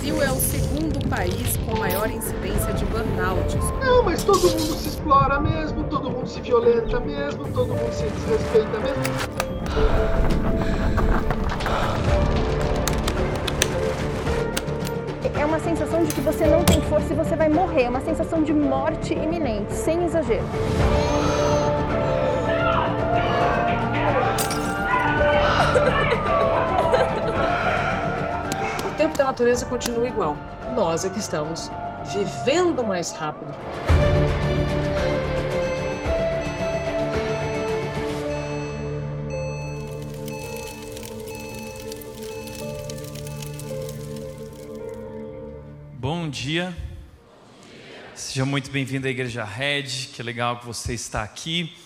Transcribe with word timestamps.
Brasil 0.00 0.22
é 0.22 0.32
o 0.32 0.36
segundo 0.36 1.08
país 1.10 1.58
com 1.58 1.78
maior 1.78 2.10
incidência 2.10 2.72
de 2.72 2.86
burnout. 2.86 3.54
Não, 3.84 4.02
mas 4.02 4.24
todo 4.24 4.48
mundo 4.48 4.74
se 4.74 4.88
explora 4.88 5.38
mesmo, 5.38 5.84
todo 5.84 6.10
mundo 6.10 6.26
se 6.26 6.40
violenta 6.40 6.98
mesmo, 7.00 7.46
todo 7.48 7.74
mundo 7.74 7.92
se 7.92 8.04
desrespeita 8.04 8.78
mesmo. 8.78 9.02
É 15.38 15.44
uma 15.44 15.60
sensação 15.60 16.02
de 16.02 16.14
que 16.14 16.20
você 16.22 16.46
não 16.46 16.64
tem 16.64 16.80
força 16.80 17.12
e 17.12 17.16
você 17.16 17.36
vai 17.36 17.50
morrer. 17.50 17.82
É 17.82 17.90
uma 17.90 18.00
sensação 18.00 18.42
de 18.42 18.54
morte 18.54 19.12
iminente, 19.12 19.74
sem 19.74 20.02
exagero. 20.06 20.46
Tempo 29.20 29.26
da 29.26 29.32
natureza 29.32 29.66
continua 29.66 30.08
igual. 30.08 30.34
Nós 30.74 31.04
é 31.04 31.10
que 31.10 31.18
estamos 31.18 31.70
vivendo 32.10 32.82
mais 32.82 33.12
rápido. 33.12 33.52
Bom 45.98 46.30
dia. 46.30 46.74
Seja 48.14 48.46
muito 48.46 48.70
bem-vindo 48.70 49.06
à 49.06 49.10
Igreja 49.10 49.44
Red, 49.44 50.08
que 50.14 50.22
legal 50.22 50.60
que 50.60 50.66
você 50.66 50.94
está 50.94 51.22
aqui. 51.22 51.76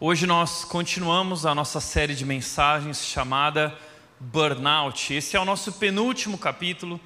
Hoje 0.00 0.26
nós 0.26 0.64
continuamos 0.64 1.44
a 1.44 1.54
nossa 1.54 1.80
série 1.80 2.14
de 2.14 2.24
mensagens 2.24 3.04
chamada 3.04 3.76
Burnout. 4.20 5.14
Esse 5.14 5.36
é 5.36 5.40
o 5.40 5.44
nosso 5.44 5.72
penúltimo 5.72 6.36
capítulo. 6.36 7.00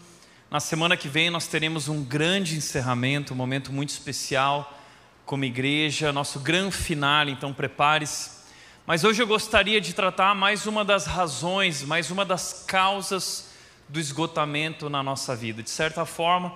Na 0.50 0.60
semana 0.60 0.96
que 0.96 1.08
vem 1.08 1.28
nós 1.28 1.46
teremos 1.46 1.88
um 1.88 2.02
grande 2.02 2.56
encerramento, 2.56 3.34
um 3.34 3.36
momento 3.36 3.72
muito 3.72 3.90
especial 3.90 4.78
como 5.26 5.44
igreja, 5.44 6.12
nosso 6.12 6.40
grande 6.40 6.74
final, 6.74 7.28
então 7.28 7.52
prepare-se. 7.52 8.42
Mas 8.86 9.04
hoje 9.04 9.22
eu 9.22 9.26
gostaria 9.26 9.80
de 9.80 9.92
tratar 9.92 10.34
mais 10.34 10.66
uma 10.66 10.84
das 10.84 11.06
razões, 11.06 11.82
mais 11.82 12.10
uma 12.10 12.24
das 12.24 12.64
causas 12.66 13.50
do 13.88 14.00
esgotamento 14.00 14.88
na 14.88 15.02
nossa 15.02 15.36
vida. 15.36 15.62
De 15.62 15.70
certa 15.70 16.06
forma, 16.06 16.54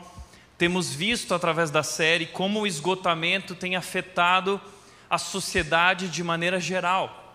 temos 0.56 0.92
visto 0.92 1.34
através 1.34 1.70
da 1.70 1.82
série 1.82 2.26
como 2.26 2.60
o 2.60 2.66
esgotamento 2.66 3.54
tem 3.54 3.76
afetado 3.76 4.60
a 5.08 5.18
sociedade 5.18 6.08
de 6.08 6.24
maneira 6.24 6.58
geral. 6.58 7.25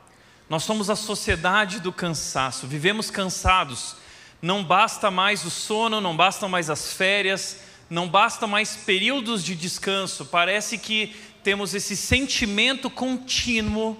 Nós 0.51 0.63
somos 0.63 0.89
a 0.89 0.97
sociedade 0.97 1.79
do 1.79 1.93
cansaço, 1.93 2.67
vivemos 2.67 3.09
cansados. 3.09 3.95
Não 4.41 4.61
basta 4.61 5.09
mais 5.09 5.45
o 5.45 5.49
sono, 5.49 6.01
não 6.01 6.13
bastam 6.13 6.49
mais 6.49 6.69
as 6.69 6.91
férias, 6.91 7.61
não 7.89 8.05
basta 8.05 8.45
mais 8.45 8.75
períodos 8.75 9.45
de 9.45 9.55
descanso. 9.55 10.25
Parece 10.25 10.77
que 10.77 11.15
temos 11.41 11.73
esse 11.73 11.95
sentimento 11.95 12.89
contínuo 12.89 13.97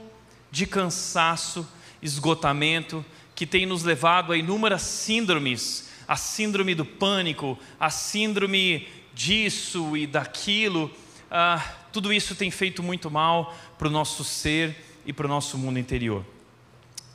de 0.51 0.65
cansaço, 0.65 1.65
esgotamento, 2.01 3.05
que 3.33 3.45
tem 3.45 3.65
nos 3.65 3.83
levado 3.83 4.33
a 4.33 4.37
inúmeras 4.37 4.81
síndromes, 4.81 5.89
a 6.05 6.17
síndrome 6.17 6.75
do 6.75 6.83
pânico, 6.83 7.57
a 7.79 7.89
síndrome 7.89 8.89
disso 9.13 9.95
e 9.95 10.05
daquilo. 10.05 10.91
Ah, 11.31 11.65
tudo 11.93 12.11
isso 12.11 12.35
tem 12.35 12.51
feito 12.51 12.83
muito 12.83 13.09
mal 13.09 13.55
para 13.77 13.87
o 13.87 13.91
nosso 13.91 14.25
ser 14.25 14.75
e 15.05 15.13
para 15.13 15.27
o 15.27 15.29
nosso 15.29 15.57
mundo 15.57 15.79
interior. 15.79 16.25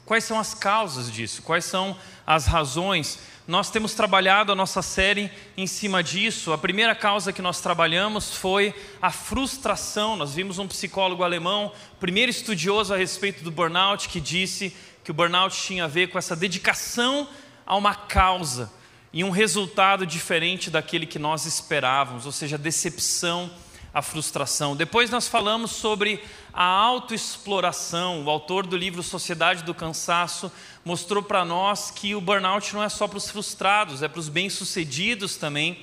Quais 0.07 0.23
são 0.23 0.39
as 0.39 0.55
causas 0.55 1.11
disso? 1.11 1.43
Quais 1.43 1.65
são 1.65 1.97
as 2.25 2.47
razões? 2.47 3.19
Nós 3.47 3.71
temos 3.71 3.93
trabalhado 3.93 4.53
a 4.53 4.55
nossa 4.55 4.81
série 4.81 5.29
em 5.57 5.67
cima 5.67 6.01
disso. 6.01 6.53
A 6.53 6.59
primeira 6.59 6.95
causa 6.95 7.33
que 7.33 7.43
nós 7.43 7.61
trabalhamos 7.61 8.33
foi 8.33 8.73
a 9.03 9.11
frustração. 9.11 10.15
Nós 10.15 10.33
vimos 10.33 10.61
um 10.61 10.69
psicólogo 10.69 11.25
alemão, 11.25 11.73
primeiro 11.99 12.31
estudioso 12.31 12.95
a 12.95 12.97
respeito 12.97 13.43
do 13.43 13.51
burnout, 13.51 14.09
que 14.09 14.21
disse 14.21 14.75
que 15.03 15.11
o 15.11 15.15
burnout 15.15 15.61
tinha 15.61 15.85
a 15.85 15.89
ver 15.89 16.07
com 16.07 16.19
essa 16.19 16.37
dedicação 16.37 17.29
a 17.67 17.77
uma 17.77 17.95
causa 17.97 18.73
e 19.13 19.25
um 19.25 19.31
resultado 19.31 20.07
diferente 20.07 20.71
daquele 20.71 21.05
que 21.05 21.19
nós 21.19 21.47
esperávamos, 21.47 22.27
ou 22.27 22.33
seja, 22.33 22.57
decepção 22.57 23.51
a 23.97 24.03
frustração. 24.03 24.77
Depois 24.77 25.09
nós 25.09 25.27
falamos 25.27 25.71
sobre 25.71 26.23
a 26.53 26.63
autoexploração. 26.63 28.23
O 28.23 28.29
autor 28.29 28.67
do 28.67 28.77
livro 28.77 29.03
Sociedade 29.03 29.63
do 29.63 29.73
Cansaço 29.73 30.53
mostrou 30.85 31.23
para 31.23 31.47
nós 31.47 31.91
que 31.91 32.15
o 32.15 32.21
burnout 32.21 32.75
não 32.75 32.83
é 32.83 32.91
só 32.91 33.09
para 33.09 33.17
os 33.17 33.31
frustrados, 33.31 34.03
é 34.03 34.09
para 34.09 34.21
os 34.21 34.29
bem-sucedidos 34.29 35.37
também 35.37 35.83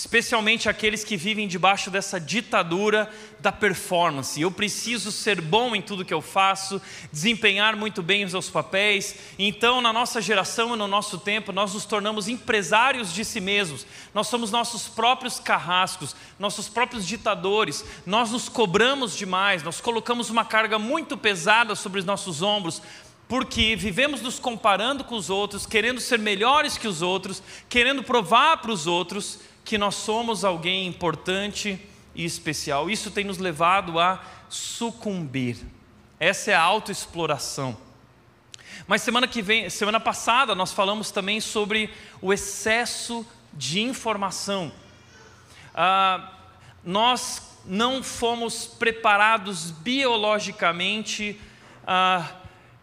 especialmente 0.00 0.66
aqueles 0.66 1.04
que 1.04 1.14
vivem 1.14 1.46
debaixo 1.46 1.90
dessa 1.90 2.18
ditadura 2.18 3.10
da 3.38 3.52
performance. 3.52 4.40
Eu 4.40 4.50
preciso 4.50 5.12
ser 5.12 5.42
bom 5.42 5.76
em 5.76 5.82
tudo 5.82 6.06
que 6.06 6.14
eu 6.14 6.22
faço, 6.22 6.80
desempenhar 7.12 7.76
muito 7.76 8.02
bem 8.02 8.24
os 8.24 8.32
meus 8.32 8.48
papéis. 8.48 9.14
Então, 9.38 9.82
na 9.82 9.92
nossa 9.92 10.18
geração 10.22 10.74
e 10.74 10.78
no 10.78 10.88
nosso 10.88 11.18
tempo, 11.18 11.52
nós 11.52 11.74
nos 11.74 11.84
tornamos 11.84 12.28
empresários 12.28 13.12
de 13.12 13.26
si 13.26 13.42
mesmos. 13.42 13.86
Nós 14.14 14.26
somos 14.26 14.50
nossos 14.50 14.88
próprios 14.88 15.38
carrascos, 15.38 16.16
nossos 16.38 16.66
próprios 16.66 17.06
ditadores. 17.06 17.84
Nós 18.06 18.30
nos 18.30 18.48
cobramos 18.48 19.14
demais, 19.14 19.62
nós 19.62 19.82
colocamos 19.82 20.30
uma 20.30 20.46
carga 20.46 20.78
muito 20.78 21.14
pesada 21.14 21.74
sobre 21.74 22.00
os 22.00 22.06
nossos 22.06 22.40
ombros 22.40 22.80
porque 23.28 23.76
vivemos 23.76 24.20
nos 24.20 24.40
comparando 24.40 25.04
com 25.04 25.14
os 25.14 25.30
outros, 25.30 25.64
querendo 25.64 26.00
ser 26.00 26.18
melhores 26.18 26.76
que 26.76 26.88
os 26.88 27.00
outros, 27.00 27.40
querendo 27.68 28.02
provar 28.02 28.56
para 28.56 28.72
os 28.72 28.88
outros 28.88 29.38
que 29.70 29.78
nós 29.78 29.94
somos 29.94 30.44
alguém 30.44 30.88
importante 30.88 31.78
e 32.12 32.24
especial. 32.24 32.90
Isso 32.90 33.08
tem 33.08 33.22
nos 33.22 33.38
levado 33.38 34.00
a 34.00 34.20
sucumbir. 34.48 35.58
Essa 36.18 36.50
é 36.50 36.54
a 36.54 36.60
autoexploração. 36.60 37.78
Mas 38.88 39.00
semana 39.00 39.28
que 39.28 39.40
vem, 39.40 39.70
semana 39.70 40.00
passada, 40.00 40.56
nós 40.56 40.72
falamos 40.72 41.12
também 41.12 41.40
sobre 41.40 41.88
o 42.20 42.32
excesso 42.32 43.24
de 43.52 43.80
informação. 43.80 44.72
Ah, 45.72 46.32
nós 46.84 47.56
não 47.64 48.02
fomos 48.02 48.66
preparados 48.66 49.70
biologicamente, 49.70 51.40
ah, 51.86 52.28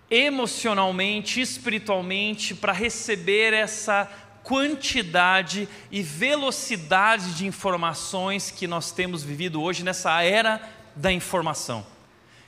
emocionalmente, 0.10 1.42
espiritualmente 1.42 2.56
para 2.56 2.72
receber 2.72 3.52
essa 3.52 4.10
quantidade 4.48 5.68
e 5.92 6.02
velocidade 6.02 7.34
de 7.34 7.46
informações 7.46 8.50
que 8.50 8.66
nós 8.66 8.94
temos 8.94 9.22
vivido 9.22 9.62
hoje 9.62 9.84
nessa 9.84 10.24
era 10.24 10.62
da 10.96 11.12
informação. 11.12 11.86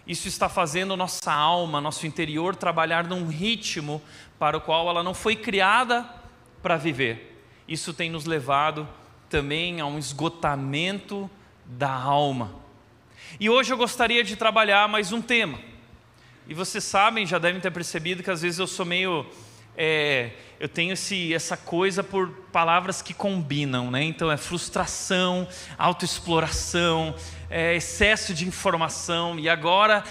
Isso 0.08 0.26
está 0.30 0.48
fazendo 0.48 0.96
nossa 0.96 1.34
alma, 1.34 1.82
nosso 1.82 2.08
interior 2.08 2.56
trabalhar 2.56 3.04
num 3.04 3.28
ritmo 3.28 4.02
para 4.40 4.56
o 4.56 4.62
qual 4.62 4.88
ela 4.88 5.04
não 5.04 5.14
foi 5.14 5.36
criada 5.36 6.10
para 6.64 6.78
viver. 6.78 7.44
Isso 7.68 7.94
tem 7.94 8.10
nos 8.10 8.24
levado 8.24 8.88
também 9.30 9.82
a 9.82 9.86
um 9.86 10.00
esgotamento 10.00 11.30
da 11.66 11.92
alma. 11.92 12.56
E 13.42 13.50
hoje 13.50 13.74
eu 13.74 13.78
gostaria 13.78 14.24
de 14.24 14.38
trabalhar 14.38 14.88
mais 14.88 15.12
um 15.12 15.22
tema. 15.22 15.60
E 16.48 16.54
vocês 16.54 16.86
sabem, 16.86 17.26
já 17.26 17.38
devem 17.38 17.60
ter 17.60 17.72
percebido 17.72 18.24
que 18.24 18.32
às 18.32 18.42
vezes 18.42 18.58
eu 18.58 18.68
sou 18.68 18.86
meio 18.86 19.26
é, 19.82 20.32
eu 20.60 20.68
tenho 20.68 20.92
esse, 20.92 21.34
essa 21.34 21.56
coisa 21.56 22.04
por 22.04 22.30
palavras 22.52 23.02
que 23.02 23.14
combinam, 23.14 23.90
né? 23.90 24.04
Então 24.04 24.30
é 24.30 24.36
frustração, 24.36 25.48
autoexploração, 25.78 27.16
é 27.50 27.78
excesso 27.78 28.34
de 28.34 28.46
informação. 28.46 29.40
E 29.40 29.48
agora, 29.48 30.04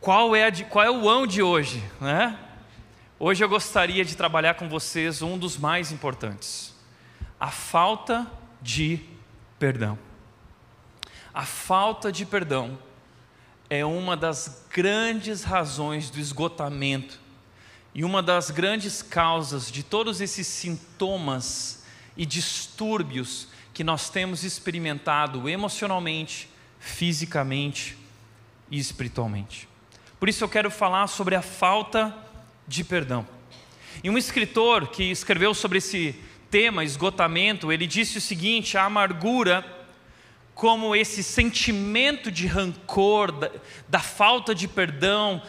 qual 0.00 0.34
é, 0.34 0.50
de, 0.50 0.64
qual 0.64 0.82
é 0.82 0.90
o 0.90 1.06
ão 1.06 1.26
de 1.26 1.42
hoje, 1.42 1.84
né? 2.00 2.38
Hoje 3.18 3.44
eu 3.44 3.48
gostaria 3.50 4.02
de 4.06 4.16
trabalhar 4.16 4.54
com 4.54 4.70
vocês 4.70 5.20
um 5.20 5.36
dos 5.36 5.58
mais 5.58 5.92
importantes: 5.92 6.74
a 7.38 7.50
falta 7.50 8.26
de 8.62 9.00
perdão. 9.58 9.98
A 11.34 11.44
falta 11.44 12.10
de 12.10 12.24
perdão 12.24 12.78
é 13.68 13.84
uma 13.84 14.16
das 14.16 14.66
grandes 14.70 15.44
razões 15.44 16.08
do 16.08 16.18
esgotamento 16.18 17.19
e 17.94 18.04
uma 18.04 18.22
das 18.22 18.50
grandes 18.50 19.02
causas 19.02 19.70
de 19.70 19.82
todos 19.82 20.20
esses 20.20 20.46
sintomas 20.46 21.82
e 22.16 22.24
distúrbios 22.24 23.48
que 23.72 23.82
nós 23.82 24.10
temos 24.10 24.44
experimentado 24.44 25.48
emocionalmente, 25.48 26.48
fisicamente 26.78 27.96
e 28.70 28.78
espiritualmente. 28.78 29.68
Por 30.18 30.28
isso 30.28 30.44
eu 30.44 30.48
quero 30.48 30.70
falar 30.70 31.06
sobre 31.06 31.34
a 31.34 31.42
falta 31.42 32.14
de 32.66 32.84
perdão. 32.84 33.26
E 34.04 34.10
um 34.10 34.16
escritor 34.16 34.88
que 34.88 35.04
escreveu 35.04 35.52
sobre 35.54 35.78
esse 35.78 36.14
tema, 36.50 36.84
esgotamento, 36.84 37.72
ele 37.72 37.86
disse 37.86 38.18
o 38.18 38.20
seguinte: 38.20 38.76
a 38.76 38.84
amargura, 38.84 39.64
como 40.54 40.94
esse 40.94 41.22
sentimento 41.22 42.30
de 42.30 42.46
rancor, 42.46 43.32
da, 43.32 43.50
da 43.88 44.00
falta 44.00 44.54
de 44.54 44.68
perdão, 44.68 45.42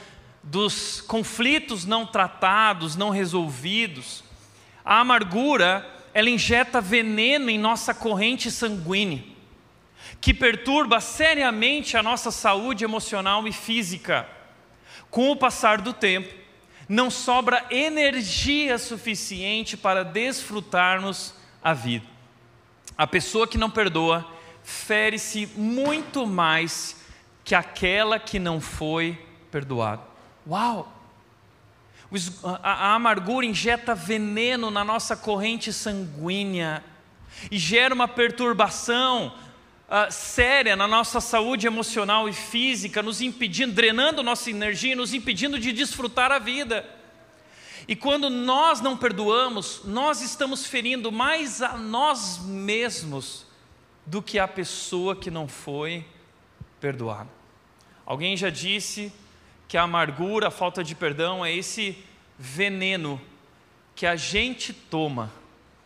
dos 0.44 1.02
conflitos 1.02 1.86
não 1.86 2.06
tratados, 2.06 2.96
não 2.96 3.10
resolvidos. 3.10 4.24
A 4.84 5.00
amargura 5.00 5.88
ela 6.14 6.30
injeta 6.30 6.82
veneno 6.82 7.50
em 7.50 7.58
nossa 7.58 7.94
corrente 7.94 8.52
sanguínea, 8.52 9.24
que 10.20 10.34
perturba 10.34 11.00
seriamente 11.00 11.96
a 11.96 12.04
nossa 12.04 12.32
saúde 12.32 12.84
emocional 12.84 13.48
e 13.48 13.54
física. 13.54 14.28
Com 15.10 15.32
o 15.32 15.36
passar 15.36 15.80
do 15.82 15.94
tempo, 15.94 16.34
não 16.88 17.10
sobra 17.10 17.66
energia 17.70 18.78
suficiente 18.78 19.78
para 19.78 20.04
desfrutarmos 20.04 21.34
a 21.64 21.74
vida. 21.74 22.06
A 22.98 23.08
pessoa 23.08 23.48
que 23.48 23.58
não 23.58 23.70
perdoa 23.70 24.28
fere-se 24.64 25.48
muito 25.56 26.28
mais 26.28 27.02
que 27.44 27.56
aquela 27.56 28.20
que 28.20 28.38
não 28.38 28.60
foi 28.60 29.18
perdoada. 29.50 30.11
Uau! 30.48 30.92
A 32.62 32.96
amargura 32.96 33.46
injeta 33.46 33.96
veneno 33.96 34.70
na 34.70 34.84
nossa 34.84 35.16
corrente 35.16 35.72
sanguínea 35.72 36.84
e 37.50 37.58
gera 37.58 37.96
uma 37.96 38.08
perturbação 38.08 39.34
uh, 39.88 40.12
séria 40.12 40.76
na 40.76 40.88
nossa 40.88 41.22
saúde 41.22 41.68
emocional 41.68 42.28
e 42.28 42.34
física, 42.34 43.02
nos 43.02 43.22
impedindo, 43.22 43.74
drenando 43.74 44.22
nossa 44.24 44.50
energia, 44.50 44.96
nos 44.96 45.14
impedindo 45.14 45.58
de 45.58 45.72
desfrutar 45.72 46.32
a 46.32 46.40
vida. 46.40 46.86
E 47.88 47.96
quando 47.96 48.30
nós 48.30 48.82
não 48.82 48.98
perdoamos, 48.98 49.82
nós 49.86 50.22
estamos 50.22 50.66
ferindo 50.66 51.12
mais 51.12 51.62
a 51.62 51.78
nós 51.78 52.40
mesmos 52.40 53.46
do 54.06 54.22
que 54.22 54.38
a 54.38 54.48
pessoa 54.48 55.16
que 55.16 55.32
não 55.32 55.48
foi 55.48 56.06
perdoada. 56.80 57.30
Alguém 58.06 58.36
já 58.36 58.50
disse 58.50 59.14
que 59.72 59.78
a 59.78 59.84
amargura, 59.84 60.50
a 60.50 60.52
falta 60.52 60.84
de 60.84 60.94
perdão 60.94 61.46
é 61.46 61.56
esse 61.56 61.98
veneno 62.38 63.22
que 63.96 64.06
a 64.06 64.18
gente 64.18 64.74
toma 64.74 65.32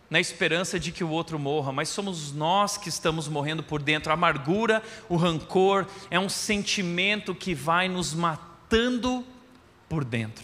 na 0.10 0.20
esperança 0.20 0.80
de 0.80 0.92
que 0.92 1.04
o 1.04 1.10
outro 1.12 1.38
morra, 1.38 1.72
mas 1.72 1.90
somos 1.90 2.34
nós 2.34 2.78
que 2.78 2.90
estamos 2.90 3.28
morrendo 3.28 3.62
por 3.62 3.80
dentro. 3.80 4.10
A 4.10 4.16
amargura, 4.16 4.82
o 5.08 5.16
rancor 5.16 5.86
é 6.10 6.20
um 6.20 6.28
sentimento 6.28 7.36
que 7.36 7.54
vai 7.54 7.88
nos 7.88 8.12
matando 8.16 9.24
por 9.88 10.04
dentro. 10.04 10.44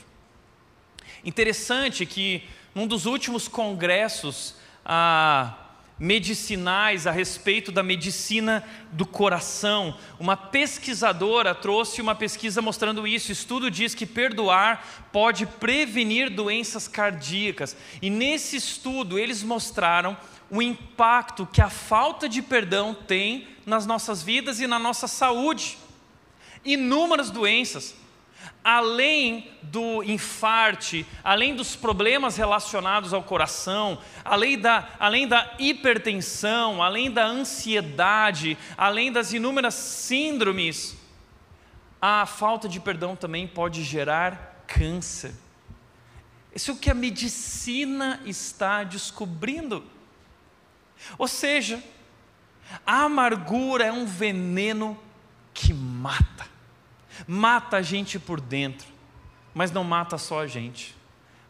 Interessante 1.26 2.06
que 2.06 2.48
num 2.76 2.86
dos 2.86 3.08
últimos 3.08 3.48
congressos, 3.48 4.54
a 4.86 5.58
medicinais 6.02 7.06
a 7.06 7.12
respeito 7.12 7.72
da 7.72 7.84
medicina 7.84 8.68
do 8.92 9.06
coração. 9.06 9.96
Uma 10.20 10.36
pesquisadora 10.36 11.54
trouxe 11.54 12.02
uma 12.02 12.16
pesquisa 12.16 12.60
mostrando 12.60 13.06
isso. 13.06 13.32
Estudo 13.32 13.70
diz 13.70 13.94
que 13.94 14.08
perdoar 14.08 14.84
pode 15.12 15.46
prevenir 15.46 16.32
doenças 16.32 16.88
cardíacas. 16.88 17.78
E 18.02 18.10
nesse 18.10 18.56
estudo 18.56 19.20
eles 19.20 19.44
mostraram 19.44 20.18
o 20.50 20.60
impacto 20.60 21.46
que 21.46 21.62
a 21.62 21.70
falta 21.70 22.28
de 22.28 22.42
perdão 22.42 22.96
tem 22.96 23.48
nas 23.64 23.86
nossas 23.86 24.24
vidas 24.24 24.60
e 24.60 24.66
na 24.66 24.80
nossa 24.80 25.08
saúde. 25.08 25.78
Inúmeras 26.66 27.30
doenças 27.30 28.01
além 28.64 29.50
do 29.62 30.04
infarte, 30.04 31.06
além 31.24 31.56
dos 31.56 31.76
problemas 31.76 32.38
relacionados 32.38 33.14
ao 33.14 33.24
coração, 33.24 34.00
além 34.24 34.58
da, 34.58 34.88
além 35.00 35.28
da 35.28 35.54
hipertensão, 35.58 36.82
além 36.82 37.10
da 37.10 37.26
ansiedade, 37.26 38.58
além 38.78 39.12
das 39.12 39.34
inúmeras 39.34 39.74
síndromes, 39.74 40.96
a 42.02 42.26
falta 42.26 42.68
de 42.70 42.80
perdão 42.80 43.16
também 43.16 43.48
pode 43.48 43.84
gerar 43.84 44.64
câncer. 44.68 45.34
Isso 46.54 46.72
é 46.72 46.74
o 46.74 46.78
que 46.78 46.92
a 46.92 46.96
medicina 46.96 48.20
está 48.26 48.84
descobrindo. 48.84 49.84
Ou 51.18 51.28
seja, 51.28 51.82
a 52.86 53.04
amargura 53.04 53.86
é 53.86 53.92
um 53.92 54.06
veneno 54.06 55.00
que 55.54 55.74
mata 55.74 56.51
mata 57.28 57.78
a 57.78 57.82
gente 57.82 58.18
por 58.20 58.40
dentro, 58.40 58.88
mas 59.54 59.72
não 59.72 59.84
mata 59.84 60.18
só 60.18 60.42
a 60.42 60.48
gente, 60.48 60.96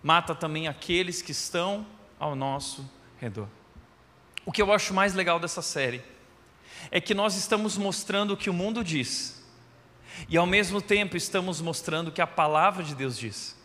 mata 0.02 0.34
também 0.34 0.68
aqueles 0.68 1.22
que 1.22 1.31
estão 1.31 1.86
ao 2.19 2.36
nosso 2.36 2.90
redor. 3.19 3.48
O 4.46 4.52
que 4.52 4.62
eu 4.62 4.74
acho 4.74 4.94
mais 4.94 5.13
legal 5.13 5.40
dessa 5.40 5.62
série 5.62 6.02
é 6.90 7.00
que 7.00 7.13
nós 7.13 7.36
estamos 7.36 7.78
mostrando 7.78 8.34
o 8.34 8.38
que 8.38 8.50
o 8.50 8.54
mundo 8.54 8.84
diz, 8.84 9.46
e 10.28 10.38
ao 10.38 10.46
mesmo 10.46 10.81
tempo 10.81 11.16
estamos 11.16 11.62
mostrando 11.62 12.10
o 12.10 12.12
que 12.12 12.22
a 12.22 12.28
palavra 12.28 12.84
de 12.84 12.96
Deus 12.96 13.18
diz. 13.18 13.61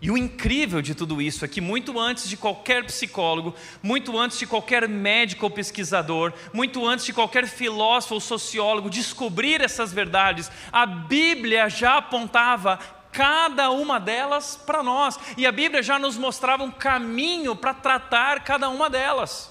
E 0.00 0.10
o 0.10 0.16
incrível 0.16 0.82
de 0.82 0.94
tudo 0.94 1.22
isso 1.22 1.44
é 1.44 1.48
que, 1.48 1.60
muito 1.60 1.98
antes 1.98 2.28
de 2.28 2.36
qualquer 2.36 2.84
psicólogo, 2.84 3.54
muito 3.82 4.18
antes 4.18 4.38
de 4.38 4.46
qualquer 4.46 4.86
médico 4.86 5.46
ou 5.46 5.50
pesquisador, 5.50 6.34
muito 6.52 6.86
antes 6.86 7.06
de 7.06 7.14
qualquer 7.14 7.46
filósofo 7.46 8.14
ou 8.14 8.20
sociólogo 8.20 8.90
descobrir 8.90 9.62
essas 9.62 9.92
verdades, 9.92 10.50
a 10.70 10.84
Bíblia 10.84 11.70
já 11.70 11.96
apontava 11.96 12.78
cada 13.10 13.70
uma 13.70 13.98
delas 13.98 14.60
para 14.66 14.82
nós, 14.82 15.18
e 15.38 15.46
a 15.46 15.52
Bíblia 15.52 15.82
já 15.82 15.98
nos 15.98 16.18
mostrava 16.18 16.62
um 16.62 16.70
caminho 16.70 17.56
para 17.56 17.72
tratar 17.72 18.44
cada 18.44 18.68
uma 18.68 18.90
delas. 18.90 19.50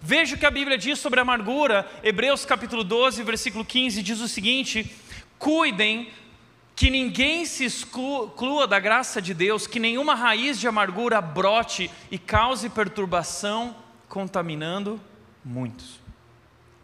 Veja 0.00 0.34
o 0.34 0.38
que 0.38 0.46
a 0.46 0.50
Bíblia 0.50 0.78
diz 0.78 0.98
sobre 0.98 1.18
a 1.18 1.22
amargura, 1.22 1.86
Hebreus 2.02 2.46
capítulo 2.46 2.82
12, 2.82 3.22
versículo 3.22 3.66
15, 3.66 4.02
diz 4.02 4.20
o 4.20 4.28
seguinte: 4.28 4.90
Cuidem 5.38 6.10
que 6.80 6.88
ninguém 6.88 7.44
se 7.44 7.62
exclua 7.62 8.66
da 8.66 8.80
graça 8.80 9.20
de 9.20 9.34
Deus, 9.34 9.66
que 9.66 9.78
nenhuma 9.78 10.14
raiz 10.14 10.58
de 10.58 10.66
amargura 10.66 11.20
brote 11.20 11.90
e 12.10 12.18
cause 12.18 12.70
perturbação, 12.70 13.76
contaminando 14.08 14.98
muitos. 15.44 16.00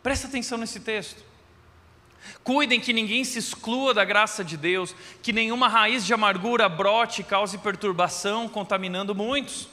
Presta 0.02 0.26
atenção 0.26 0.58
nesse 0.58 0.80
texto. 0.80 1.24
Cuidem 2.44 2.78
que 2.78 2.92
ninguém 2.92 3.24
se 3.24 3.38
exclua 3.38 3.94
da 3.94 4.04
graça 4.04 4.44
de 4.44 4.58
Deus, 4.58 4.94
que 5.22 5.32
nenhuma 5.32 5.66
raiz 5.66 6.04
de 6.04 6.12
amargura 6.12 6.68
brote 6.68 7.22
e 7.22 7.24
cause 7.24 7.56
perturbação, 7.56 8.50
contaminando 8.50 9.14
muitos. 9.14 9.66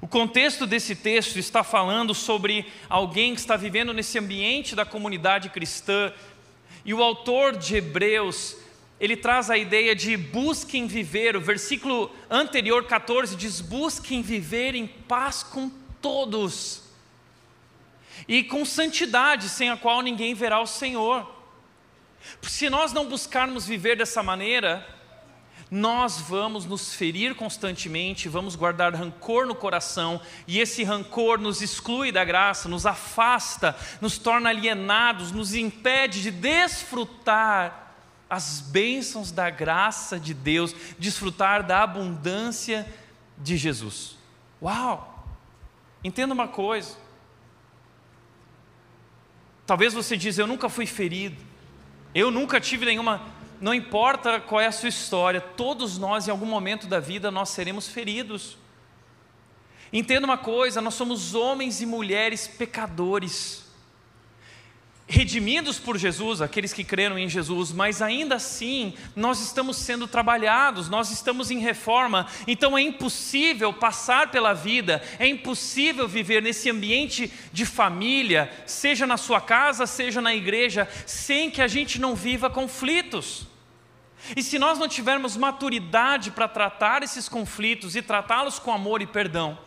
O 0.00 0.06
contexto 0.06 0.64
desse 0.64 0.94
texto 0.94 1.40
está 1.40 1.64
falando 1.64 2.14
sobre 2.14 2.70
alguém 2.88 3.34
que 3.34 3.40
está 3.40 3.56
vivendo 3.56 3.92
nesse 3.92 4.16
ambiente 4.16 4.76
da 4.76 4.84
comunidade 4.84 5.48
cristã, 5.50 6.12
e 6.84 6.94
o 6.94 7.02
autor 7.02 7.56
de 7.56 7.74
Hebreus 7.74 8.56
ele 9.00 9.16
traz 9.16 9.48
a 9.50 9.56
ideia 9.56 9.96
de 9.96 10.14
busquem 10.14 10.86
viver, 10.86 11.34
o 11.34 11.40
versículo 11.40 12.14
anterior, 12.28 12.84
14, 12.84 13.34
diz: 13.34 13.62
busquem 13.62 14.20
viver 14.20 14.74
em 14.74 14.86
paz 14.86 15.42
com 15.42 15.70
todos 16.02 16.82
e 18.28 18.44
com 18.44 18.62
santidade, 18.64 19.48
sem 19.48 19.70
a 19.70 19.76
qual 19.76 20.02
ninguém 20.02 20.34
verá 20.34 20.60
o 20.60 20.66
Senhor. 20.66 21.26
Se 22.42 22.68
nós 22.68 22.92
não 22.92 23.06
buscarmos 23.06 23.66
viver 23.66 23.96
dessa 23.96 24.22
maneira, 24.22 24.86
nós 25.70 26.20
vamos 26.20 26.66
nos 26.66 26.94
ferir 26.94 27.34
constantemente, 27.34 28.28
vamos 28.28 28.54
guardar 28.54 28.94
rancor 28.94 29.46
no 29.46 29.54
coração, 29.54 30.20
e 30.46 30.60
esse 30.60 30.84
rancor 30.84 31.38
nos 31.38 31.62
exclui 31.62 32.12
da 32.12 32.22
graça, 32.22 32.68
nos 32.68 32.84
afasta, 32.84 33.74
nos 33.98 34.18
torna 34.18 34.50
alienados, 34.50 35.32
nos 35.32 35.54
impede 35.54 36.20
de 36.20 36.30
desfrutar 36.30 37.89
as 38.30 38.60
bênçãos 38.60 39.32
da 39.32 39.50
graça 39.50 40.18
de 40.18 40.32
Deus, 40.32 40.72
desfrutar 40.98 41.66
da 41.66 41.82
abundância 41.82 42.86
de 43.36 43.56
Jesus. 43.56 44.16
Uau! 44.62 45.26
Entenda 46.04 46.32
uma 46.32 46.46
coisa. 46.46 46.96
Talvez 49.66 49.92
você 49.92 50.16
diz, 50.16 50.38
eu 50.38 50.46
nunca 50.46 50.68
fui 50.68 50.86
ferido, 50.86 51.36
eu 52.14 52.30
nunca 52.30 52.60
tive 52.60 52.86
nenhuma. 52.86 53.20
Não 53.60 53.74
importa 53.74 54.40
qual 54.40 54.60
é 54.60 54.66
a 54.66 54.72
sua 54.72 54.88
história, 54.88 55.40
todos 55.40 55.98
nós, 55.98 56.26
em 56.26 56.30
algum 56.30 56.46
momento 56.46 56.86
da 56.86 57.00
vida, 57.00 57.30
nós 57.30 57.50
seremos 57.50 57.88
feridos. 57.88 58.56
Entenda 59.92 60.24
uma 60.24 60.38
coisa: 60.38 60.80
nós 60.80 60.94
somos 60.94 61.34
homens 61.34 61.80
e 61.80 61.86
mulheres 61.86 62.48
pecadores 62.48 63.69
redimidos 65.10 65.76
por 65.76 65.98
Jesus, 65.98 66.40
aqueles 66.40 66.72
que 66.72 66.84
creram 66.84 67.18
em 67.18 67.28
Jesus, 67.28 67.72
mas 67.72 68.00
ainda 68.00 68.36
assim 68.36 68.94
nós 69.16 69.40
estamos 69.40 69.76
sendo 69.76 70.06
trabalhados, 70.06 70.88
nós 70.88 71.10
estamos 71.10 71.50
em 71.50 71.58
reforma, 71.58 72.28
então 72.46 72.78
é 72.78 72.80
impossível 72.80 73.72
passar 73.72 74.30
pela 74.30 74.54
vida, 74.54 75.02
é 75.18 75.26
impossível 75.26 76.06
viver 76.06 76.40
nesse 76.40 76.70
ambiente 76.70 77.32
de 77.52 77.66
família, 77.66 78.52
seja 78.64 79.04
na 79.04 79.16
sua 79.16 79.40
casa, 79.40 79.84
seja 79.84 80.20
na 80.20 80.32
igreja, 80.32 80.88
sem 81.04 81.50
que 81.50 81.60
a 81.60 81.66
gente 81.66 82.00
não 82.00 82.14
viva 82.14 82.48
conflitos. 82.48 83.48
E 84.36 84.44
se 84.44 84.60
nós 84.60 84.78
não 84.78 84.86
tivermos 84.86 85.36
maturidade 85.36 86.30
para 86.30 86.46
tratar 86.46 87.02
esses 87.02 87.28
conflitos 87.28 87.96
e 87.96 88.02
tratá-los 88.02 88.60
com 88.60 88.72
amor 88.72 89.02
e 89.02 89.06
perdão, 89.08 89.58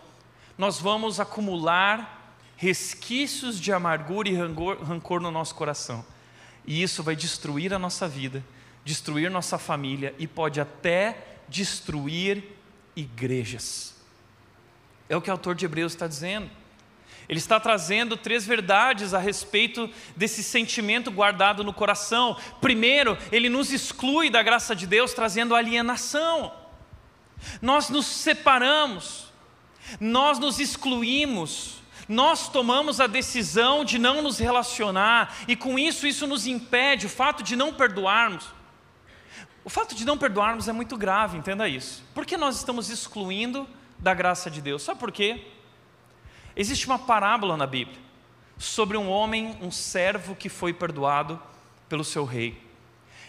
nós 0.58 0.80
vamos 0.80 1.20
acumular 1.20 2.23
resquícios 2.56 3.60
de 3.60 3.72
amargura 3.72 4.30
e 4.30 4.36
rancor, 4.36 4.82
rancor 4.84 5.22
no 5.22 5.32
nosso 5.32 5.56
coração. 5.56 6.06
E 6.66 6.82
isso 6.82 7.04
vai 7.04 7.16
destruir 7.16 7.74
a 7.74 7.80
nossa 7.80 8.08
vida, 8.08 8.44
destruir 8.86 9.30
nossa 9.30 9.58
família 9.58 10.16
e 10.18 10.28
pode 10.28 10.62
até 10.62 11.38
destruir 11.48 12.44
igrejas. 12.96 13.96
É 15.10 15.18
o 15.18 15.22
que 15.22 15.30
o 15.30 15.34
autor 15.34 15.56
de 15.56 15.66
Hebreus 15.66 15.94
está 15.94 16.08
dizendo. 16.08 16.50
Ele 17.28 17.40
está 17.40 17.60
trazendo 17.60 18.18
três 18.18 18.46
verdades 18.46 19.14
a 19.14 19.20
respeito 19.20 19.90
desse 20.16 20.44
sentimento 20.44 21.10
guardado 21.10 21.64
no 21.64 21.74
coração. 21.74 22.38
Primeiro, 22.60 23.18
ele 23.32 23.50
nos 23.50 23.72
exclui 23.72 24.30
da 24.30 24.44
graça 24.44 24.76
de 24.76 24.86
Deus, 24.86 25.14
trazendo 25.14 25.56
alienação. 25.56 26.54
Nós 27.62 27.90
nos 27.90 28.06
separamos, 28.06 29.32
nós 30.00 30.40
nos 30.40 30.60
excluímos, 30.60 31.83
nós 32.08 32.50
tomamos 32.50 33.00
a 33.00 33.08
decisão 33.08 33.86
de 33.86 33.98
não 33.98 34.22
nos 34.22 34.40
relacionar, 34.40 35.36
e 35.48 35.56
com 35.56 35.78
isso, 35.80 36.06
isso 36.06 36.28
nos 36.28 36.46
impede, 36.46 37.06
o 37.06 37.10
fato 37.10 37.44
de 37.44 37.56
não 37.56 37.74
perdoarmos. 37.74 38.46
O 39.64 39.70
fato 39.70 39.96
de 39.96 40.06
não 40.06 40.18
perdoarmos 40.18 40.68
é 40.68 40.74
muito 40.74 40.98
grave, 40.98 41.38
entenda 41.38 41.68
isso. 41.68 42.04
Por 42.14 42.26
que 42.26 42.36
nós 42.36 42.58
estamos 42.58 42.90
excluindo 42.90 43.68
da 43.98 44.14
graça 44.14 44.52
de 44.52 44.62
Deus? 44.62 44.82
Sabe 44.82 45.00
por 45.00 45.12
quê? 45.12 45.48
Existe 46.56 46.86
uma 46.86 47.00
parábola 47.00 47.56
na 47.56 47.66
Bíblia 47.66 47.98
sobre 48.58 48.98
um 48.98 49.10
homem, 49.10 49.58
um 49.62 49.72
servo 49.72 50.36
que 50.36 50.50
foi 50.50 50.74
perdoado 50.74 51.42
pelo 51.88 52.04
seu 52.04 52.26
rei. 52.26 52.62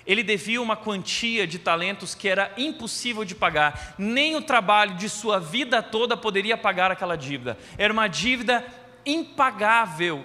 Ele 0.07 0.23
devia 0.23 0.61
uma 0.61 0.77
quantia 0.77 1.47
de 1.47 1.59
talentos 1.59 2.15
que 2.15 2.29
era 2.29 2.53
impossível 2.57 3.25
de 3.25 3.35
pagar, 3.35 3.95
nem 3.99 4.37
o 4.37 4.43
trabalho 4.43 4.97
de 4.97 5.09
sua 5.09 5.41
vida 5.41 5.83
toda 5.83 6.17
poderia 6.17 6.57
pagar 6.57 6.91
aquela 6.91 7.17
dívida. 7.17 7.59
Era 7.79 7.93
uma 7.93 8.07
dívida 8.07 8.65
impagável. 9.07 10.25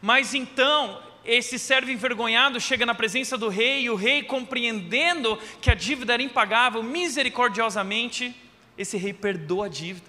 Mas 0.00 0.34
então, 0.34 1.00
esse 1.24 1.58
servo 1.58 1.90
envergonhado 1.90 2.60
chega 2.60 2.86
na 2.86 2.94
presença 2.94 3.36
do 3.36 3.48
rei, 3.48 3.82
e 3.82 3.90
o 3.90 3.94
rei, 3.94 4.22
compreendendo 4.22 5.36
que 5.60 5.70
a 5.70 5.74
dívida 5.74 6.14
era 6.14 6.22
impagável, 6.22 6.82
misericordiosamente, 6.82 8.34
esse 8.76 8.96
rei 8.96 9.12
perdoa 9.12 9.66
a 9.66 9.68
dívida. 9.68 10.06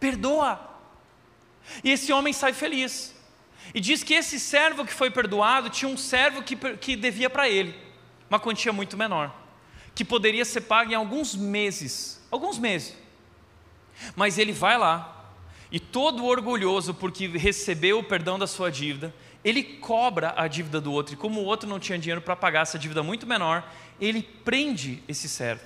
Perdoa. 0.00 0.60
E 1.84 1.90
esse 1.90 2.12
homem 2.12 2.32
sai 2.32 2.52
feliz. 2.52 3.14
E 3.74 3.80
diz 3.80 4.02
que 4.02 4.14
esse 4.14 4.40
servo 4.40 4.84
que 4.84 4.92
foi 4.92 5.10
perdoado 5.10 5.70
tinha 5.70 5.90
um 5.90 5.96
servo 5.96 6.42
que, 6.42 6.56
que 6.56 6.96
devia 6.96 7.28
para 7.28 7.48
ele, 7.48 7.74
uma 8.28 8.38
quantia 8.38 8.72
muito 8.72 8.96
menor, 8.96 9.34
que 9.94 10.04
poderia 10.04 10.44
ser 10.44 10.62
paga 10.62 10.92
em 10.92 10.94
alguns 10.94 11.34
meses. 11.34 12.24
Alguns 12.30 12.58
meses. 12.58 12.96
Mas 14.14 14.38
ele 14.38 14.52
vai 14.52 14.78
lá, 14.78 15.32
e 15.70 15.78
todo 15.80 16.24
orgulhoso 16.24 16.94
porque 16.94 17.26
recebeu 17.26 17.98
o 17.98 18.04
perdão 18.04 18.38
da 18.38 18.46
sua 18.46 18.70
dívida, 18.70 19.14
ele 19.44 19.62
cobra 19.62 20.34
a 20.36 20.48
dívida 20.48 20.80
do 20.80 20.92
outro, 20.92 21.14
e 21.14 21.16
como 21.16 21.40
o 21.40 21.44
outro 21.44 21.68
não 21.68 21.78
tinha 21.78 21.98
dinheiro 21.98 22.20
para 22.20 22.36
pagar 22.36 22.62
essa 22.62 22.78
dívida 22.78 23.02
muito 23.02 23.26
menor, 23.26 23.68
ele 24.00 24.22
prende 24.22 25.02
esse 25.08 25.28
servo. 25.28 25.62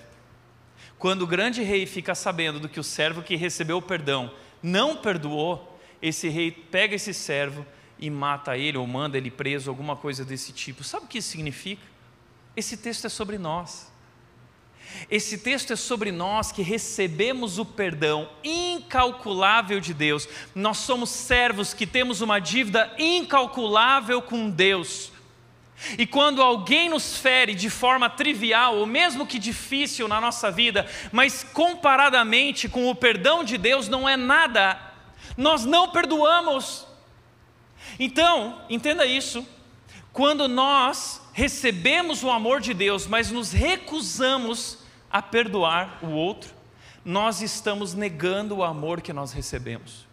Quando 0.99 1.23
o 1.23 1.27
grande 1.27 1.63
rei 1.63 1.85
fica 1.85 2.15
sabendo 2.15 2.61
do 2.61 2.69
que 2.69 2.79
o 2.79 2.85
servo 2.85 3.23
que 3.23 3.35
recebeu 3.35 3.79
o 3.79 3.83
perdão 3.83 4.33
não 4.63 4.97
perdoou, 4.97 5.79
esse 6.01 6.29
rei 6.29 6.51
pega 6.51 6.95
esse 6.95 7.13
servo 7.13 7.67
e 7.99 8.09
mata 8.11 8.57
ele, 8.57 8.79
ou 8.79 8.87
manda 8.87 9.17
ele 9.17 9.31
preso, 9.31 9.71
alguma 9.71 9.97
coisa 9.97 10.25
desse 10.25 10.53
tipo. 10.53 10.85
Sabe 10.85 11.07
o 11.07 11.09
que 11.09 11.19
isso 11.19 11.31
significa? 11.31 11.83
Esse 12.57 12.77
texto 12.77 13.07
é 13.07 13.11
sobre 13.11 13.39
nós. 13.39 13.91
Esse 15.11 15.39
texto 15.39 15.73
é 15.73 15.77
sobre 15.77 16.13
nós 16.13 16.53
que 16.53 16.63
recebemos 16.63 17.59
o 17.59 17.65
perdão 17.65 18.29
incalculável 18.45 19.81
de 19.81 19.95
Deus. 19.95 20.29
Nós 20.55 20.79
somos 20.79 21.11
servos 21.11 21.73
que 21.73 21.87
temos 21.87 22.21
uma 22.21 22.39
dívida 22.39 22.95
incalculável 22.99 24.21
com 24.21 24.51
Deus. 24.51 25.11
E 25.99 26.07
quando 26.07 26.43
alguém 26.43 26.89
nos 26.89 27.17
fere 27.17 27.55
de 27.55 27.69
forma 27.69 28.09
trivial, 28.09 28.77
ou 28.77 28.87
mesmo 28.87 29.27
que 29.27 29.39
difícil 29.39 30.07
na 30.07 30.21
nossa 30.21 30.51
vida, 30.51 30.87
mas 31.11 31.43
comparadamente 31.43 32.69
com 32.69 32.89
o 32.89 32.95
perdão 32.95 33.43
de 33.43 33.59
Deus 33.59 33.89
não 33.89 34.09
é 34.09 34.17
nada, 34.17 34.79
nós 35.37 35.65
não 35.65 35.91
perdoamos. 35.91 36.87
Então, 37.99 38.63
entenda 38.69 39.07
isso. 39.07 39.47
Quando 40.13 40.47
nós 40.47 41.22
recebemos 41.33 42.23
o 42.23 42.31
amor 42.31 42.61
de 42.61 42.75
Deus, 42.75 43.07
mas 43.07 43.31
nos 43.31 43.53
recusamos 43.53 44.79
a 45.11 45.21
perdoar 45.21 45.99
o 46.03 46.09
outro, 46.09 46.55
nós 47.05 47.41
estamos 47.43 47.95
negando 47.95 48.57
o 48.57 48.65
amor 48.65 49.01
que 49.01 49.13
nós 49.13 49.33
recebemos. 49.33 50.07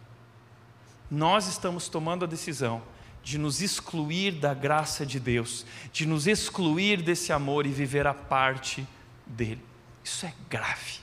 Nós 1.10 1.46
estamos 1.46 1.88
tomando 1.88 2.24
a 2.24 2.28
decisão 2.28 2.82
de 3.22 3.36
nos 3.36 3.60
excluir 3.60 4.32
da 4.32 4.54
graça 4.54 5.04
de 5.04 5.20
Deus, 5.20 5.66
de 5.92 6.06
nos 6.06 6.26
excluir 6.26 7.02
desse 7.02 7.32
amor 7.32 7.66
e 7.66 7.70
viver 7.70 8.06
a 8.06 8.14
parte 8.14 8.86
dele. 9.26 9.62
Isso 10.02 10.24
é 10.24 10.32
grave. 10.48 11.00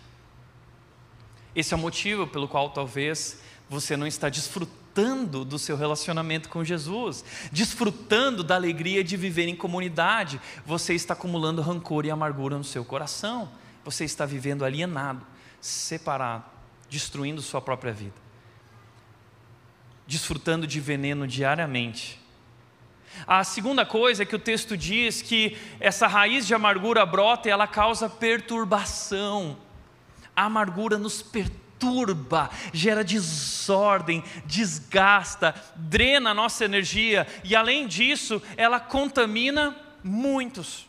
Esse 1.56 1.74
é 1.74 1.78
o 1.78 1.80
motivo 1.80 2.28
pelo 2.28 2.48
qual 2.48 2.70
talvez 2.70 3.40
você 3.70 3.96
não 3.96 4.08
está 4.08 4.30
desfrutando 4.30 4.87
do 5.46 5.60
seu 5.60 5.78
relacionamento 5.78 6.50
com 6.50 6.64
Jesus, 6.64 7.24
desfrutando 7.52 8.44
da 8.44 8.56
alegria 8.56 9.04
de 9.04 9.16
viver 9.16 9.48
em 9.48 9.56
comunidade, 9.56 10.42
você 10.66 10.94
está 10.96 11.14
acumulando 11.14 11.62
rancor 11.62 12.06
e 12.06 12.12
amargura 12.12 12.58
no 12.58 12.64
seu 12.64 12.84
coração, 12.84 13.50
você 13.86 14.06
está 14.06 14.26
vivendo 14.26 14.66
alienado, 14.66 15.26
separado, 15.62 16.46
destruindo 16.90 17.42
sua 17.42 17.62
própria 17.62 17.94
vida, 17.94 18.16
desfrutando 20.08 20.66
de 20.66 20.80
veneno 20.80 21.28
diariamente. 21.28 22.20
A 23.28 23.44
segunda 23.44 23.86
coisa 23.86 24.24
é 24.24 24.26
que 24.26 24.36
o 24.36 24.40
texto 24.40 24.76
diz 24.76 25.22
que 25.22 25.58
essa 25.80 26.08
raiz 26.08 26.48
de 26.48 26.56
amargura 26.56 27.06
brota 27.06 27.48
e 27.48 27.52
ela 27.52 27.68
causa 27.68 28.10
perturbação. 28.10 29.58
A 30.36 30.46
amargura 30.46 30.98
nos 30.98 31.22
perturba 31.22 31.67
perturba, 31.78 32.50
gera 32.74 33.04
desordem, 33.04 34.24
desgasta, 34.46 35.56
drena 35.76 36.32
a 36.32 36.34
nossa 36.34 36.66
energia 36.66 37.28
e, 37.44 37.56
além 37.56 37.88
disso, 37.88 38.42
ela 38.56 38.80
contamina 38.80 39.76
muitos. 40.04 40.88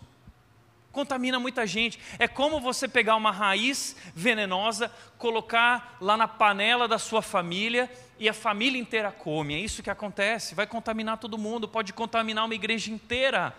Contamina 0.91 1.39
muita 1.39 1.67
gente. 1.67 2.01
É 2.19 2.27
como 2.27 2.61
você 2.61 2.89
pegar 2.89 3.15
uma 3.17 3.31
raiz 3.31 3.95
venenosa, 4.15 4.91
colocar 5.17 5.97
lá 6.01 6.17
na 6.17 6.27
panela 6.27 6.89
da 6.89 6.99
sua 6.99 7.23
família 7.23 7.91
e 8.19 8.29
a 8.29 8.35
família 8.35 8.81
inteira 8.81 9.13
come. 9.13 9.55
É 9.55 9.59
isso 9.59 9.83
que 9.83 9.91
acontece. 9.91 10.55
Vai 10.55 10.67
contaminar 10.67 11.19
todo 11.19 11.39
mundo, 11.39 11.69
pode 11.69 11.93
contaminar 11.93 12.47
uma 12.47 12.55
igreja 12.55 12.91
inteira. 12.91 13.55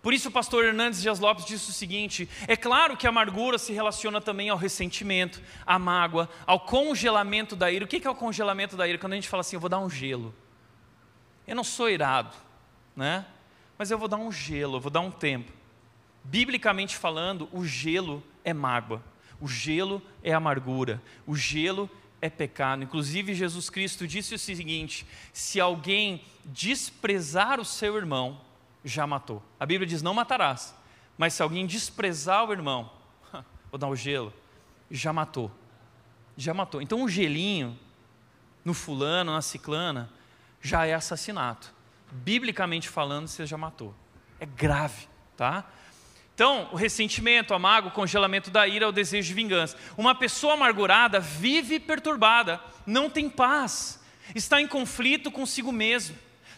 Por 0.00 0.12
isso 0.12 0.28
o 0.28 0.32
pastor 0.32 0.64
Hernandes 0.64 1.00
Dias 1.00 1.18
Lopes 1.18 1.44
disse 1.44 1.70
o 1.70 1.72
seguinte: 1.72 2.28
é 2.48 2.56
claro 2.56 2.96
que 2.96 3.06
a 3.06 3.10
amargura 3.10 3.58
se 3.58 3.72
relaciona 3.72 4.20
também 4.20 4.48
ao 4.48 4.56
ressentimento, 4.56 5.40
à 5.66 5.78
mágoa, 5.78 6.28
ao 6.46 6.60
congelamento 6.60 7.54
da 7.54 7.70
ira. 7.70 7.84
O 7.84 7.88
que 7.88 8.06
é 8.06 8.10
o 8.10 8.14
congelamento 8.14 8.76
da 8.76 8.86
ira? 8.86 8.98
Quando 8.98 9.12
a 9.12 9.16
gente 9.16 9.28
fala 9.28 9.42
assim, 9.42 9.56
eu 9.56 9.60
vou 9.60 9.70
dar 9.70 9.78
um 9.78 9.90
gelo. 9.90 10.34
Eu 11.46 11.56
não 11.56 11.64
sou 11.64 11.88
irado, 11.90 12.36
né? 12.96 13.26
Mas 13.76 13.90
eu 13.90 13.98
vou 13.98 14.08
dar 14.08 14.16
um 14.16 14.30
gelo, 14.30 14.76
eu 14.76 14.80
vou 14.80 14.90
dar 14.90 15.00
um 15.00 15.10
tempo. 15.10 15.52
Biblicamente 16.24 16.96
falando, 16.96 17.48
o 17.52 17.64
gelo 17.64 18.22
é 18.44 18.52
mágoa, 18.52 19.02
o 19.40 19.48
gelo 19.48 20.00
é 20.22 20.32
amargura, 20.32 21.02
o 21.26 21.34
gelo 21.34 21.90
é 22.20 22.30
pecado. 22.30 22.84
Inclusive, 22.84 23.34
Jesus 23.34 23.68
Cristo 23.68 24.06
disse 24.06 24.34
o 24.34 24.38
seguinte: 24.38 25.04
se 25.32 25.60
alguém 25.60 26.22
desprezar 26.44 27.60
o 27.60 27.64
seu 27.64 27.96
irmão, 27.96 28.40
já 28.84 29.06
matou. 29.06 29.42
A 29.58 29.66
Bíblia 29.66 29.86
diz: 29.86 30.02
não 30.02 30.14
matarás. 30.14 30.74
Mas 31.16 31.34
se 31.34 31.42
alguém 31.42 31.66
desprezar 31.66 32.48
o 32.48 32.52
irmão, 32.52 32.90
vou 33.70 33.78
dar 33.78 33.88
o 33.88 33.96
gelo, 33.96 34.32
já 34.90 35.12
matou. 35.12 35.50
Já 36.36 36.54
matou. 36.54 36.80
Então, 36.80 37.02
um 37.02 37.08
gelinho 37.08 37.78
no 38.64 38.72
fulano, 38.72 39.32
na 39.32 39.42
ciclana, 39.42 40.10
já 40.60 40.86
é 40.86 40.94
assassinato. 40.94 41.72
Biblicamente 42.10 42.88
falando, 42.88 43.28
você 43.28 43.44
já 43.44 43.56
matou. 43.56 43.94
É 44.40 44.46
grave, 44.46 45.06
tá? 45.36 45.64
Então, 46.34 46.68
o 46.72 46.76
ressentimento, 46.76 47.52
a 47.52 47.58
mágoa, 47.58 47.90
o 47.90 47.94
congelamento 47.94 48.50
da 48.50 48.66
ira, 48.66 48.88
o 48.88 48.92
desejo 48.92 49.28
de 49.28 49.34
vingança. 49.34 49.76
Uma 49.96 50.14
pessoa 50.14 50.54
amargurada 50.54 51.20
vive 51.20 51.78
perturbada, 51.78 52.60
não 52.86 53.10
tem 53.10 53.28
paz, 53.28 54.02
está 54.34 54.60
em 54.60 54.66
conflito 54.66 55.30
consigo 55.30 55.70
mesmo. 55.70 56.16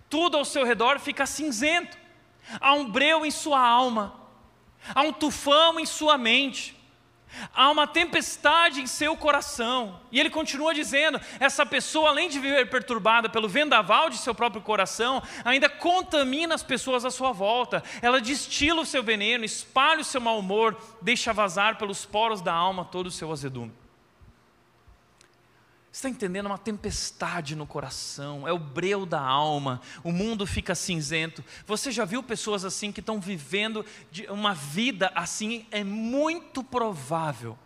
Tudo 0.08 0.36
ao 0.36 0.44
seu 0.44 0.64
redor 0.64 1.00
fica 1.00 1.26
cinzento 1.26 2.03
há 2.60 2.72
um 2.74 2.90
breu 2.90 3.24
em 3.24 3.30
sua 3.30 3.60
alma, 3.60 4.14
há 4.94 5.02
um 5.02 5.12
tufão 5.12 5.78
em 5.78 5.86
sua 5.86 6.18
mente, 6.18 6.76
há 7.54 7.70
uma 7.70 7.86
tempestade 7.86 8.80
em 8.80 8.86
seu 8.86 9.16
coração. 9.16 10.00
E 10.10 10.18
ele 10.18 10.30
continua 10.30 10.74
dizendo: 10.74 11.20
essa 11.38 11.64
pessoa, 11.64 12.10
além 12.10 12.28
de 12.28 12.38
viver 12.38 12.68
perturbada 12.70 13.28
pelo 13.28 13.48
vendaval 13.48 14.08
de 14.10 14.18
seu 14.18 14.34
próprio 14.34 14.62
coração, 14.62 15.22
ainda 15.44 15.68
contamina 15.68 16.54
as 16.54 16.62
pessoas 16.62 17.04
à 17.04 17.10
sua 17.10 17.32
volta. 17.32 17.82
Ela 18.02 18.20
destila 18.20 18.82
o 18.82 18.86
seu 18.86 19.02
veneno, 19.02 19.44
espalha 19.44 20.00
o 20.00 20.04
seu 20.04 20.20
mau 20.20 20.38
humor, 20.38 20.76
deixa 21.00 21.32
vazar 21.32 21.76
pelos 21.76 22.04
poros 22.04 22.40
da 22.40 22.52
alma 22.52 22.84
todo 22.84 23.06
o 23.06 23.10
seu 23.10 23.30
azedume 23.30 23.83
está 25.94 26.08
entendendo? 26.08 26.46
Uma 26.46 26.58
tempestade 26.58 27.54
no 27.54 27.66
coração, 27.66 28.48
é 28.48 28.52
o 28.52 28.58
breu 28.58 29.06
da 29.06 29.20
alma, 29.20 29.80
o 30.02 30.10
mundo 30.10 30.44
fica 30.44 30.74
cinzento. 30.74 31.44
Você 31.66 31.92
já 31.92 32.04
viu 32.04 32.20
pessoas 32.22 32.64
assim 32.64 32.90
que 32.90 32.98
estão 32.98 33.20
vivendo 33.20 33.86
uma 34.28 34.52
vida 34.52 35.12
assim? 35.14 35.66
É 35.70 35.84
muito 35.84 36.64
provável 36.64 37.56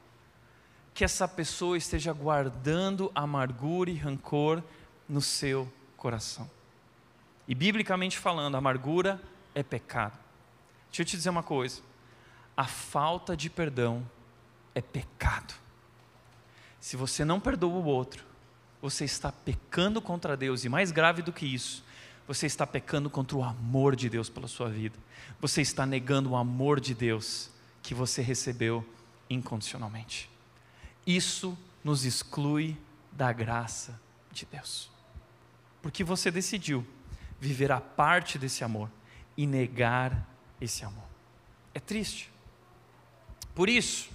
que 0.92 1.04
essa 1.04 1.26
pessoa 1.26 1.78
esteja 1.78 2.12
guardando 2.12 3.10
amargura 3.14 3.90
e 3.90 3.96
rancor 3.96 4.62
no 5.08 5.22
seu 5.22 5.72
coração. 5.96 6.50
E 7.46 7.54
biblicamente 7.54 8.18
falando, 8.18 8.56
amargura 8.56 9.18
é 9.54 9.62
pecado. 9.62 10.18
Deixa 10.90 11.00
eu 11.00 11.06
te 11.06 11.16
dizer 11.16 11.30
uma 11.30 11.42
coisa: 11.42 11.80
a 12.54 12.64
falta 12.64 13.34
de 13.34 13.48
perdão 13.48 14.06
é 14.74 14.82
pecado. 14.82 15.54
Se 16.80 16.96
você 16.96 17.24
não 17.24 17.40
perdoa 17.40 17.74
o 17.74 17.84
outro, 17.84 18.24
você 18.80 19.04
está 19.04 19.32
pecando 19.32 20.00
contra 20.00 20.36
Deus, 20.36 20.64
e 20.64 20.68
mais 20.68 20.90
grave 20.90 21.22
do 21.22 21.32
que 21.32 21.46
isso, 21.46 21.84
você 22.26 22.46
está 22.46 22.66
pecando 22.66 23.08
contra 23.08 23.36
o 23.36 23.42
amor 23.42 23.96
de 23.96 24.08
Deus 24.08 24.28
pela 24.28 24.46
sua 24.46 24.68
vida. 24.68 24.98
Você 25.40 25.62
está 25.62 25.86
negando 25.86 26.30
o 26.30 26.36
amor 26.36 26.78
de 26.78 26.94
Deus 26.94 27.50
que 27.82 27.94
você 27.94 28.20
recebeu 28.20 28.86
incondicionalmente. 29.30 30.30
Isso 31.06 31.56
nos 31.82 32.04
exclui 32.04 32.76
da 33.10 33.32
graça 33.32 33.98
de 34.30 34.46
Deus. 34.46 34.90
Porque 35.80 36.04
você 36.04 36.30
decidiu 36.30 36.86
viver 37.40 37.72
a 37.72 37.80
parte 37.80 38.38
desse 38.38 38.62
amor 38.62 38.90
e 39.36 39.46
negar 39.46 40.28
esse 40.60 40.84
amor. 40.84 41.08
É 41.72 41.80
triste. 41.80 42.30
Por 43.54 43.68
isso, 43.68 44.10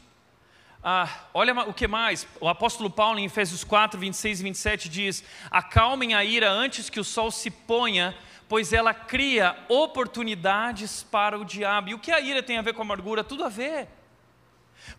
ah, 0.83 1.07
olha 1.33 1.53
o 1.61 1.73
que 1.73 1.87
mais, 1.87 2.27
o 2.41 2.49
apóstolo 2.49 2.89
Paulo 2.89 3.17
em 3.17 3.23
Efésios 3.25 3.63
4, 3.63 3.97
26 3.97 4.39
e 4.41 4.43
27 4.43 4.89
diz: 4.89 5.23
Acalmem 5.49 6.13
a 6.13 6.25
ira 6.25 6.51
antes 6.51 6.89
que 6.89 6.99
o 6.99 7.05
sol 7.05 7.31
se 7.31 7.49
ponha, 7.49 8.13
pois 8.49 8.73
ela 8.73 8.93
cria 8.93 9.55
oportunidades 9.69 11.01
para 11.01 11.39
o 11.39 11.45
diabo. 11.45 11.89
E 11.89 11.93
o 11.93 11.99
que 11.99 12.11
a 12.11 12.19
ira 12.19 12.43
tem 12.43 12.57
a 12.57 12.61
ver 12.61 12.73
com 12.73 12.81
a 12.81 12.85
amargura? 12.85 13.23
Tudo 13.23 13.45
a 13.45 13.49
ver. 13.49 13.87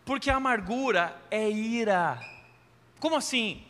Porque 0.06 0.30
a 0.30 0.36
amargura 0.36 1.14
é 1.30 1.50
ira. 1.50 2.18
Como 2.98 3.16
assim? 3.16 3.62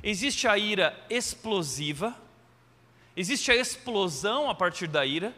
Existe 0.00 0.46
a 0.46 0.56
ira 0.56 0.96
explosiva, 1.10 2.16
existe 3.16 3.50
a 3.50 3.56
explosão 3.56 4.48
a 4.48 4.54
partir 4.54 4.86
da 4.86 5.04
ira, 5.04 5.34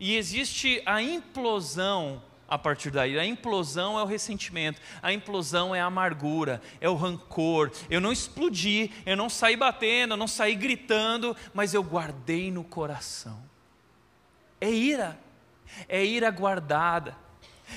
e 0.00 0.16
existe 0.16 0.82
a 0.86 1.02
implosão 1.02 2.22
a 2.48 2.58
partir 2.58 2.90
daí. 2.90 3.18
A 3.18 3.24
implosão 3.24 3.98
é 3.98 4.02
o 4.02 4.06
ressentimento, 4.06 4.80
a 5.02 5.12
implosão 5.12 5.74
é 5.74 5.80
a 5.80 5.86
amargura, 5.86 6.62
é 6.80 6.88
o 6.88 6.94
rancor. 6.94 7.70
Eu 7.90 8.00
não 8.00 8.10
explodi, 8.10 8.90
eu 9.04 9.16
não 9.16 9.28
saí 9.28 9.56
batendo, 9.56 10.14
eu 10.14 10.16
não 10.16 10.26
saí 10.26 10.54
gritando, 10.54 11.36
mas 11.52 11.74
eu 11.74 11.82
guardei 11.82 12.50
no 12.50 12.64
coração. 12.64 13.38
É 14.60 14.70
ira, 14.70 15.18
é 15.88 16.04
ira 16.04 16.30
guardada. 16.30 17.16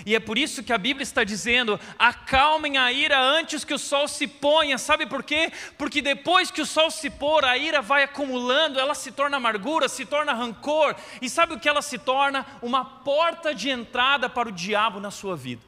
E 0.05 0.15
é 0.15 0.19
por 0.19 0.38
isso 0.38 0.63
que 0.63 0.74
a 0.74 0.77
Bíblia 0.77 1.03
está 1.03 1.24
dizendo: 1.24 1.79
acalmem 1.98 2.77
a 2.77 2.91
ira 2.91 3.19
antes 3.19 3.63
que 3.63 3.74
o 3.74 3.79
sol 3.79 4.07
se 4.07 4.27
ponha. 4.27 4.77
Sabe 4.77 5.05
por 5.05 5.24
quê? 5.24 5.51
Porque 5.77 6.01
depois 6.01 6.50
que 6.50 6.62
o 6.62 6.65
sol 6.65 6.89
se 6.89 7.10
pôr, 7.10 7.45
a 7.45 7.57
ira 7.57 7.81
vai 7.81 8.03
acumulando, 8.03 8.79
ela 8.79 8.95
se 8.95 9.12
torna 9.12 9.38
amargura, 9.38 9.88
se 9.88 10.05
torna 10.05 10.33
rancor. 10.33 10.95
E 11.21 11.29
sabe 11.29 11.53
o 11.53 11.60
que 11.60 11.69
ela 11.69 11.81
se 11.81 11.98
torna? 11.98 12.45
Uma 12.62 12.83
porta 12.83 13.53
de 13.53 13.69
entrada 13.69 14.29
para 14.29 14.50
o 14.50 14.51
diabo 14.51 15.00
na 15.00 15.12
sua 15.12 15.36
vida. 15.36 15.62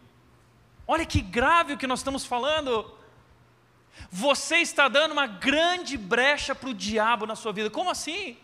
Olha 0.88 1.06
que 1.06 1.22
grave 1.22 1.74
o 1.74 1.77
que 1.77 1.88
nós 1.88 2.00
estamos 2.00 2.25
falando. 2.25 2.89
Você 4.10 4.58
está 4.58 4.88
dando 4.88 5.12
uma 5.12 5.27
grande 5.27 5.98
brecha 5.98 6.56
para 6.56 6.70
o 6.70 6.74
diabo 6.74 7.25
na 7.25 7.36
sua 7.36 7.53
vida. 7.53 7.70
Como 7.70 7.89
assim? 7.89 8.38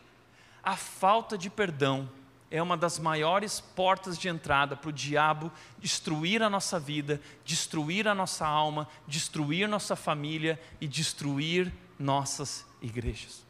A 0.64 0.76
falta 0.76 1.38
de 1.38 1.50
perdão 1.50 2.10
é 2.52 2.62
uma 2.62 2.76
das 2.76 2.98
maiores 2.98 3.60
portas 3.60 4.18
de 4.18 4.28
entrada 4.28 4.76
para 4.76 4.90
o 4.90 4.94
diabo 4.94 5.52
destruir 5.78 6.42
a 6.42 6.50
nossa 6.50 6.80
vida, 6.80 7.22
destruir 7.46 8.08
a 8.08 8.16
nossa 8.16 8.46
alma, 8.48 8.88
destruir 9.08 9.68
nossa 9.68 9.96
família 9.96 10.60
e 10.82 10.88
destruir 10.88 11.72
nossas 11.98 12.66
igrejas. 12.82 13.46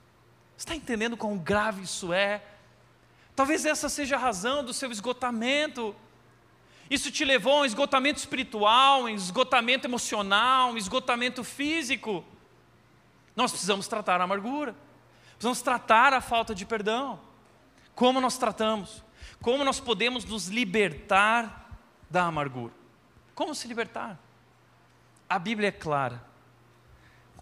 Está 0.57 0.75
entendendo 0.75 1.15
quão 1.15 1.37
grave 1.37 1.83
isso 1.83 2.11
é? 2.11 2.43
Talvez 3.35 3.65
essa 3.65 3.87
seja 3.87 4.17
a 4.17 4.19
razão 4.19 4.65
do 4.65 4.73
seu 4.73 4.91
esgotamento. 4.91 5.95
Isso 6.89 7.09
te 7.09 7.23
levou 7.23 7.59
a 7.59 7.61
um 7.61 7.65
esgotamento 7.65 8.19
espiritual, 8.19 9.03
um 9.03 9.09
esgotamento 9.09 9.87
emocional, 9.87 10.71
um 10.71 10.77
esgotamento 10.77 11.41
físico. 11.41 12.25
Nós 13.33 13.51
precisamos 13.51 13.87
tratar 13.87 14.19
a 14.19 14.25
amargura, 14.25 14.75
precisamos 15.29 15.61
tratar 15.61 16.11
a 16.11 16.19
falta 16.19 16.53
de 16.53 16.65
perdão. 16.65 17.28
Como 17.99 18.21
nós 18.21 18.37
tratamos? 18.37 19.03
Como 19.41 19.61
nós 19.65 19.81
podemos 19.81 20.23
nos 20.23 20.47
libertar 20.47 21.77
da 22.09 22.23
amargura? 22.23 22.71
Como 23.35 23.53
se 23.53 23.67
libertar? 23.67 24.17
A 25.27 25.37
Bíblia 25.37 25.67
é 25.67 25.71
clara. 25.71 26.23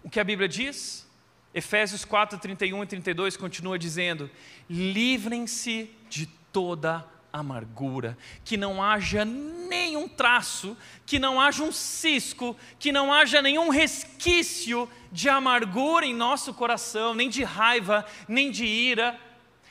O 0.02 0.10
que 0.10 0.18
a 0.18 0.24
Bíblia 0.24 0.48
diz? 0.48 1.08
Efésios 1.54 2.04
4, 2.04 2.40
31 2.40 2.82
e 2.82 2.86
32 2.88 3.36
continua 3.36 3.78
dizendo: 3.78 4.28
livrem-se 4.68 5.94
de 6.10 6.26
toda 6.52 7.06
amargura, 7.32 8.18
que 8.44 8.56
não 8.56 8.82
haja 8.82 9.24
nenhum 9.24 10.08
traço, 10.08 10.76
que 11.06 11.20
não 11.20 11.40
haja 11.40 11.62
um 11.62 11.70
cisco, 11.70 12.56
que 12.80 12.90
não 12.90 13.12
haja 13.12 13.40
nenhum 13.40 13.68
resquício 13.68 14.90
de 15.12 15.28
amargura 15.28 16.04
em 16.04 16.12
nosso 16.12 16.52
coração, 16.52 17.14
nem 17.14 17.28
de 17.28 17.44
raiva, 17.44 18.04
nem 18.26 18.50
de 18.50 18.64
ira, 18.64 19.16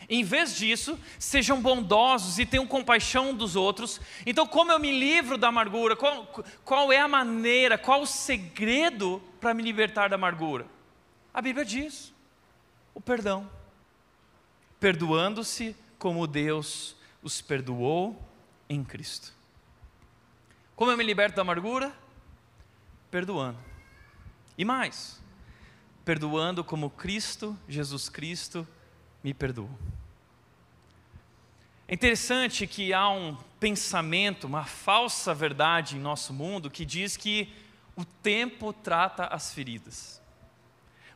em 0.10 0.24
vez 0.24 0.56
disso, 0.56 0.98
sejam 1.20 1.62
bondosos 1.62 2.39
e 2.39 2.46
tenham 2.46 2.65
compaixão 2.65 3.34
dos 3.34 3.58
outros. 3.58 4.00
Então, 4.26 4.48
como 4.48 4.72
eu 4.72 4.80
me 4.80 4.91
livro 4.98 5.38
da 5.38 5.50
amargura? 5.50 5.98
Qual, 5.98 6.26
qual 6.63 6.91
é 6.91 7.00
a 7.00 7.08
maneira, 7.08 7.78
qual 7.78 8.02
o 8.02 8.08
segredo 8.08 9.22
para 9.41 9.54
me 9.54 9.62
libertar 9.62 10.10
da 10.10 10.15
amargura? 10.15 10.65
A 11.34 11.41
Bíblia 11.41 11.65
diz: 11.65 12.13
o 12.93 13.02
perdão. 13.02 13.50
Perdoando-se 14.80 15.76
como 16.00 16.26
Deus 16.26 16.96
os 17.22 17.41
perdoou 17.41 18.20
em 18.70 18.84
Cristo. 18.84 19.34
Como 20.76 20.91
eu 20.91 20.98
me 20.98 21.04
liberto 21.04 21.36
da 21.36 21.41
amargura? 21.41 21.91
Perdoando. 23.12 23.58
E 24.58 24.63
mais, 24.63 25.22
perdoando 26.06 26.63
como 26.63 26.89
Cristo, 26.89 27.58
Jesus 27.67 28.10
Cristo, 28.10 28.67
me 29.24 29.34
perdoou. 29.34 29.70
É 31.88 31.93
interessante 31.93 32.67
que 32.67 32.93
há 32.93 33.10
um 33.10 33.38
pensamento, 33.60 34.45
uma 34.45 34.65
falsa 34.65 35.34
verdade 35.34 35.95
em 35.95 36.00
nosso 36.00 36.34
mundo 36.34 36.69
que 36.69 36.84
diz 36.84 37.15
que 37.15 37.54
o 37.95 38.04
tempo 38.04 38.73
trata 38.73 39.26
as 39.26 39.54
feridas. 39.54 40.21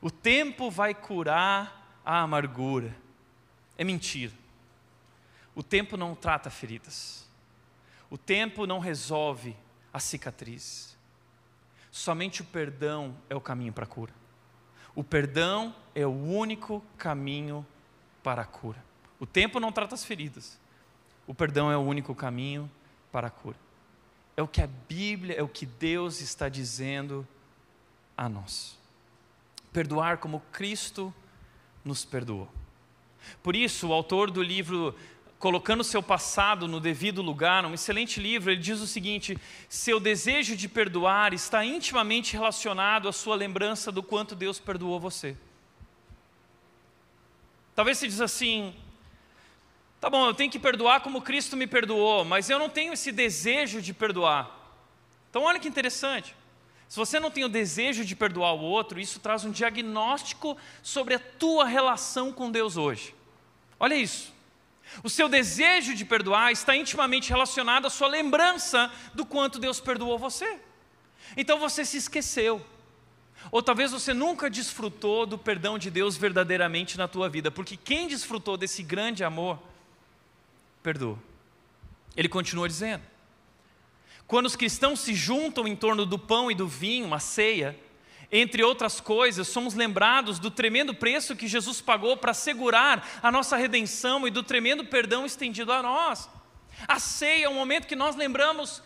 O 0.02 0.10
tempo 0.10 0.72
vai 0.72 0.96
curar 0.96 2.00
a 2.06 2.22
amargura. 2.22 2.96
É 3.78 3.84
mentira. 3.84 4.32
O 5.54 5.62
tempo 5.62 5.98
não 5.98 6.16
trata 6.16 6.50
feridas. 6.50 7.30
O 8.10 8.18
tempo 8.18 8.66
não 8.66 8.80
resolve 8.80 9.56
a 9.92 10.00
cicatriz. 10.00 10.98
Somente 11.92 12.42
o 12.42 12.46
perdão 12.46 13.18
é 13.30 13.36
o 13.36 13.42
caminho 13.42 13.74
para 13.74 13.84
a 13.84 13.88
cura. 13.88 14.14
O 14.96 15.04
perdão 15.04 15.76
é 15.94 16.08
o 16.08 16.12
único 16.12 16.82
caminho 16.98 17.68
para 18.24 18.44
a 18.44 18.46
cura. 18.46 18.82
O 19.20 19.26
tempo 19.26 19.60
não 19.60 19.72
trata 19.72 19.96
as 19.96 20.06
feridas. 20.06 20.61
O 21.32 21.34
perdão 21.34 21.72
é 21.72 21.78
o 21.78 21.80
único 21.80 22.14
caminho 22.14 22.70
para 23.10 23.28
a 23.28 23.30
cura. 23.30 23.56
É 24.36 24.44
o 24.44 24.48
que 24.50 24.62
a 24.62 24.68
Bíblia, 24.68 25.38
é 25.38 25.42
o 25.42 25.48
que 25.48 25.66
Deus 25.66 26.20
está 26.20 26.50
dizendo 26.50 27.26
a 28.18 28.28
nós. 28.28 28.78
Perdoar 29.72 30.18
como 30.18 30.42
Cristo 30.52 31.14
nos 31.86 32.04
perdoou. 32.04 32.50
Por 33.42 33.56
isso, 33.56 33.88
o 33.88 33.94
autor 33.94 34.30
do 34.30 34.44
livro 34.44 34.94
Colocando 35.40 35.86
seu 35.86 36.04
passado 36.04 36.68
no 36.68 36.82
devido 36.82 37.22
lugar, 37.22 37.66
um 37.66 37.74
excelente 37.74 38.20
livro, 38.20 38.52
ele 38.52 38.60
diz 38.60 38.82
o 38.82 38.86
seguinte: 38.86 39.38
seu 39.70 40.02
desejo 40.02 40.54
de 40.58 40.68
perdoar 40.68 41.34
está 41.34 41.64
intimamente 41.66 42.34
relacionado 42.34 43.08
à 43.08 43.14
sua 43.14 43.38
lembrança 43.38 43.90
do 43.90 44.04
quanto 44.04 44.36
Deus 44.36 44.60
perdoou 44.60 45.00
você. 45.00 45.38
Talvez 47.74 47.98
você 47.98 48.08
diz 48.08 48.20
assim: 48.20 48.76
Tá 50.02 50.10
bom, 50.10 50.26
eu 50.26 50.34
tenho 50.34 50.50
que 50.50 50.58
perdoar 50.58 51.02
como 51.02 51.22
Cristo 51.22 51.56
me 51.56 51.68
perdoou, 51.68 52.26
mas 52.26 52.50
eu 52.50 52.58
não 52.58 52.68
tenho 52.68 52.92
esse 52.92 53.12
desejo 53.12 53.80
de 53.80 53.94
perdoar. 53.94 54.50
Então, 55.30 55.44
olha 55.44 55.60
que 55.60 55.68
interessante. 55.68 56.36
Se 56.90 56.98
você 56.98 57.20
não 57.20 57.30
tem 57.30 57.44
o 57.44 57.50
desejo 57.50 58.04
de 58.04 58.16
perdoar 58.16 58.56
o 58.56 58.62
outro, 58.62 59.00
isso 59.00 59.20
traz 59.20 59.46
um 59.46 59.52
diagnóstico 59.52 60.58
sobre 60.82 61.14
a 61.14 61.20
tua 61.20 61.66
relação 61.66 62.34
com 62.34 62.50
Deus 62.50 62.78
hoje. 62.78 63.14
Olha 63.80 63.94
isso. 63.94 64.34
O 65.04 65.10
seu 65.10 65.30
desejo 65.30 65.94
de 65.94 66.04
perdoar 66.04 66.52
está 66.52 66.76
intimamente 66.76 67.30
relacionado 67.30 67.86
à 67.86 67.90
sua 67.92 68.08
lembrança 68.08 68.92
do 69.14 69.24
quanto 69.24 69.60
Deus 69.60 69.80
perdoou 69.80 70.18
você. 70.18 70.60
Então 71.38 71.60
você 71.60 71.86
se 71.86 71.98
esqueceu. 71.98 72.66
Ou 73.52 73.62
talvez 73.62 73.92
você 73.92 74.16
nunca 74.16 74.50
desfrutou 74.50 75.28
do 75.28 75.38
perdão 75.38 75.78
de 75.78 75.92
Deus 75.92 76.18
verdadeiramente 76.18 76.98
na 76.98 77.08
tua 77.08 77.30
vida, 77.30 77.52
porque 77.52 77.78
quem 77.78 78.08
desfrutou 78.08 78.58
desse 78.58 78.82
grande 78.82 79.24
amor 79.24 79.60
perdoa. 80.84 81.18
Ele 82.16 82.30
continua 82.30 82.68
dizendo: 82.68 83.04
quando 84.28 84.46
os 84.46 84.56
cristãos 84.56 85.00
se 85.00 85.14
juntam 85.14 85.68
em 85.68 85.76
torno 85.76 86.06
do 86.06 86.18
pão 86.18 86.50
e 86.52 86.56
do 86.56 86.68
vinho, 86.68 87.06
uma 87.06 87.20
ceia, 87.20 87.78
Entre 88.32 88.64
outras 88.64 89.02
coisas, 89.02 89.50
somos 89.50 89.74
lembrados 89.74 90.40
do 90.40 90.50
tremendo 90.50 90.96
preço 90.96 91.36
que 91.36 91.50
Jesus 91.50 91.82
pagou 91.82 92.16
para 92.16 92.32
assegurar 92.32 93.06
a 93.22 93.30
nossa 93.30 93.58
redenção 93.58 94.26
e 94.26 94.32
do 94.32 94.42
tremendo 94.42 94.86
perdão 94.86 95.26
estendido 95.26 95.74
a 95.74 95.84
nós. 95.84 96.30
A 96.88 96.98
ceia 96.98 97.46
é 97.46 97.50
um 97.50 97.54
momento 97.54 97.88
que 97.88 97.96
nós 97.96 98.16
lembramos 98.16 98.82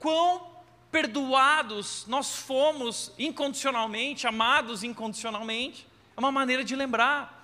quão 0.00 0.50
perdoados 0.90 2.04
nós 2.08 2.34
fomos 2.34 3.12
incondicionalmente, 3.16 4.26
amados 4.26 4.82
incondicionalmente. 4.82 5.86
É 6.16 6.18
uma 6.18 6.32
maneira 6.32 6.64
de 6.64 6.74
lembrar. 6.74 7.39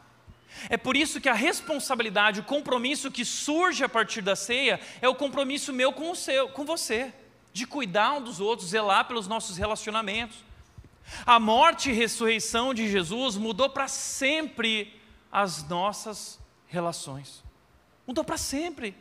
É 0.69 0.77
por 0.77 0.97
isso 0.97 1.21
que 1.21 1.29
a 1.29 1.35
responsabilidade, 1.35 2.40
o 2.40 2.45
compromisso 2.45 3.11
que 3.11 3.25
surge 3.25 3.85
a 3.85 3.88
partir 3.88 4.23
da 4.23 4.35
ceia 4.35 4.81
é 5.01 5.09
o 5.09 5.14
compromisso 5.14 5.73
meu 5.73 5.92
com 5.92 6.11
o 6.11 6.16
seu, 6.16 6.49
com 6.49 6.64
você, 6.64 7.12
de 7.53 7.66
cuidar 7.66 8.12
um 8.12 8.23
dos 8.23 8.40
outros, 8.40 8.71
zelar 8.71 9.07
pelos 9.07 9.29
nossos 9.29 9.57
relacionamentos. 9.57 10.45
A 11.25 11.38
morte 11.38 11.90
e 11.90 11.92
ressurreição 11.92 12.75
de 12.75 12.90
Jesus 12.90 13.37
mudou 13.37 13.71
para 13.71 13.88
sempre 13.88 15.01
as 15.31 15.66
nossas 15.69 16.40
relações. 16.66 17.42
Mudou 18.07 18.25
para 18.25 18.37
sempre. 18.37 18.97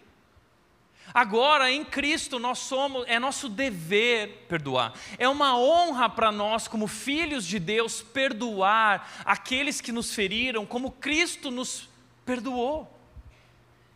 Agora, 1.13 1.71
em 1.71 1.85
Cristo, 1.85 2.39
nós 2.39 2.59
somos, 2.59 3.05
é 3.07 3.19
nosso 3.19 3.47
dever 3.47 4.45
perdoar. 4.49 4.93
É 5.17 5.27
uma 5.29 5.57
honra 5.57 6.09
para 6.09 6.31
nós, 6.31 6.67
como 6.67 6.87
filhos 6.87 7.45
de 7.45 7.59
Deus, 7.59 8.01
perdoar 8.01 9.23
aqueles 9.23 9.79
que 9.79 9.91
nos 9.91 10.13
feriram, 10.13 10.65
como 10.65 10.91
Cristo 10.91 11.49
nos 11.49 11.87
perdoou. 12.25 12.91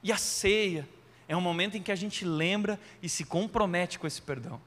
E 0.02 0.12
a 0.12 0.18
ceia 0.18 0.88
é 1.28 1.36
um 1.36 1.42
momento 1.42 1.76
em 1.76 1.84
que 1.84 1.92
a 1.92 1.96
gente 1.96 2.24
lembra 2.24 2.80
e 3.04 3.10
se 3.10 3.26
compromete 3.26 4.00
com 4.00 4.08
esse 4.08 4.22
perdão. 4.22 4.62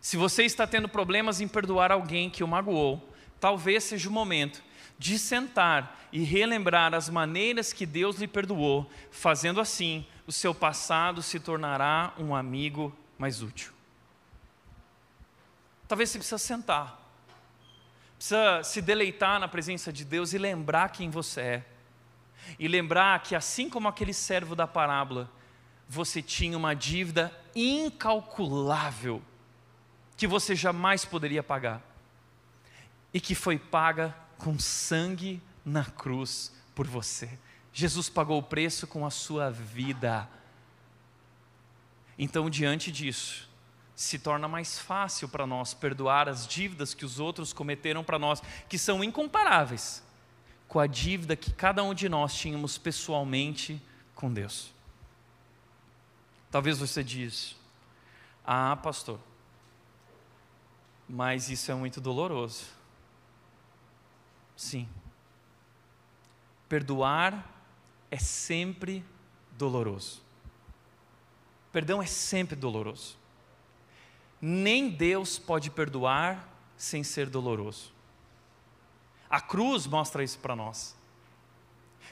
Se 0.00 0.16
você 0.16 0.44
está 0.44 0.66
tendo 0.66 0.88
problemas 0.88 1.40
em 1.40 1.48
perdoar 1.48 1.90
alguém 1.90 2.30
que 2.30 2.44
o 2.44 2.48
magoou, 2.48 3.02
talvez 3.40 3.84
seja 3.84 4.08
o 4.08 4.12
momento 4.12 4.62
de 4.98 5.18
sentar 5.18 6.08
e 6.12 6.20
relembrar 6.20 6.94
as 6.94 7.08
maneiras 7.08 7.72
que 7.72 7.86
Deus 7.86 8.16
lhe 8.16 8.26
perdoou, 8.26 8.90
fazendo 9.10 9.60
assim, 9.60 10.04
o 10.28 10.32
seu 10.32 10.54
passado 10.54 11.22
se 11.22 11.40
tornará 11.40 12.12
um 12.18 12.36
amigo 12.36 12.94
mais 13.16 13.40
útil. 13.40 13.72
Talvez 15.88 16.10
você 16.10 16.18
precisa 16.18 16.36
sentar, 16.36 17.02
precisa 18.14 18.62
se 18.62 18.82
deleitar 18.82 19.40
na 19.40 19.48
presença 19.48 19.90
de 19.90 20.04
Deus 20.04 20.34
e 20.34 20.38
lembrar 20.38 20.90
quem 20.90 21.08
você 21.08 21.40
é. 21.40 21.64
E 22.58 22.68
lembrar 22.68 23.22
que, 23.22 23.34
assim 23.34 23.70
como 23.70 23.88
aquele 23.88 24.12
servo 24.12 24.54
da 24.54 24.66
parábola, 24.66 25.30
você 25.88 26.20
tinha 26.20 26.58
uma 26.58 26.74
dívida 26.74 27.32
incalculável 27.56 29.22
que 30.14 30.26
você 30.26 30.54
jamais 30.54 31.06
poderia 31.06 31.42
pagar 31.42 31.80
e 33.14 33.20
que 33.20 33.34
foi 33.34 33.58
paga 33.58 34.14
com 34.36 34.58
sangue 34.58 35.42
na 35.64 35.86
cruz 35.86 36.52
por 36.74 36.86
você. 36.86 37.30
Jesus 37.78 38.08
pagou 38.08 38.40
o 38.40 38.42
preço 38.42 38.88
com 38.88 39.06
a 39.06 39.10
sua 39.10 39.52
vida. 39.52 40.28
Então, 42.18 42.50
diante 42.50 42.90
disso, 42.90 43.48
se 43.94 44.18
torna 44.18 44.48
mais 44.48 44.80
fácil 44.80 45.28
para 45.28 45.46
nós 45.46 45.74
perdoar 45.74 46.28
as 46.28 46.44
dívidas 46.44 46.92
que 46.92 47.04
os 47.04 47.20
outros 47.20 47.52
cometeram 47.52 48.02
para 48.02 48.18
nós, 48.18 48.42
que 48.68 48.76
são 48.76 49.04
incomparáveis 49.04 50.02
com 50.66 50.80
a 50.80 50.88
dívida 50.88 51.36
que 51.36 51.52
cada 51.52 51.84
um 51.84 51.94
de 51.94 52.08
nós 52.08 52.34
tínhamos 52.34 52.76
pessoalmente 52.76 53.80
com 54.12 54.32
Deus. 54.32 54.72
Talvez 56.50 56.80
você 56.80 57.04
diz: 57.04 57.54
"Ah, 58.44 58.74
pastor, 58.74 59.20
mas 61.08 61.48
isso 61.48 61.70
é 61.70 61.76
muito 61.76 62.00
doloroso". 62.00 62.64
Sim. 64.56 64.88
Perdoar 66.68 67.54
é 68.10 68.18
sempre 68.18 69.04
doloroso. 69.52 70.22
Perdão 71.72 72.02
é 72.02 72.06
sempre 72.06 72.56
doloroso. 72.56 73.16
Nem 74.40 74.88
Deus 74.88 75.38
pode 75.38 75.70
perdoar 75.70 76.48
sem 76.76 77.02
ser 77.02 77.28
doloroso. 77.28 77.92
A 79.28 79.40
cruz 79.40 79.86
mostra 79.86 80.22
isso 80.22 80.38
para 80.38 80.56
nós. 80.56 80.96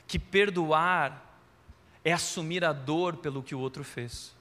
Que 0.07 0.19
perdoar 0.19 1.25
é 2.05 2.13
assumir 2.13 2.65
a 2.65 2.73
dor 2.73 3.17
pelo 3.17 3.43
que 3.43 3.55
o 3.55 3.59
outro 3.59 3.83
fez. 3.83 4.35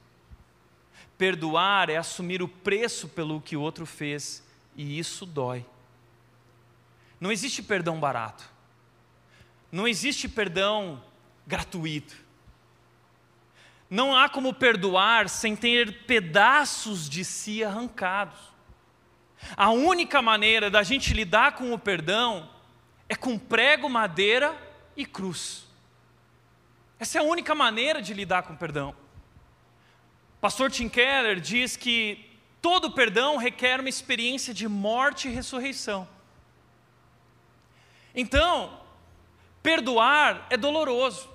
Perdoar 1.18 1.90
é 1.90 1.98
assumir 1.98 2.42
o 2.42 2.48
preço 2.48 3.08
pelo 3.08 3.40
que 3.40 3.56
o 3.56 3.62
outro 3.62 3.86
fez, 3.86 4.44
e 4.76 5.00
isso 5.00 5.26
dói. 5.26 5.66
Não 7.20 7.32
existe 7.32 7.64
perdão 7.64 8.00
barato. 8.00 8.48
Não 9.72 9.88
existe 9.88 10.28
perdão 10.28 11.02
gratuito. 11.46 12.16
Não 13.90 14.16
há 14.16 14.28
como 14.28 14.54
perdoar 14.54 15.30
sem 15.30 15.56
ter 15.56 16.06
pedaços 16.06 17.10
de 17.10 17.24
si 17.24 17.64
arrancados. 17.64 18.40
A 19.56 19.70
única 19.70 20.22
maneira 20.22 20.70
da 20.70 20.82
gente 20.82 21.14
lidar 21.14 21.54
com 21.54 21.72
o 21.72 21.80
perdão 21.80 22.50
é 23.08 23.16
com 23.16 23.38
prego, 23.38 23.88
madeira 23.88 24.56
e 24.98 25.06
cruz. 25.06 25.66
Essa 27.00 27.20
é 27.20 27.22
a 27.22 27.26
única 27.26 27.54
maneira 27.54 28.02
de 28.02 28.14
lidar 28.14 28.44
com 28.44 28.54
o 28.54 28.58
perdão. 28.58 28.96
Pastor 30.42 30.72
Tim 30.72 30.90
Keller 30.90 31.40
diz 31.40 31.76
que 31.76 32.32
todo 32.62 32.92
perdão 32.92 33.38
requer 33.38 33.80
uma 33.80 33.90
experiência 33.90 34.54
de 34.54 34.68
morte 34.68 35.28
e 35.28 35.32
ressurreição. 35.32 36.08
Então, 38.16 38.82
perdoar 39.62 40.48
é 40.50 40.58
doloroso. 40.58 41.35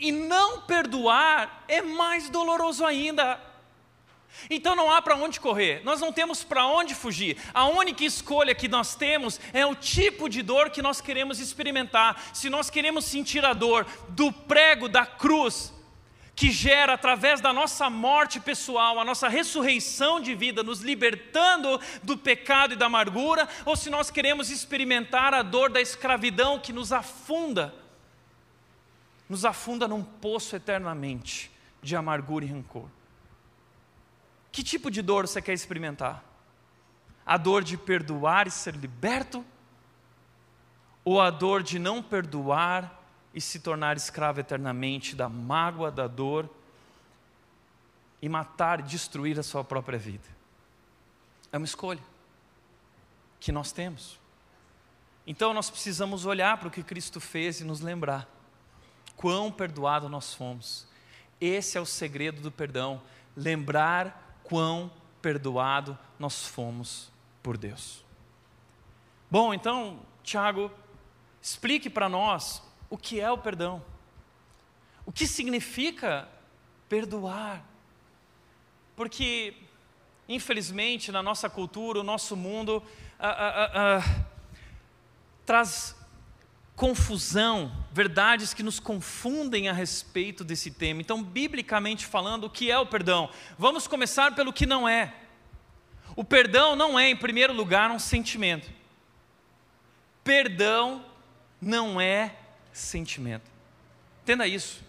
E 0.00 0.12
não 0.12 0.62
perdoar 0.62 1.64
é 1.68 1.82
mais 1.82 2.28
doloroso 2.28 2.84
ainda. 2.84 3.40
Então 4.50 4.74
não 4.74 4.90
há 4.90 5.00
para 5.00 5.16
onde 5.16 5.40
correr, 5.40 5.82
nós 5.84 6.00
não 6.00 6.12
temos 6.12 6.42
para 6.42 6.66
onde 6.66 6.94
fugir. 6.94 7.36
A 7.52 7.66
única 7.66 8.04
escolha 8.04 8.54
que 8.54 8.68
nós 8.68 8.94
temos 8.94 9.40
é 9.52 9.64
o 9.64 9.74
tipo 9.74 10.28
de 10.28 10.42
dor 10.42 10.70
que 10.70 10.82
nós 10.82 11.00
queremos 11.00 11.38
experimentar. 11.38 12.20
Se 12.32 12.50
nós 12.50 12.68
queremos 12.68 13.04
sentir 13.04 13.44
a 13.44 13.52
dor 13.52 13.86
do 14.08 14.32
prego 14.32 14.88
da 14.88 15.06
cruz, 15.06 15.72
que 16.36 16.50
gera 16.50 16.94
através 16.94 17.40
da 17.40 17.52
nossa 17.52 17.88
morte 17.88 18.40
pessoal, 18.40 18.98
a 18.98 19.04
nossa 19.04 19.28
ressurreição 19.28 20.20
de 20.20 20.34
vida, 20.34 20.64
nos 20.64 20.80
libertando 20.80 21.80
do 22.02 22.18
pecado 22.18 22.74
e 22.74 22.76
da 22.76 22.86
amargura, 22.86 23.48
ou 23.64 23.76
se 23.76 23.88
nós 23.88 24.10
queremos 24.10 24.50
experimentar 24.50 25.32
a 25.32 25.42
dor 25.42 25.70
da 25.70 25.80
escravidão 25.80 26.58
que 26.58 26.72
nos 26.72 26.92
afunda 26.92 27.72
nos 29.28 29.44
afunda 29.44 29.88
num 29.88 30.02
poço 30.02 30.54
eternamente 30.54 31.50
de 31.82 31.96
amargura 31.96 32.44
e 32.44 32.48
rancor. 32.48 32.88
Que 34.52 34.62
tipo 34.62 34.90
de 34.90 35.02
dor 35.02 35.26
você 35.26 35.40
quer 35.40 35.52
experimentar? 35.52 36.22
A 37.26 37.36
dor 37.36 37.64
de 37.64 37.76
perdoar 37.76 38.46
e 38.46 38.50
ser 38.50 38.74
liberto? 38.74 39.44
Ou 41.04 41.20
a 41.20 41.30
dor 41.30 41.62
de 41.62 41.78
não 41.78 42.02
perdoar 42.02 43.02
e 43.32 43.40
se 43.40 43.58
tornar 43.58 43.96
escravo 43.96 44.40
eternamente 44.40 45.16
da 45.16 45.28
mágoa, 45.28 45.90
da 45.90 46.06
dor 46.06 46.48
e 48.22 48.28
matar 48.28 48.80
destruir 48.80 49.38
a 49.38 49.42
sua 49.42 49.64
própria 49.64 49.98
vida? 49.98 50.28
É 51.50 51.56
uma 51.56 51.66
escolha 51.66 52.02
que 53.40 53.52
nós 53.52 53.72
temos. 53.72 54.18
Então 55.26 55.52
nós 55.52 55.70
precisamos 55.70 56.26
olhar 56.26 56.56
para 56.58 56.68
o 56.68 56.70
que 56.70 56.82
Cristo 56.82 57.20
fez 57.20 57.60
e 57.60 57.64
nos 57.64 57.80
lembrar 57.80 58.33
quão 59.16 59.50
perdoado 59.50 60.08
nós 60.08 60.34
fomos. 60.34 60.86
Esse 61.40 61.76
é 61.76 61.80
o 61.80 61.86
segredo 61.86 62.40
do 62.40 62.50
perdão, 62.50 63.02
lembrar 63.36 64.38
quão 64.42 64.90
perdoado 65.20 65.98
nós 66.18 66.46
fomos 66.46 67.10
por 67.42 67.56
Deus. 67.56 68.04
Bom, 69.30 69.52
então, 69.52 70.00
Tiago, 70.22 70.70
explique 71.40 71.90
para 71.90 72.08
nós 72.08 72.62
o 72.88 72.96
que 72.96 73.20
é 73.20 73.30
o 73.30 73.38
perdão. 73.38 73.82
O 75.04 75.12
que 75.12 75.26
significa 75.26 76.28
perdoar? 76.88 77.64
Porque, 78.96 79.54
infelizmente, 80.28 81.10
na 81.10 81.22
nossa 81.22 81.50
cultura, 81.50 82.00
o 82.00 82.04
nosso 82.04 82.36
mundo, 82.36 82.82
ah, 83.18 83.28
ah, 83.28 83.70
ah, 83.74 84.24
traz 85.44 85.96
confusão, 86.76 87.72
verdades 87.92 88.52
que 88.52 88.62
nos 88.62 88.80
confundem 88.80 89.68
a 89.68 89.72
respeito 89.72 90.42
desse 90.42 90.70
tema. 90.70 91.00
Então, 91.00 91.22
biblicamente 91.22 92.04
falando, 92.04 92.44
o 92.44 92.50
que 92.50 92.70
é 92.70 92.78
o 92.78 92.86
perdão? 92.86 93.30
Vamos 93.58 93.86
começar 93.86 94.34
pelo 94.34 94.52
que 94.52 94.66
não 94.66 94.88
é. 94.88 95.14
O 96.16 96.24
perdão 96.24 96.74
não 96.76 96.98
é, 96.98 97.10
em 97.10 97.16
primeiro 97.16 97.52
lugar, 97.52 97.90
um 97.90 97.98
sentimento. 97.98 98.70
Perdão 100.22 101.04
não 101.60 102.00
é 102.00 102.34
sentimento. 102.72 103.50
Entenda 104.22 104.46
isso. 104.46 104.82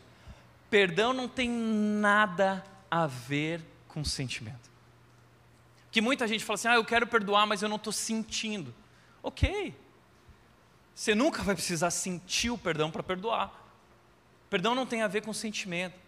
Perdão 0.69 1.13
não 1.13 1.27
tem 1.27 1.49
nada 1.49 2.63
a 2.89 3.05
ver 3.05 3.61
com 3.87 4.03
sentimento. 4.03 4.69
Que 5.91 6.01
muita 6.01 6.27
gente 6.27 6.43
fala 6.43 6.55
assim: 6.55 6.67
ah, 6.67 6.75
eu 6.75 6.85
quero 6.85 7.07
perdoar, 7.07 7.45
mas 7.45 7.61
eu 7.61 7.69
não 7.69 7.77
estou 7.77 7.93
sentindo. 7.93 8.73
Ok. 9.21 9.73
Você 10.95 11.13
nunca 11.13 11.43
vai 11.43 11.53
precisar 11.53 11.91
sentir 11.91 12.49
o 12.49 12.57
perdão 12.57 12.89
para 12.89 13.03
perdoar. 13.03 13.51
Perdão 14.49 14.73
não 14.73 14.85
tem 14.85 15.01
a 15.01 15.07
ver 15.07 15.21
com 15.21 15.33
sentimento. 15.33 15.99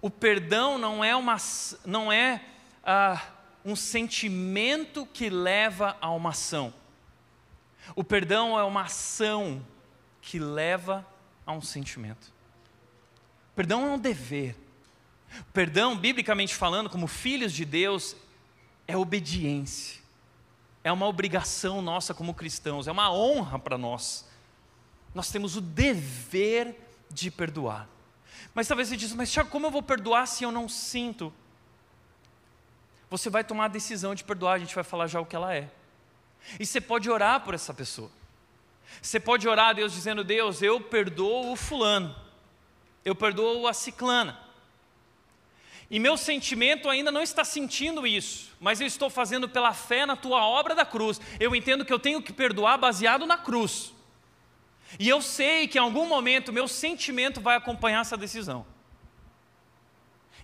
O 0.00 0.10
perdão 0.10 0.78
não 0.78 1.04
é, 1.04 1.14
uma, 1.14 1.36
não 1.84 2.10
é 2.10 2.42
ah, 2.82 3.22
um 3.62 3.76
sentimento 3.76 5.06
que 5.06 5.28
leva 5.28 5.96
a 6.00 6.10
uma 6.10 6.30
ação. 6.30 6.72
O 7.94 8.02
perdão 8.02 8.58
é 8.58 8.64
uma 8.64 8.82
ação 8.82 9.64
que 10.22 10.38
leva 10.38 11.06
a 11.44 11.52
um 11.52 11.60
sentimento. 11.60 12.32
Perdão 13.54 13.86
é 13.86 13.90
um 13.90 13.98
dever. 13.98 14.56
Perdão, 15.52 15.96
biblicamente 15.96 16.54
falando, 16.54 16.88
como 16.88 17.06
filhos 17.06 17.52
de 17.52 17.64
Deus, 17.64 18.16
é 18.86 18.96
obediência. 18.96 20.01
É 20.84 20.90
uma 20.90 21.06
obrigação 21.06 21.80
nossa 21.80 22.12
como 22.12 22.34
cristãos, 22.34 22.88
é 22.88 22.92
uma 22.92 23.12
honra 23.12 23.58
para 23.58 23.78
nós. 23.78 24.28
Nós 25.14 25.30
temos 25.30 25.56
o 25.56 25.60
dever 25.60 26.76
de 27.10 27.30
perdoar. 27.30 27.88
Mas 28.54 28.66
talvez 28.66 28.88
você 28.88 28.96
diz, 28.96 29.14
mas 29.14 29.30
Tiago, 29.30 29.50
como 29.50 29.66
eu 29.66 29.70
vou 29.70 29.82
perdoar 29.82 30.26
se 30.26 30.44
eu 30.44 30.50
não 30.50 30.68
sinto? 30.68 31.32
Você 33.08 33.30
vai 33.30 33.44
tomar 33.44 33.66
a 33.66 33.68
decisão 33.68 34.14
de 34.14 34.24
perdoar, 34.24 34.54
a 34.54 34.58
gente 34.58 34.74
vai 34.74 34.84
falar 34.84 35.06
já 35.06 35.20
o 35.20 35.26
que 35.26 35.36
ela 35.36 35.54
é. 35.54 35.70
E 36.58 36.66
você 36.66 36.80
pode 36.80 37.10
orar 37.10 37.40
por 37.40 37.54
essa 37.54 37.72
pessoa. 37.72 38.10
Você 39.00 39.20
pode 39.20 39.48
orar 39.48 39.68
a 39.68 39.72
Deus 39.72 39.92
dizendo: 39.92 40.24
Deus, 40.24 40.60
eu 40.62 40.80
perdoo 40.80 41.52
o 41.52 41.56
fulano, 41.56 42.14
eu 43.04 43.14
perdoo 43.14 43.66
a 43.66 43.72
ciclana. 43.72 44.38
E 45.92 45.98
meu 45.98 46.16
sentimento 46.16 46.88
ainda 46.88 47.12
não 47.12 47.20
está 47.20 47.44
sentindo 47.44 48.06
isso, 48.06 48.50
mas 48.58 48.80
eu 48.80 48.86
estou 48.86 49.10
fazendo 49.10 49.46
pela 49.46 49.74
fé 49.74 50.06
na 50.06 50.16
tua 50.16 50.42
obra 50.42 50.74
da 50.74 50.86
cruz. 50.86 51.20
Eu 51.38 51.54
entendo 51.54 51.84
que 51.84 51.92
eu 51.92 51.98
tenho 51.98 52.22
que 52.22 52.32
perdoar 52.32 52.78
baseado 52.78 53.26
na 53.26 53.36
cruz. 53.36 53.92
E 54.98 55.06
eu 55.06 55.20
sei 55.20 55.68
que 55.68 55.76
em 55.76 55.82
algum 55.82 56.06
momento 56.06 56.50
meu 56.50 56.66
sentimento 56.66 57.42
vai 57.42 57.56
acompanhar 57.56 58.00
essa 58.00 58.16
decisão. 58.16 58.64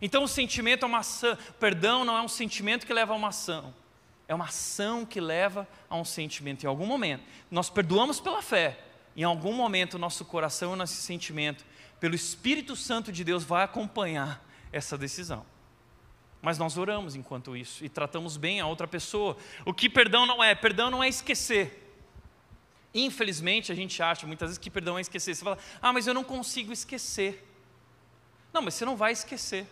Então 0.02 0.22
o 0.22 0.28
sentimento 0.28 0.84
é 0.84 0.86
uma 0.86 0.98
ação, 0.98 1.38
perdão 1.58 2.04
não 2.04 2.18
é 2.18 2.20
um 2.20 2.28
sentimento 2.28 2.86
que 2.86 2.92
leva 2.92 3.14
a 3.14 3.16
uma 3.16 3.28
ação, 3.28 3.74
é 4.28 4.34
uma 4.34 4.44
ação 4.44 5.06
que 5.06 5.18
leva 5.18 5.66
a 5.88 5.96
um 5.96 6.04
sentimento. 6.04 6.64
Em 6.64 6.66
algum 6.66 6.84
momento, 6.84 7.24
nós 7.50 7.70
perdoamos 7.70 8.20
pela 8.20 8.42
fé, 8.42 8.78
em 9.16 9.24
algum 9.24 9.54
momento 9.54 9.98
nosso 9.98 10.26
coração 10.26 10.74
e 10.74 10.76
nosso 10.76 10.96
sentimento, 10.96 11.64
pelo 11.98 12.14
Espírito 12.14 12.76
Santo 12.76 13.10
de 13.10 13.24
Deus, 13.24 13.42
vai 13.44 13.64
acompanhar 13.64 14.46
essa 14.72 14.96
decisão. 14.96 15.44
Mas 16.40 16.58
nós 16.58 16.76
oramos 16.78 17.14
enquanto 17.16 17.56
isso 17.56 17.84
e 17.84 17.88
tratamos 17.88 18.36
bem 18.36 18.60
a 18.60 18.66
outra 18.66 18.86
pessoa. 18.86 19.36
O 19.64 19.74
que 19.74 19.88
perdão 19.88 20.24
não 20.24 20.42
é? 20.42 20.54
Perdão 20.54 20.90
não 20.90 21.02
é 21.02 21.08
esquecer. 21.08 21.84
Infelizmente, 22.94 23.72
a 23.72 23.74
gente 23.74 24.02
acha 24.02 24.26
muitas 24.26 24.50
vezes 24.50 24.58
que 24.58 24.70
perdão 24.70 24.96
é 24.96 25.00
esquecer. 25.00 25.34
Você 25.34 25.44
fala, 25.44 25.58
ah, 25.82 25.92
mas 25.92 26.06
eu 26.06 26.14
não 26.14 26.24
consigo 26.24 26.72
esquecer. 26.72 27.44
Não, 28.52 28.62
mas 28.62 28.74
você 28.74 28.84
não 28.84 28.96
vai 28.96 29.12
esquecer. 29.12 29.66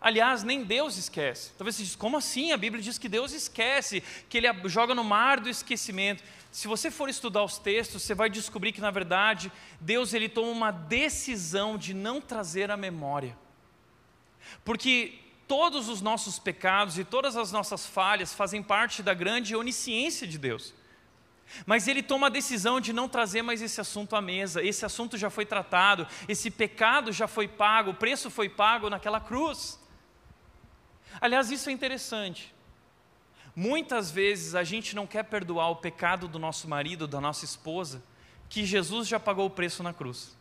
Aliás, 0.00 0.44
nem 0.44 0.62
Deus 0.62 0.96
esquece. 0.96 1.52
Talvez 1.58 1.74
você 1.74 1.82
diz, 1.82 1.96
como 1.96 2.16
assim? 2.16 2.52
A 2.52 2.56
Bíblia 2.56 2.82
diz 2.82 2.98
que 2.98 3.08
Deus 3.08 3.32
esquece, 3.32 4.00
que 4.28 4.38
Ele 4.38 4.46
joga 4.66 4.94
no 4.94 5.02
mar 5.02 5.40
do 5.40 5.48
esquecimento. 5.48 6.22
Se 6.52 6.68
você 6.68 6.90
for 6.90 7.08
estudar 7.08 7.42
os 7.42 7.58
textos, 7.58 8.02
você 8.02 8.14
vai 8.14 8.30
descobrir 8.30 8.72
que, 8.72 8.80
na 8.80 8.90
verdade, 8.90 9.50
Deus 9.80 10.14
ele 10.14 10.28
toma 10.28 10.50
uma 10.50 10.70
decisão 10.70 11.76
de 11.76 11.92
não 11.92 12.20
trazer 12.20 12.70
a 12.70 12.76
memória. 12.76 13.36
Porque 14.64 15.18
todos 15.46 15.88
os 15.88 16.00
nossos 16.00 16.38
pecados 16.38 16.98
e 16.98 17.04
todas 17.04 17.36
as 17.36 17.50
nossas 17.50 17.86
falhas 17.86 18.34
fazem 18.34 18.62
parte 18.62 19.02
da 19.02 19.14
grande 19.14 19.56
onisciência 19.56 20.26
de 20.26 20.38
Deus. 20.38 20.74
Mas 21.64 21.88
ele 21.88 22.02
toma 22.02 22.26
a 22.26 22.30
decisão 22.30 22.80
de 22.80 22.92
não 22.92 23.08
trazer 23.08 23.42
mais 23.42 23.62
esse 23.62 23.80
assunto 23.80 24.14
à 24.14 24.20
mesa. 24.20 24.62
Esse 24.62 24.84
assunto 24.84 25.16
já 25.16 25.30
foi 25.30 25.46
tratado, 25.46 26.06
esse 26.28 26.50
pecado 26.50 27.12
já 27.12 27.26
foi 27.26 27.48
pago, 27.48 27.92
o 27.92 27.94
preço 27.94 28.30
foi 28.30 28.48
pago 28.48 28.90
naquela 28.90 29.20
cruz. 29.20 29.80
Aliás, 31.20 31.50
isso 31.50 31.70
é 31.70 31.72
interessante. 31.72 32.54
Muitas 33.56 34.10
vezes 34.10 34.54
a 34.54 34.62
gente 34.62 34.94
não 34.94 35.06
quer 35.06 35.24
perdoar 35.24 35.70
o 35.70 35.76
pecado 35.76 36.28
do 36.28 36.38
nosso 36.38 36.68
marido, 36.68 37.08
da 37.08 37.20
nossa 37.20 37.44
esposa, 37.44 38.02
que 38.48 38.64
Jesus 38.64 39.08
já 39.08 39.18
pagou 39.18 39.46
o 39.46 39.50
preço 39.50 39.82
na 39.82 39.92
cruz. 39.92 40.36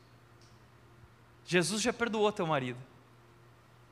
Jesus 1.45 1.81
já 1.81 1.93
perdoou 1.93 2.31
teu 2.31 2.45
marido, 2.45 2.79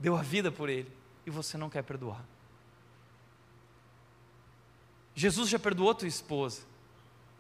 deu 0.06 0.16
a 0.16 0.22
vida 0.22 0.52
por 0.52 0.70
ele, 0.70 0.88
e 1.26 1.32
você 1.32 1.58
não 1.58 1.68
quer 1.68 1.82
perdoar. 1.82 2.24
Jesus 5.16 5.50
já 5.50 5.58
perdoou 5.58 5.96
tua 5.96 6.08
esposa, 6.08 6.62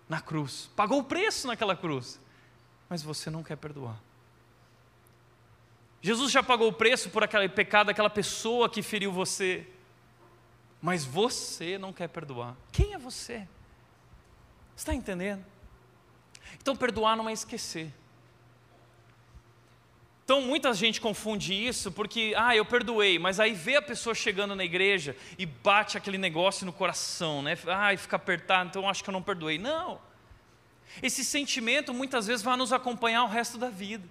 na 0.09 0.19
cruz, 0.19 0.67
pagou 0.75 0.97
o 0.97 1.03
preço 1.03 1.45
naquela 1.45 1.75
cruz, 1.75 2.19
mas 2.89 3.03
você 3.03 3.29
não 3.29 3.43
quer 3.43 3.55
perdoar. 3.55 4.01
Jesus 6.01 6.31
já 6.31 6.41
pagou 6.41 6.69
o 6.69 6.73
preço 6.73 7.11
por 7.11 7.23
aquele 7.23 7.47
pecado 7.47 7.87
daquela 7.87 8.09
pessoa 8.09 8.67
que 8.67 8.81
feriu 8.81 9.11
você, 9.11 9.67
mas 10.81 11.05
você 11.05 11.77
não 11.77 11.93
quer 11.93 12.07
perdoar. 12.07 12.55
Quem 12.71 12.95
é 12.95 12.97
você? 12.97 13.47
Está 14.75 14.91
entendendo? 14.91 15.45
Então, 16.59 16.75
perdoar 16.75 17.15
não 17.15 17.29
é 17.29 17.33
esquecer. 17.33 17.93
Então, 20.25 20.41
muita 20.41 20.73
gente 20.73 20.99
confunde 20.99 21.53
isso 21.53 21.91
porque, 21.91 22.33
ah, 22.35 22.55
eu 22.55 22.65
perdoei, 22.65 23.19
mas 23.19 23.39
aí 23.39 23.53
vê 23.53 23.75
a 23.75 23.81
pessoa 23.81 24.15
chegando 24.15 24.55
na 24.55 24.65
igreja 24.65 25.15
e 25.37 25.45
bate 25.45 25.99
aquele 25.99 26.17
negócio 26.17 26.65
no 26.65 26.73
coração, 26.73 27.43
né? 27.43 27.55
Ah, 27.67 27.93
e 27.93 27.97
fica 27.97 28.15
apertado, 28.15 28.69
então 28.69 28.89
acho 28.89 29.03
que 29.03 29.09
eu 29.11 29.13
não 29.13 29.21
perdoei. 29.21 29.59
Não. 29.59 30.01
Esse 31.03 31.23
sentimento 31.23 31.93
muitas 31.93 32.25
vezes 32.25 32.43
vai 32.43 32.57
nos 32.57 32.73
acompanhar 32.73 33.23
o 33.23 33.27
resto 33.27 33.59
da 33.59 33.69
vida. 33.69 34.03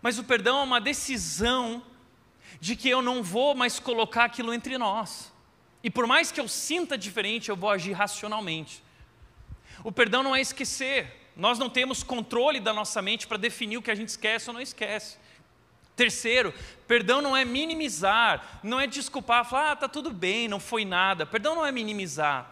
Mas 0.00 0.18
o 0.18 0.24
perdão 0.24 0.60
é 0.60 0.62
uma 0.62 0.80
decisão 0.80 1.82
de 2.58 2.74
que 2.74 2.88
eu 2.88 3.02
não 3.02 3.22
vou 3.22 3.54
mais 3.54 3.78
colocar 3.78 4.24
aquilo 4.24 4.54
entre 4.54 4.78
nós. 4.78 5.30
E 5.82 5.90
por 5.90 6.06
mais 6.06 6.32
que 6.32 6.40
eu 6.40 6.48
sinta 6.48 6.96
diferente, 6.96 7.50
eu 7.50 7.56
vou 7.56 7.68
agir 7.68 7.92
racionalmente. 7.92 8.82
O 9.84 9.92
perdão 9.92 10.22
não 10.22 10.34
é 10.34 10.40
esquecer. 10.40 11.25
Nós 11.36 11.58
não 11.58 11.68
temos 11.68 12.02
controle 12.02 12.58
da 12.58 12.72
nossa 12.72 13.02
mente 13.02 13.26
para 13.26 13.36
definir 13.36 13.76
o 13.76 13.82
que 13.82 13.90
a 13.90 13.94
gente 13.94 14.08
esquece 14.08 14.48
ou 14.48 14.54
não 14.54 14.60
esquece. 14.60 15.18
Terceiro, 15.94 16.52
perdão 16.88 17.20
não 17.20 17.36
é 17.36 17.44
minimizar, 17.44 18.60
não 18.62 18.80
é 18.80 18.86
desculpar, 18.86 19.44
falar, 19.44 19.72
ah, 19.72 19.76
tá 19.76 19.88
tudo 19.88 20.10
bem, 20.10 20.48
não 20.48 20.58
foi 20.58 20.84
nada. 20.84 21.26
Perdão 21.26 21.54
não 21.54 21.66
é 21.66 21.70
minimizar. 21.70 22.50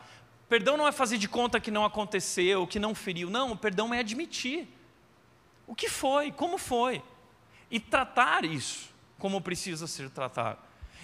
Perdão 0.51 0.77
não 0.77 0.87
é 0.87 0.93
fazer 0.93 1.17
de 1.17 1.27
conta 1.27 1.59
que 1.59 1.71
não 1.71 1.85
aconteceu, 1.85 2.67
que 2.67 2.79
não 2.79 2.95
feriu. 2.95 3.31
Não, 3.31 3.53
o 3.53 3.57
perdão 3.57 3.93
é 3.95 4.01
admitir. 4.01 4.69
O 5.67 5.75
que 5.75 5.89
foi, 5.89 6.31
como 6.31 6.59
foi. 6.59 7.03
E 7.71 7.81
tratar 7.81 8.45
isso 8.45 8.93
como 9.19 9.41
precisa 9.41 9.87
ser 9.87 10.11
tratado. 10.11 10.59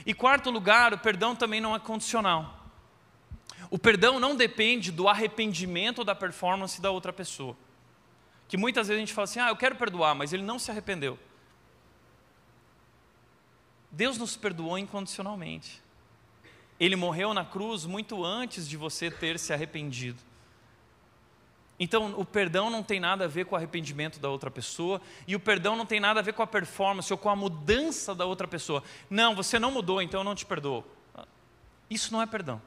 E 0.04 0.12
quarto 0.12 0.50
lugar, 0.50 0.92
o 0.92 0.98
perdão 0.98 1.34
também 1.34 1.62
não 1.62 1.74
é 1.74 1.78
condicional. 1.78 2.58
O 3.70 3.78
perdão 3.78 4.20
não 4.20 4.36
depende 4.36 4.92
do 4.92 5.08
arrependimento 5.08 6.00
ou 6.00 6.04
da 6.04 6.14
performance 6.14 6.80
da 6.80 6.90
outra 6.90 7.12
pessoa 7.12 7.56
que 8.50 8.56
muitas 8.56 8.88
vezes 8.88 8.98
a 8.98 9.06
gente 9.06 9.14
fala 9.14 9.24
assim: 9.24 9.38
ah, 9.38 9.48
eu 9.48 9.56
quero 9.56 9.76
perdoar, 9.76 10.12
mas 10.12 10.32
ele 10.32 10.42
não 10.42 10.58
se 10.58 10.72
arrependeu. 10.72 11.16
Deus 13.92 14.18
nos 14.18 14.36
perdoou 14.36 14.76
incondicionalmente. 14.76 15.80
Ele 16.78 16.96
morreu 16.96 17.32
na 17.32 17.44
cruz 17.44 17.86
muito 17.86 18.24
antes 18.24 18.68
de 18.68 18.76
você 18.76 19.08
ter 19.08 19.38
se 19.38 19.52
arrependido. 19.52 20.20
Então, 21.78 22.18
o 22.18 22.24
perdão 22.24 22.70
não 22.70 22.82
tem 22.82 22.98
nada 22.98 23.24
a 23.24 23.28
ver 23.28 23.46
com 23.46 23.54
o 23.54 23.56
arrependimento 23.56 24.18
da 24.18 24.28
outra 24.28 24.50
pessoa, 24.50 25.00
e 25.28 25.36
o 25.36 25.40
perdão 25.40 25.76
não 25.76 25.86
tem 25.86 26.00
nada 26.00 26.18
a 26.18 26.22
ver 26.22 26.32
com 26.32 26.42
a 26.42 26.46
performance 26.46 27.12
ou 27.12 27.18
com 27.18 27.30
a 27.30 27.36
mudança 27.36 28.16
da 28.16 28.24
outra 28.24 28.48
pessoa. 28.48 28.82
Não, 29.08 29.34
você 29.34 29.60
não 29.60 29.70
mudou, 29.70 30.02
então 30.02 30.20
eu 30.20 30.24
não 30.24 30.34
te 30.34 30.44
perdoo. 30.44 30.84
Isso 31.88 32.12
não 32.12 32.20
é 32.20 32.26
perdão. 32.26 32.60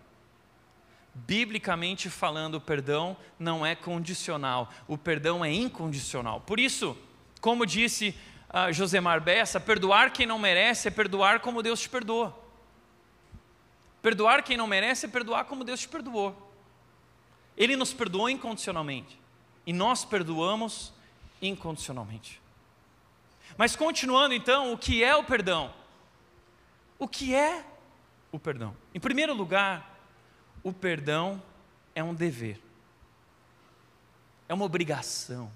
Biblicamente 1.15 2.09
falando, 2.09 2.55
o 2.55 2.61
perdão 2.61 3.15
não 3.37 3.65
é 3.65 3.75
condicional, 3.75 4.71
o 4.87 4.97
perdão 4.97 5.45
é 5.45 5.51
incondicional. 5.51 6.41
Por 6.41 6.59
isso, 6.59 6.97
como 7.39 7.65
disse 7.65 8.15
uh, 8.49 8.73
Josemar 8.73 9.21
Bessa, 9.21 9.59
perdoar 9.59 10.11
quem 10.11 10.25
não 10.25 10.39
merece 10.39 10.87
é 10.87 10.91
perdoar 10.91 11.39
como 11.39 11.61
Deus 11.61 11.81
te 11.81 11.89
perdoa. 11.89 12.35
Perdoar 14.01 14.43
quem 14.43 14.57
não 14.57 14.65
merece 14.65 15.05
é 15.05 15.09
perdoar 15.09 15.45
como 15.45 15.63
Deus 15.63 15.81
te 15.81 15.87
perdoou. 15.87 16.51
Ele 17.55 17.75
nos 17.75 17.93
perdoou 17.93 18.29
incondicionalmente 18.29 19.19
e 19.65 19.71
nós 19.71 20.03
perdoamos 20.03 20.91
incondicionalmente. 21.41 22.41
Mas 23.57 23.75
continuando 23.75 24.33
então, 24.33 24.73
o 24.73 24.77
que 24.77 25.03
é 25.03 25.15
o 25.15 25.23
perdão? 25.23 25.73
O 26.97 27.07
que 27.07 27.35
é 27.35 27.63
o 28.31 28.39
perdão? 28.39 28.75
Em 28.93 28.99
primeiro 28.99 29.33
lugar, 29.33 29.92
o 30.63 30.71
perdão 30.71 31.41
é 31.93 32.03
um 32.03 32.13
dever, 32.13 32.59
é 34.47 34.53
uma 34.53 34.65
obrigação, 34.65 35.51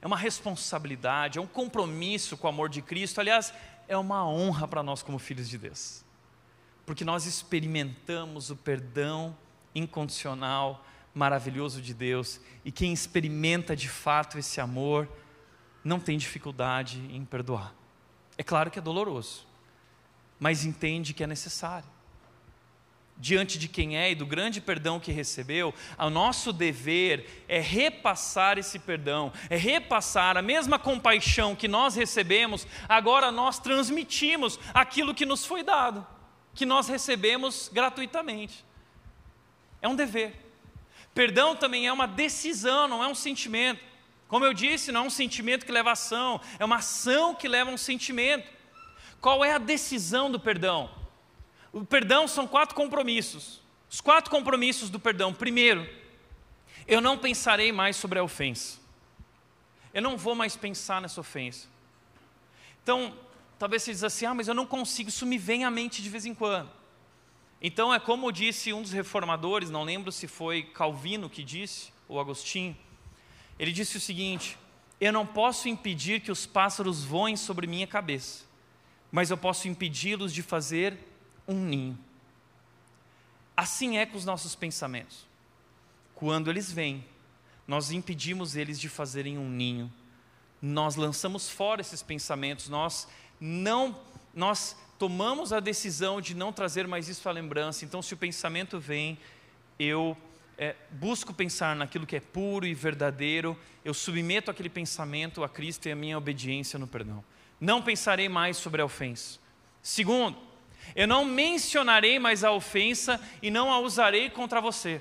é 0.00 0.06
uma 0.06 0.16
responsabilidade, 0.16 1.38
é 1.38 1.40
um 1.40 1.46
compromisso 1.46 2.36
com 2.36 2.46
o 2.46 2.50
amor 2.50 2.68
de 2.68 2.82
Cristo. 2.82 3.20
Aliás, 3.20 3.52
é 3.86 3.96
uma 3.96 4.26
honra 4.26 4.66
para 4.66 4.82
nós 4.82 5.02
como 5.02 5.18
filhos 5.18 5.48
de 5.48 5.58
Deus. 5.58 6.02
porque 6.84 7.04
nós 7.04 7.26
experimentamos 7.26 8.50
o 8.50 8.56
perdão 8.56 9.36
incondicional, 9.74 10.84
maravilhoso 11.14 11.80
de 11.80 11.94
Deus, 11.94 12.40
e 12.64 12.72
quem 12.72 12.92
experimenta 12.92 13.76
de 13.76 13.88
fato 13.88 14.38
esse 14.38 14.60
amor 14.60 15.08
não 15.84 16.00
tem 16.00 16.18
dificuldade 16.18 16.98
em 17.14 17.24
perdoar. 17.24 17.74
É 18.36 18.42
claro 18.42 18.70
que 18.70 18.78
é 18.78 18.82
doloroso, 18.82 19.46
mas 20.38 20.64
entende 20.64 21.14
que 21.14 21.22
é 21.22 21.26
necessário. 21.26 21.88
Diante 23.22 23.56
de 23.56 23.68
quem 23.68 23.96
é 23.96 24.10
e 24.10 24.16
do 24.16 24.26
grande 24.26 24.60
perdão 24.60 24.98
que 24.98 25.12
recebeu, 25.12 25.72
o 25.96 26.10
nosso 26.10 26.52
dever 26.52 27.44
é 27.46 27.60
repassar 27.60 28.58
esse 28.58 28.80
perdão, 28.80 29.32
é 29.48 29.54
repassar 29.54 30.36
a 30.36 30.42
mesma 30.42 30.76
compaixão 30.76 31.54
que 31.54 31.68
nós 31.68 31.94
recebemos, 31.94 32.66
agora 32.88 33.30
nós 33.30 33.60
transmitimos 33.60 34.58
aquilo 34.74 35.14
que 35.14 35.24
nos 35.24 35.46
foi 35.46 35.62
dado, 35.62 36.04
que 36.52 36.66
nós 36.66 36.88
recebemos 36.88 37.70
gratuitamente. 37.72 38.64
É 39.80 39.86
um 39.86 39.94
dever. 39.94 40.34
Perdão 41.14 41.54
também 41.54 41.86
é 41.86 41.92
uma 41.92 42.08
decisão, 42.08 42.88
não 42.88 43.04
é 43.04 43.06
um 43.06 43.14
sentimento. 43.14 43.80
Como 44.26 44.44
eu 44.44 44.52
disse, 44.52 44.90
não 44.90 45.04
é 45.04 45.06
um 45.06 45.10
sentimento 45.10 45.64
que 45.64 45.70
leva 45.70 45.92
ação, 45.92 46.40
é 46.58 46.64
uma 46.64 46.78
ação 46.78 47.36
que 47.36 47.46
leva 47.46 47.70
a 47.70 47.74
um 47.74 47.78
sentimento. 47.78 48.50
Qual 49.20 49.44
é 49.44 49.52
a 49.52 49.58
decisão 49.58 50.28
do 50.28 50.40
perdão? 50.40 51.01
O 51.72 51.84
perdão 51.84 52.28
são 52.28 52.46
quatro 52.46 52.74
compromissos. 52.74 53.60
Os 53.90 54.00
quatro 54.00 54.30
compromissos 54.30 54.90
do 54.90 55.00
perdão. 55.00 55.32
Primeiro, 55.32 55.88
eu 56.86 57.00
não 57.00 57.16
pensarei 57.16 57.72
mais 57.72 57.96
sobre 57.96 58.18
a 58.18 58.22
ofensa. 58.22 58.78
Eu 59.94 60.02
não 60.02 60.16
vou 60.16 60.34
mais 60.34 60.56
pensar 60.56 61.00
nessa 61.00 61.20
ofensa. 61.20 61.68
Então, 62.82 63.14
talvez 63.58 63.82
você 63.82 63.92
diz 63.92 64.04
assim: 64.04 64.26
ah, 64.26 64.34
mas 64.34 64.48
eu 64.48 64.54
não 64.54 64.66
consigo, 64.66 65.08
isso 65.08 65.26
me 65.26 65.38
vem 65.38 65.64
à 65.64 65.70
mente 65.70 66.02
de 66.02 66.08
vez 66.08 66.26
em 66.26 66.34
quando. 66.34 66.70
Então, 67.60 67.94
é 67.94 68.00
como 68.00 68.32
disse 68.32 68.72
um 68.72 68.82
dos 68.82 68.92
reformadores, 68.92 69.70
não 69.70 69.84
lembro 69.84 70.10
se 70.10 70.26
foi 70.26 70.62
Calvino 70.62 71.30
que 71.30 71.44
disse, 71.44 71.92
ou 72.08 72.18
Agostinho 72.18 72.76
ele 73.58 73.72
disse 73.72 73.96
o 73.96 74.00
seguinte: 74.00 74.58
Eu 75.00 75.12
não 75.12 75.26
posso 75.26 75.68
impedir 75.68 76.20
que 76.20 76.32
os 76.32 76.46
pássaros 76.46 77.04
voem 77.04 77.36
sobre 77.36 77.66
minha 77.66 77.86
cabeça, 77.86 78.44
mas 79.10 79.30
eu 79.30 79.36
posso 79.36 79.68
impedi-los 79.68 80.32
de 80.32 80.42
fazer 80.42 80.98
um 81.46 81.54
ninho. 81.54 81.98
Assim 83.56 83.98
é 83.98 84.06
com 84.06 84.16
os 84.16 84.24
nossos 84.24 84.54
pensamentos. 84.54 85.26
Quando 86.14 86.50
eles 86.50 86.72
vêm, 86.72 87.04
nós 87.66 87.90
impedimos 87.90 88.56
eles 88.56 88.78
de 88.78 88.88
fazerem 88.88 89.38
um 89.38 89.48
ninho. 89.48 89.92
Nós 90.60 90.96
lançamos 90.96 91.48
fora 91.48 91.80
esses 91.80 92.02
pensamentos, 92.02 92.68
nós 92.68 93.08
não 93.40 93.98
nós 94.34 94.76
tomamos 94.98 95.52
a 95.52 95.60
decisão 95.60 96.20
de 96.20 96.34
não 96.34 96.52
trazer 96.52 96.86
mais 96.86 97.08
isso 97.08 97.28
à 97.28 97.32
lembrança. 97.32 97.84
Então, 97.84 98.00
se 98.00 98.14
o 98.14 98.16
pensamento 98.16 98.78
vem, 98.78 99.18
eu 99.78 100.16
é, 100.56 100.76
busco 100.90 101.34
pensar 101.34 101.74
naquilo 101.74 102.06
que 102.06 102.16
é 102.16 102.20
puro 102.20 102.64
e 102.64 102.72
verdadeiro, 102.72 103.58
eu 103.84 103.92
submeto 103.92 104.50
aquele 104.50 104.70
pensamento 104.70 105.42
a 105.42 105.48
Cristo 105.48 105.88
e 105.88 105.92
a 105.92 105.96
minha 105.96 106.16
obediência 106.16 106.78
no 106.78 106.86
perdão. 106.86 107.22
Não 107.60 107.82
pensarei 107.82 108.28
mais 108.28 108.56
sobre 108.56 108.80
a 108.80 108.84
ofensa. 108.84 109.38
Segundo, 109.82 110.38
eu 110.94 111.06
não 111.06 111.24
mencionarei 111.24 112.18
mais 112.18 112.44
a 112.44 112.52
ofensa 112.52 113.20
e 113.42 113.50
não 113.50 113.72
a 113.72 113.78
usarei 113.78 114.28
contra 114.30 114.60
você. 114.60 115.00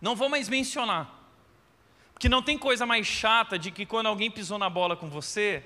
Não 0.00 0.16
vou 0.16 0.28
mais 0.28 0.48
mencionar. 0.48 1.22
Porque 2.12 2.28
não 2.28 2.42
tem 2.42 2.56
coisa 2.56 2.86
mais 2.86 3.06
chata 3.06 3.58
de 3.58 3.70
que 3.70 3.84
quando 3.84 4.06
alguém 4.06 4.30
pisou 4.30 4.58
na 4.58 4.70
bola 4.70 4.96
com 4.96 5.08
você, 5.08 5.64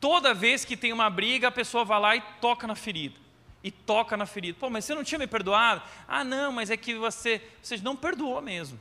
toda 0.00 0.32
vez 0.32 0.64
que 0.64 0.76
tem 0.76 0.92
uma 0.92 1.10
briga, 1.10 1.48
a 1.48 1.52
pessoa 1.52 1.84
vai 1.84 2.00
lá 2.00 2.16
e 2.16 2.22
toca 2.40 2.66
na 2.66 2.74
ferida 2.74 3.18
e 3.62 3.70
toca 3.70 4.16
na 4.16 4.26
ferida. 4.26 4.58
Pô, 4.58 4.70
mas 4.70 4.84
você 4.84 4.94
não 4.94 5.04
tinha 5.04 5.18
me 5.18 5.26
perdoado? 5.26 5.82
Ah, 6.08 6.24
não, 6.24 6.52
mas 6.52 6.70
é 6.70 6.76
que 6.76 6.94
você, 6.94 7.42
você 7.62 7.76
não 7.78 7.94
perdoou 7.94 8.40
mesmo. 8.40 8.80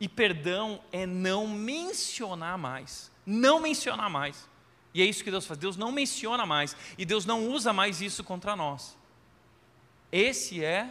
E 0.00 0.08
perdão 0.08 0.80
é 0.92 1.06
não 1.06 1.46
mencionar 1.46 2.58
mais. 2.58 3.10
Não 3.24 3.60
mencionar 3.60 4.10
mais. 4.10 4.48
E 4.96 5.02
é 5.02 5.04
isso 5.04 5.22
que 5.22 5.30
Deus 5.30 5.46
faz. 5.46 5.60
Deus 5.60 5.76
não 5.76 5.92
menciona 5.92 6.46
mais. 6.46 6.74
E 6.96 7.04
Deus 7.04 7.26
não 7.26 7.48
usa 7.48 7.70
mais 7.70 8.00
isso 8.00 8.24
contra 8.24 8.56
nós. 8.56 8.96
Esse 10.10 10.64
é 10.64 10.90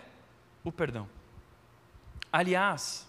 o 0.63 0.71
perdão. 0.71 1.09
Aliás, 2.31 3.07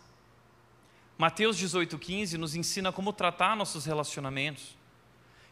Mateus 1.18 1.60
18,15 1.60 2.38
nos 2.38 2.54
ensina 2.54 2.90
como 2.90 3.12
tratar 3.12 3.54
nossos 3.54 3.84
relacionamentos. 3.84 4.74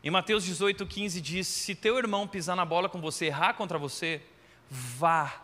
Em 0.02 0.10
Mateus 0.10 0.44
18, 0.44 0.86
15 0.86 1.20
diz: 1.20 1.46
Se 1.46 1.74
teu 1.74 1.98
irmão 1.98 2.26
pisar 2.26 2.56
na 2.56 2.64
bola 2.64 2.88
com 2.88 2.98
você, 2.98 3.26
errar 3.26 3.52
contra 3.52 3.76
você, 3.76 4.22
vá 4.70 5.42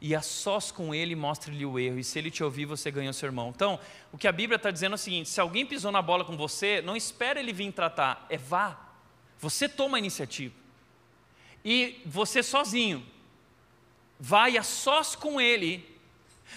e 0.00 0.14
a 0.14 0.22
sós 0.22 0.70
com 0.70 0.94
ele 0.94 1.16
mostre-lhe 1.16 1.66
o 1.66 1.80
erro, 1.80 1.98
e 1.98 2.04
se 2.04 2.16
ele 2.16 2.30
te 2.30 2.44
ouvir, 2.44 2.64
você 2.64 2.92
ganha 2.92 3.10
o 3.10 3.14
seu 3.14 3.26
irmão. 3.26 3.52
Então, 3.54 3.80
o 4.12 4.18
que 4.18 4.28
a 4.28 4.32
Bíblia 4.32 4.56
está 4.56 4.70
dizendo 4.70 4.92
é 4.92 4.94
o 4.94 4.98
seguinte: 4.98 5.28
se 5.28 5.40
alguém 5.40 5.66
pisou 5.66 5.90
na 5.90 6.00
bola 6.00 6.24
com 6.24 6.36
você, 6.36 6.80
não 6.80 6.96
espere 6.96 7.40
ele 7.40 7.52
vir 7.52 7.72
tratar, 7.72 8.24
é 8.30 8.36
vá. 8.38 8.81
Você 9.42 9.68
toma 9.68 9.98
a 9.98 10.00
iniciativa. 10.00 10.54
E 11.62 12.00
você 12.06 12.42
sozinho, 12.42 13.04
vai 14.18 14.56
a 14.56 14.62
sós 14.62 15.14
com 15.14 15.38
ele 15.40 15.92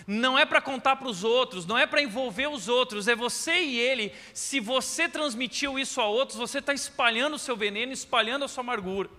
não 0.06 0.38
é 0.38 0.45
para 0.45 0.62
contar 0.62 0.98
para 0.98 1.08
os 1.08 1.24
outros, 1.24 1.65
não 1.65 1.78
é 1.78 1.88
para 1.88 2.02
envolver 2.02 2.48
os 2.48 2.67
outros, 2.67 3.08
é 3.08 3.15
você 3.15 3.58
e 3.63 3.80
ele. 3.80 4.13
Se 4.34 4.60
você 4.60 5.08
transmitiu 5.08 5.80
isso 5.80 6.02
a 6.02 6.06
outros, 6.06 6.38
você 6.38 6.60
está 6.60 6.74
espalhando 6.74 7.36
o 7.36 7.39
seu 7.39 7.56
veneno, 7.56 7.93
espalhando 7.93 8.43
a 8.43 8.48
sua 8.48 8.62
amargura. 8.62 9.10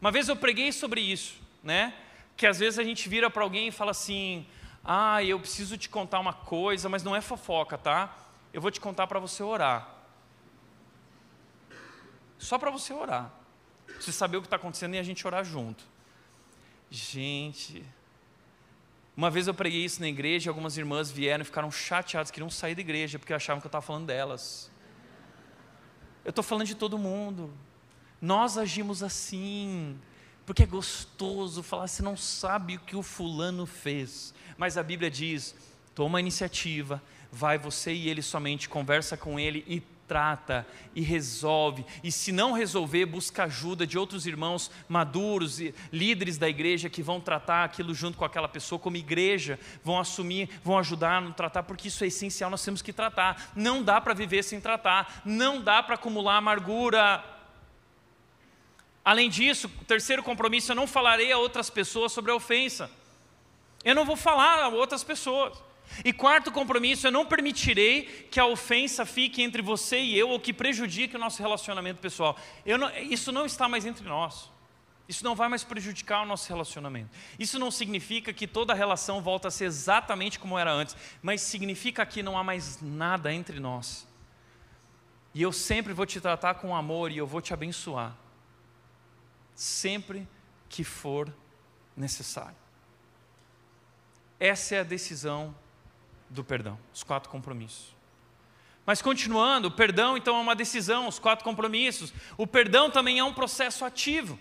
Uma 0.00 0.10
vez 0.10 0.28
eu 0.28 0.36
preguei 0.36 0.70
sobre 0.72 1.00
isso, 1.00 1.34
né? 1.62 1.94
Que 2.36 2.46
às 2.46 2.58
vezes 2.58 2.78
a 2.78 2.84
gente 2.84 3.08
vira 3.08 3.30
para 3.30 3.42
alguém 3.42 3.68
e 3.68 3.72
fala 3.72 3.92
assim: 3.92 4.46
Ah, 4.84 5.22
eu 5.24 5.40
preciso 5.40 5.78
te 5.78 5.88
contar 5.88 6.20
uma 6.20 6.32
coisa, 6.32 6.88
mas 6.88 7.02
não 7.02 7.16
é 7.16 7.20
fofoca, 7.20 7.78
tá? 7.78 8.16
Eu 8.52 8.60
vou 8.60 8.70
te 8.70 8.80
contar 8.80 9.06
para 9.06 9.18
você 9.18 9.42
orar. 9.42 9.99
Só 12.40 12.58
para 12.58 12.70
você 12.70 12.92
orar. 12.92 13.30
Você 14.00 14.10
saber 14.10 14.38
o 14.38 14.40
que 14.40 14.46
está 14.46 14.56
acontecendo 14.56 14.94
e 14.94 14.98
a 14.98 15.02
gente 15.02 15.24
orar 15.26 15.44
junto. 15.44 15.84
Gente, 16.90 17.84
uma 19.14 19.30
vez 19.30 19.46
eu 19.46 19.52
preguei 19.52 19.84
isso 19.84 20.00
na 20.00 20.08
igreja, 20.08 20.48
e 20.48 20.50
algumas 20.50 20.78
irmãs 20.78 21.10
vieram 21.10 21.42
e 21.42 21.44
ficaram 21.44 21.70
chateadas, 21.70 22.30
queriam 22.30 22.48
sair 22.48 22.74
da 22.74 22.80
igreja 22.80 23.18
porque 23.18 23.34
achavam 23.34 23.60
que 23.60 23.66
eu 23.66 23.68
estava 23.68 23.84
falando 23.84 24.06
delas. 24.06 24.70
Eu 26.24 26.30
estou 26.30 26.42
falando 26.42 26.66
de 26.66 26.74
todo 26.74 26.98
mundo. 26.98 27.52
Nós 28.20 28.56
agimos 28.56 29.02
assim, 29.02 30.00
porque 30.46 30.62
é 30.62 30.66
gostoso 30.66 31.62
falar, 31.62 31.88
você 31.88 32.02
não 32.02 32.16
sabe 32.16 32.76
o 32.76 32.80
que 32.80 32.96
o 32.96 33.02
fulano 33.02 33.66
fez. 33.66 34.32
Mas 34.56 34.78
a 34.78 34.82
Bíblia 34.82 35.10
diz: 35.10 35.54
toma 35.94 36.18
a 36.18 36.20
iniciativa, 36.20 37.02
vai 37.30 37.58
você 37.58 37.92
e 37.92 38.08
ele 38.08 38.22
somente, 38.22 38.66
conversa 38.66 39.14
com 39.16 39.38
ele 39.38 39.62
e 39.68 39.82
trata 40.10 40.66
e 40.92 41.02
resolve. 41.02 41.86
E 42.02 42.10
se 42.10 42.32
não 42.32 42.50
resolver, 42.50 43.06
busca 43.06 43.44
ajuda 43.44 43.86
de 43.86 43.96
outros 43.96 44.26
irmãos 44.26 44.68
maduros 44.88 45.60
e 45.60 45.72
líderes 45.92 46.36
da 46.36 46.48
igreja 46.48 46.90
que 46.90 47.00
vão 47.00 47.20
tratar 47.20 47.62
aquilo 47.62 47.94
junto 47.94 48.18
com 48.18 48.24
aquela 48.24 48.48
pessoa, 48.48 48.76
como 48.76 48.96
igreja, 48.96 49.56
vão 49.84 50.00
assumir, 50.00 50.50
vão 50.64 50.76
ajudar 50.76 51.22
no 51.22 51.32
tratar, 51.32 51.62
porque 51.62 51.86
isso 51.86 52.02
é 52.02 52.08
essencial, 52.08 52.50
nós 52.50 52.64
temos 52.64 52.82
que 52.82 52.92
tratar. 52.92 53.52
Não 53.54 53.84
dá 53.84 54.00
para 54.00 54.12
viver 54.12 54.42
sem 54.42 54.60
tratar, 54.60 55.22
não 55.24 55.62
dá 55.62 55.80
para 55.80 55.94
acumular 55.94 56.38
amargura. 56.38 57.24
Além 59.04 59.30
disso, 59.30 59.68
terceiro 59.86 60.24
compromisso, 60.24 60.72
eu 60.72 60.76
não 60.76 60.88
falarei 60.88 61.30
a 61.30 61.38
outras 61.38 61.70
pessoas 61.70 62.10
sobre 62.10 62.32
a 62.32 62.34
ofensa. 62.34 62.90
Eu 63.84 63.94
não 63.94 64.04
vou 64.04 64.16
falar 64.16 64.60
a 64.60 64.68
outras 64.70 65.04
pessoas. 65.04 65.69
E 66.04 66.12
quarto 66.12 66.52
compromisso, 66.52 67.06
eu 67.06 67.10
não 67.10 67.26
permitirei 67.26 68.02
que 68.30 68.38
a 68.38 68.46
ofensa 68.46 69.04
fique 69.04 69.42
entre 69.42 69.60
você 69.60 70.00
e 70.00 70.18
eu 70.18 70.28
ou 70.28 70.40
que 70.40 70.52
prejudique 70.52 71.16
o 71.16 71.18
nosso 71.18 71.42
relacionamento 71.42 72.00
pessoal. 72.00 72.36
Não, 72.64 72.90
isso 72.98 73.32
não 73.32 73.44
está 73.44 73.68
mais 73.68 73.84
entre 73.84 74.06
nós. 74.08 74.50
Isso 75.08 75.24
não 75.24 75.34
vai 75.34 75.48
mais 75.48 75.64
prejudicar 75.64 76.22
o 76.22 76.26
nosso 76.26 76.48
relacionamento. 76.48 77.10
Isso 77.36 77.58
não 77.58 77.68
significa 77.70 78.32
que 78.32 78.46
toda 78.46 78.72
relação 78.72 79.20
volta 79.20 79.48
a 79.48 79.50
ser 79.50 79.64
exatamente 79.64 80.38
como 80.38 80.56
era 80.56 80.72
antes, 80.72 80.96
mas 81.20 81.40
significa 81.40 82.06
que 82.06 82.22
não 82.22 82.38
há 82.38 82.44
mais 82.44 82.80
nada 82.80 83.32
entre 83.34 83.58
nós. 83.58 84.06
E 85.34 85.42
eu 85.42 85.52
sempre 85.52 85.92
vou 85.92 86.06
te 86.06 86.20
tratar 86.20 86.54
com 86.54 86.76
amor 86.76 87.10
e 87.10 87.18
eu 87.18 87.26
vou 87.26 87.40
te 87.40 87.52
abençoar. 87.52 88.16
Sempre 89.54 90.28
que 90.68 90.84
for 90.84 91.34
necessário. 91.96 92.56
Essa 94.38 94.76
é 94.76 94.80
a 94.80 94.84
decisão 94.84 95.54
do 96.30 96.44
perdão, 96.44 96.78
os 96.94 97.02
quatro 97.02 97.28
compromissos. 97.28 97.94
Mas 98.86 99.02
continuando, 99.02 99.68
o 99.68 99.70
perdão 99.70 100.16
então 100.16 100.36
é 100.36 100.40
uma 100.40 100.56
decisão, 100.56 101.06
os 101.06 101.18
quatro 101.18 101.44
compromissos. 101.44 102.12
O 102.38 102.46
perdão 102.46 102.90
também 102.90 103.18
é 103.18 103.24
um 103.24 103.32
processo 103.32 103.84
ativo. 103.84 104.38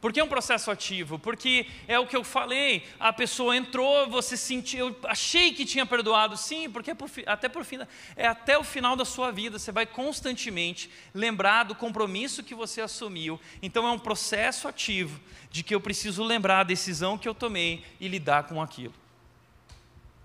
Por 0.00 0.12
que 0.12 0.20
é 0.20 0.24
um 0.24 0.28
processo 0.28 0.70
ativo? 0.70 1.18
Porque 1.18 1.66
é 1.88 1.98
o 1.98 2.06
que 2.06 2.14
eu 2.14 2.22
falei, 2.22 2.86
a 3.00 3.12
pessoa 3.12 3.56
entrou, 3.56 4.08
você 4.08 4.36
sentiu, 4.36 4.88
eu 4.88 4.96
achei 5.04 5.52
que 5.52 5.64
tinha 5.64 5.86
perdoado, 5.86 6.36
sim, 6.36 6.70
porque 6.70 6.90
é 6.90 6.94
por, 6.94 7.10
até 7.26 7.48
por 7.48 7.66
é 8.14 8.26
até 8.28 8.58
o 8.58 8.62
final 8.62 8.94
da 8.94 9.04
sua 9.04 9.32
vida, 9.32 9.58
você 9.58 9.72
vai 9.72 9.86
constantemente 9.86 10.90
lembrar 11.14 11.64
do 11.64 11.74
compromisso 11.74 12.44
que 12.44 12.54
você 12.54 12.82
assumiu. 12.82 13.40
Então 13.62 13.86
é 13.86 13.90
um 13.90 13.98
processo 13.98 14.68
ativo 14.68 15.18
de 15.50 15.62
que 15.62 15.74
eu 15.74 15.80
preciso 15.80 16.22
lembrar 16.22 16.60
a 16.60 16.64
decisão 16.64 17.16
que 17.18 17.28
eu 17.28 17.34
tomei 17.34 17.82
e 17.98 18.06
lidar 18.06 18.44
com 18.44 18.62
aquilo. 18.62 18.94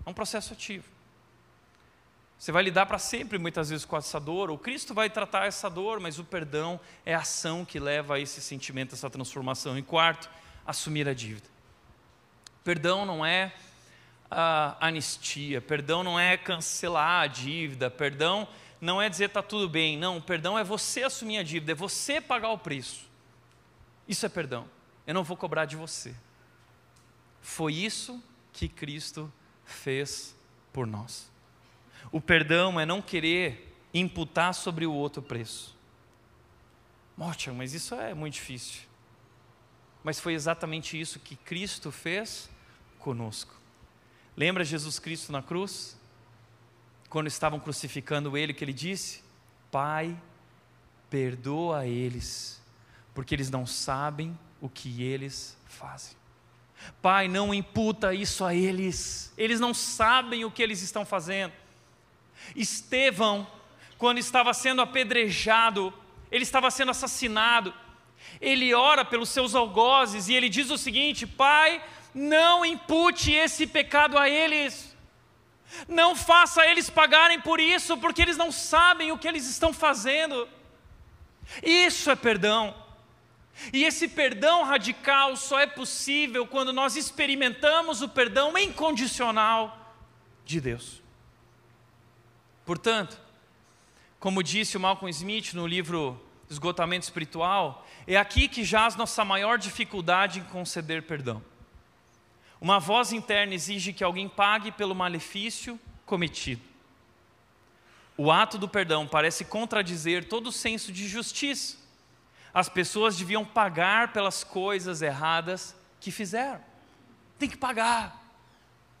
É 0.04 0.10
um 0.10 0.14
processo 0.14 0.52
ativo. 0.52 0.84
Você 2.38 2.50
vai 2.50 2.64
lidar 2.64 2.86
para 2.86 2.98
sempre, 2.98 3.38
muitas 3.38 3.70
vezes, 3.70 3.84
com 3.84 3.96
essa 3.96 4.18
dor. 4.18 4.50
O 4.50 4.58
Cristo 4.58 4.92
vai 4.92 5.08
tratar 5.08 5.46
essa 5.46 5.70
dor, 5.70 6.00
mas 6.00 6.18
o 6.18 6.24
perdão 6.24 6.80
é 7.06 7.14
a 7.14 7.20
ação 7.20 7.64
que 7.64 7.78
leva 7.78 8.16
a 8.16 8.18
esse 8.18 8.40
sentimento, 8.40 8.94
essa 8.96 9.08
transformação. 9.08 9.78
E 9.78 9.82
quarto, 9.82 10.28
assumir 10.66 11.08
a 11.08 11.14
dívida. 11.14 11.48
Perdão 12.64 13.06
não 13.06 13.24
é 13.24 13.52
anistia, 14.80 15.60
perdão 15.60 16.02
não 16.02 16.18
é 16.18 16.36
cancelar 16.36 17.22
a 17.22 17.26
dívida, 17.26 17.90
perdão 17.90 18.48
não 18.80 19.00
é 19.00 19.08
dizer 19.08 19.26
está 19.26 19.42
tudo 19.42 19.68
bem. 19.68 19.96
Não, 19.96 20.20
perdão 20.20 20.58
é 20.58 20.64
você 20.64 21.04
assumir 21.04 21.38
a 21.38 21.42
dívida, 21.44 21.72
é 21.72 21.74
você 21.76 22.20
pagar 22.20 22.50
o 22.50 22.58
preço. 22.58 23.08
Isso 24.08 24.26
é 24.26 24.28
perdão. 24.28 24.68
Eu 25.06 25.14
não 25.14 25.22
vou 25.22 25.36
cobrar 25.36 25.64
de 25.64 25.76
você. 25.76 26.12
Foi 27.40 27.72
isso 27.72 28.20
que 28.52 28.68
Cristo 28.68 29.32
fez 29.72 30.34
por 30.72 30.86
nós. 30.86 31.30
O 32.10 32.20
perdão 32.20 32.78
é 32.78 32.86
não 32.86 33.00
querer 33.00 33.74
imputar 33.92 34.54
sobre 34.54 34.86
o 34.86 34.92
outro 34.92 35.22
preço. 35.22 35.76
Morte, 37.16 37.50
mas 37.50 37.74
isso 37.74 37.94
é 37.94 38.14
muito 38.14 38.34
difícil. 38.34 38.82
Mas 40.02 40.18
foi 40.18 40.34
exatamente 40.34 41.00
isso 41.00 41.20
que 41.20 41.36
Cristo 41.36 41.90
fez 41.90 42.50
conosco. 42.98 43.54
Lembra 44.36 44.64
Jesus 44.64 44.98
Cristo 44.98 45.30
na 45.30 45.42
cruz? 45.42 45.96
Quando 47.08 47.26
estavam 47.26 47.60
crucificando 47.60 48.36
ele, 48.36 48.54
que 48.54 48.64
ele 48.64 48.72
disse: 48.72 49.22
Pai, 49.70 50.20
perdoa 51.10 51.86
eles, 51.86 52.60
porque 53.14 53.34
eles 53.34 53.50
não 53.50 53.66
sabem 53.66 54.36
o 54.60 54.68
que 54.68 55.02
eles 55.02 55.56
fazem. 55.66 56.16
Pai, 57.00 57.28
não 57.28 57.52
imputa 57.52 58.14
isso 58.14 58.44
a 58.44 58.54
eles, 58.54 59.32
eles 59.36 59.58
não 59.58 59.74
sabem 59.74 60.44
o 60.44 60.50
que 60.50 60.62
eles 60.62 60.82
estão 60.82 61.04
fazendo. 61.04 61.52
Estevão, 62.54 63.46
quando 63.98 64.18
estava 64.18 64.52
sendo 64.54 64.82
apedrejado, 64.82 65.92
ele 66.30 66.44
estava 66.44 66.70
sendo 66.70 66.90
assassinado, 66.90 67.72
ele 68.40 68.72
ora 68.74 69.04
pelos 69.04 69.28
seus 69.28 69.54
algozes 69.54 70.28
e 70.28 70.34
ele 70.34 70.48
diz 70.48 70.70
o 70.70 70.78
seguinte: 70.78 71.26
Pai, 71.26 71.82
não 72.14 72.64
impute 72.64 73.32
esse 73.32 73.66
pecado 73.66 74.18
a 74.18 74.28
eles, 74.28 74.96
não 75.88 76.14
faça 76.14 76.66
eles 76.66 76.90
pagarem 76.90 77.40
por 77.40 77.60
isso, 77.60 77.96
porque 77.98 78.22
eles 78.22 78.36
não 78.36 78.52
sabem 78.52 79.12
o 79.12 79.18
que 79.18 79.28
eles 79.28 79.48
estão 79.48 79.72
fazendo. 79.72 80.48
Isso 81.62 82.10
é 82.10 82.16
perdão. 82.16 82.81
E 83.72 83.84
esse 83.84 84.08
perdão 84.08 84.64
radical 84.64 85.36
só 85.36 85.60
é 85.60 85.66
possível 85.66 86.46
quando 86.46 86.72
nós 86.72 86.96
experimentamos 86.96 88.02
o 88.02 88.08
perdão 88.08 88.56
incondicional 88.56 89.94
de 90.44 90.60
Deus. 90.60 91.02
Portanto, 92.64 93.20
como 94.18 94.42
disse 94.42 94.76
o 94.76 94.80
Malcolm 94.80 95.10
Smith 95.10 95.52
no 95.52 95.66
livro 95.66 96.20
Esgotamento 96.48 97.04
Espiritual, 97.04 97.86
é 98.06 98.16
aqui 98.16 98.48
que 98.48 98.64
jaz 98.64 98.94
nossa 98.94 99.24
maior 99.24 99.58
dificuldade 99.58 100.40
em 100.40 100.44
conceder 100.44 101.02
perdão. 101.02 101.42
Uma 102.60 102.78
voz 102.78 103.12
interna 103.12 103.54
exige 103.54 103.92
que 103.92 104.04
alguém 104.04 104.28
pague 104.28 104.70
pelo 104.70 104.94
malefício 104.94 105.78
cometido. 106.06 106.62
O 108.16 108.30
ato 108.30 108.56
do 108.58 108.68
perdão 108.68 109.06
parece 109.06 109.44
contradizer 109.44 110.28
todo 110.28 110.48
o 110.48 110.52
senso 110.52 110.92
de 110.92 111.08
justiça. 111.08 111.81
As 112.52 112.68
pessoas 112.68 113.16
deviam 113.16 113.44
pagar 113.44 114.12
pelas 114.12 114.44
coisas 114.44 115.02
erradas 115.02 115.74
que 116.00 116.10
fizeram. 116.10 116.60
Tem 117.38 117.48
que 117.48 117.56
pagar. 117.56 118.20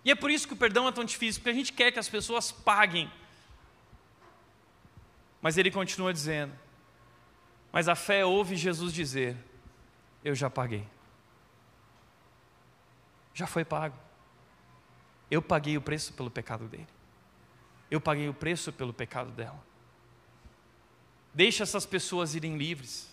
E 0.04 0.10
é 0.10 0.14
por 0.14 0.30
isso 0.30 0.46
que 0.48 0.54
o 0.54 0.56
perdão 0.56 0.88
é 0.88 0.92
tão 0.92 1.04
difícil, 1.04 1.40
porque 1.40 1.50
a 1.50 1.58
gente 1.58 1.72
quer 1.72 1.92
que 1.92 1.98
as 1.98 2.08
pessoas 2.08 2.50
paguem 2.50 3.10
mas 5.42 5.58
ele 5.58 5.72
continua 5.72 6.12
dizendo: 6.12 6.54
Mas 7.72 7.88
a 7.88 7.96
fé 7.96 8.24
ouve 8.24 8.54
Jesus 8.56 8.94
dizer: 8.94 9.36
Eu 10.24 10.36
já 10.36 10.48
paguei. 10.48 10.86
Já 13.34 13.48
foi 13.48 13.64
pago. 13.64 13.98
Eu 15.28 15.42
paguei 15.42 15.76
o 15.76 15.82
preço 15.82 16.12
pelo 16.12 16.30
pecado 16.30 16.68
dele. 16.68 16.86
Eu 17.90 18.00
paguei 18.00 18.28
o 18.28 18.34
preço 18.34 18.72
pelo 18.72 18.92
pecado 18.92 19.32
dela. 19.32 19.60
Deixa 21.34 21.64
essas 21.64 21.84
pessoas 21.84 22.34
irem 22.34 22.56
livres. 22.56 23.11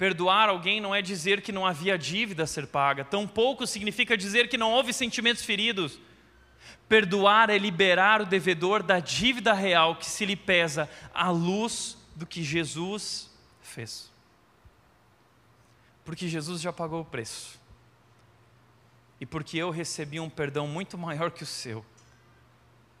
Perdoar 0.00 0.48
alguém 0.48 0.80
não 0.80 0.94
é 0.94 1.02
dizer 1.02 1.42
que 1.42 1.52
não 1.52 1.66
havia 1.66 1.98
dívida 1.98 2.44
a 2.44 2.46
ser 2.46 2.66
paga, 2.66 3.04
tampouco 3.04 3.66
significa 3.66 4.16
dizer 4.16 4.48
que 4.48 4.56
não 4.56 4.72
houve 4.72 4.94
sentimentos 4.94 5.44
feridos. 5.44 6.00
Perdoar 6.88 7.50
é 7.50 7.58
liberar 7.58 8.22
o 8.22 8.24
devedor 8.24 8.82
da 8.82 8.98
dívida 8.98 9.52
real 9.52 9.94
que 9.96 10.06
se 10.06 10.24
lhe 10.24 10.36
pesa 10.36 10.88
à 11.12 11.28
luz 11.28 11.98
do 12.16 12.24
que 12.24 12.42
Jesus 12.42 13.30
fez. 13.60 14.10
Porque 16.02 16.26
Jesus 16.26 16.62
já 16.62 16.72
pagou 16.72 17.02
o 17.02 17.04
preço. 17.04 17.60
E 19.20 19.26
porque 19.26 19.58
eu 19.58 19.68
recebi 19.68 20.18
um 20.18 20.30
perdão 20.30 20.66
muito 20.66 20.96
maior 20.96 21.30
que 21.30 21.42
o 21.42 21.46
seu. 21.46 21.84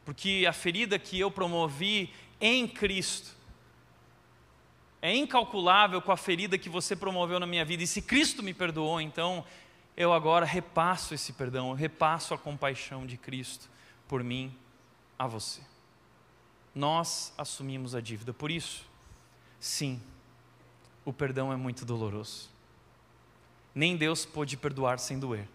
Porque 0.04 0.44
a 0.46 0.52
ferida 0.52 0.98
que 0.98 1.18
eu 1.18 1.30
promovi 1.30 2.12
em 2.38 2.68
Cristo 2.68 3.39
é 5.02 5.14
incalculável 5.14 6.00
com 6.02 6.12
a 6.12 6.16
ferida 6.16 6.58
que 6.58 6.68
você 6.68 6.94
promoveu 6.94 7.40
na 7.40 7.46
minha 7.46 7.64
vida. 7.64 7.82
E 7.82 7.86
se 7.86 8.02
Cristo 8.02 8.42
me 8.42 8.52
perdoou, 8.52 9.00
então 9.00 9.44
eu 9.96 10.12
agora 10.12 10.44
repasso 10.44 11.14
esse 11.14 11.32
perdão, 11.32 11.70
eu 11.70 11.74
repasso 11.74 12.34
a 12.34 12.38
compaixão 12.38 13.06
de 13.06 13.16
Cristo 13.16 13.68
por 14.06 14.22
mim 14.22 14.54
a 15.18 15.26
você. 15.26 15.62
Nós 16.74 17.32
assumimos 17.36 17.94
a 17.94 18.00
dívida. 18.00 18.32
Por 18.32 18.50
isso, 18.50 18.86
sim, 19.58 20.00
o 21.04 21.12
perdão 21.12 21.52
é 21.52 21.56
muito 21.56 21.84
doloroso. 21.84 22.48
Nem 23.74 23.96
Deus 23.96 24.24
pôde 24.24 24.56
perdoar 24.56 24.98
sem 24.98 25.18
doer. 25.18 25.48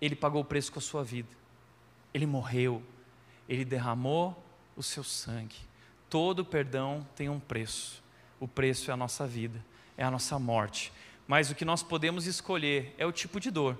Ele 0.00 0.14
pagou 0.14 0.42
o 0.42 0.44
preço 0.44 0.72
com 0.72 0.78
a 0.78 0.82
sua 0.82 1.02
vida. 1.02 1.28
Ele 2.12 2.26
morreu. 2.26 2.82
Ele 3.48 3.64
derramou 3.64 4.42
o 4.76 4.82
seu 4.82 5.02
sangue. 5.02 5.56
Todo 6.08 6.44
perdão 6.44 7.06
tem 7.14 7.28
um 7.28 7.40
preço. 7.40 8.02
O 8.38 8.46
preço 8.46 8.90
é 8.90 8.94
a 8.94 8.96
nossa 8.96 9.26
vida, 9.26 9.64
é 9.96 10.04
a 10.04 10.10
nossa 10.10 10.38
morte. 10.38 10.92
Mas 11.26 11.50
o 11.50 11.54
que 11.54 11.64
nós 11.64 11.82
podemos 11.82 12.26
escolher 12.26 12.94
é 12.98 13.06
o 13.06 13.12
tipo 13.12 13.40
de 13.40 13.50
dor 13.50 13.78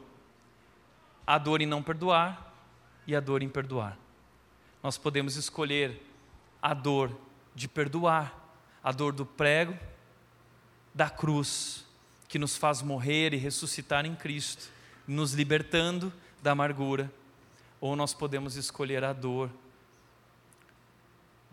a 1.26 1.38
dor 1.38 1.60
em 1.60 1.66
não 1.66 1.82
perdoar 1.82 2.54
e 3.06 3.16
a 3.16 3.20
dor 3.20 3.42
em 3.42 3.48
perdoar. 3.48 3.98
Nós 4.82 4.96
podemos 4.96 5.36
escolher 5.36 6.00
a 6.62 6.72
dor 6.72 7.10
de 7.54 7.66
perdoar, 7.66 8.32
a 8.82 8.92
dor 8.92 9.12
do 9.12 9.26
prego, 9.26 9.76
da 10.94 11.10
cruz, 11.10 11.84
que 12.28 12.38
nos 12.38 12.56
faz 12.56 12.80
morrer 12.80 13.34
e 13.34 13.36
ressuscitar 13.36 14.06
em 14.06 14.14
Cristo, 14.14 14.70
nos 15.06 15.32
libertando 15.32 16.12
da 16.40 16.52
amargura, 16.52 17.10
ou 17.80 17.96
nós 17.96 18.14
podemos 18.14 18.56
escolher 18.56 19.02
a 19.02 19.12
dor 19.12 19.50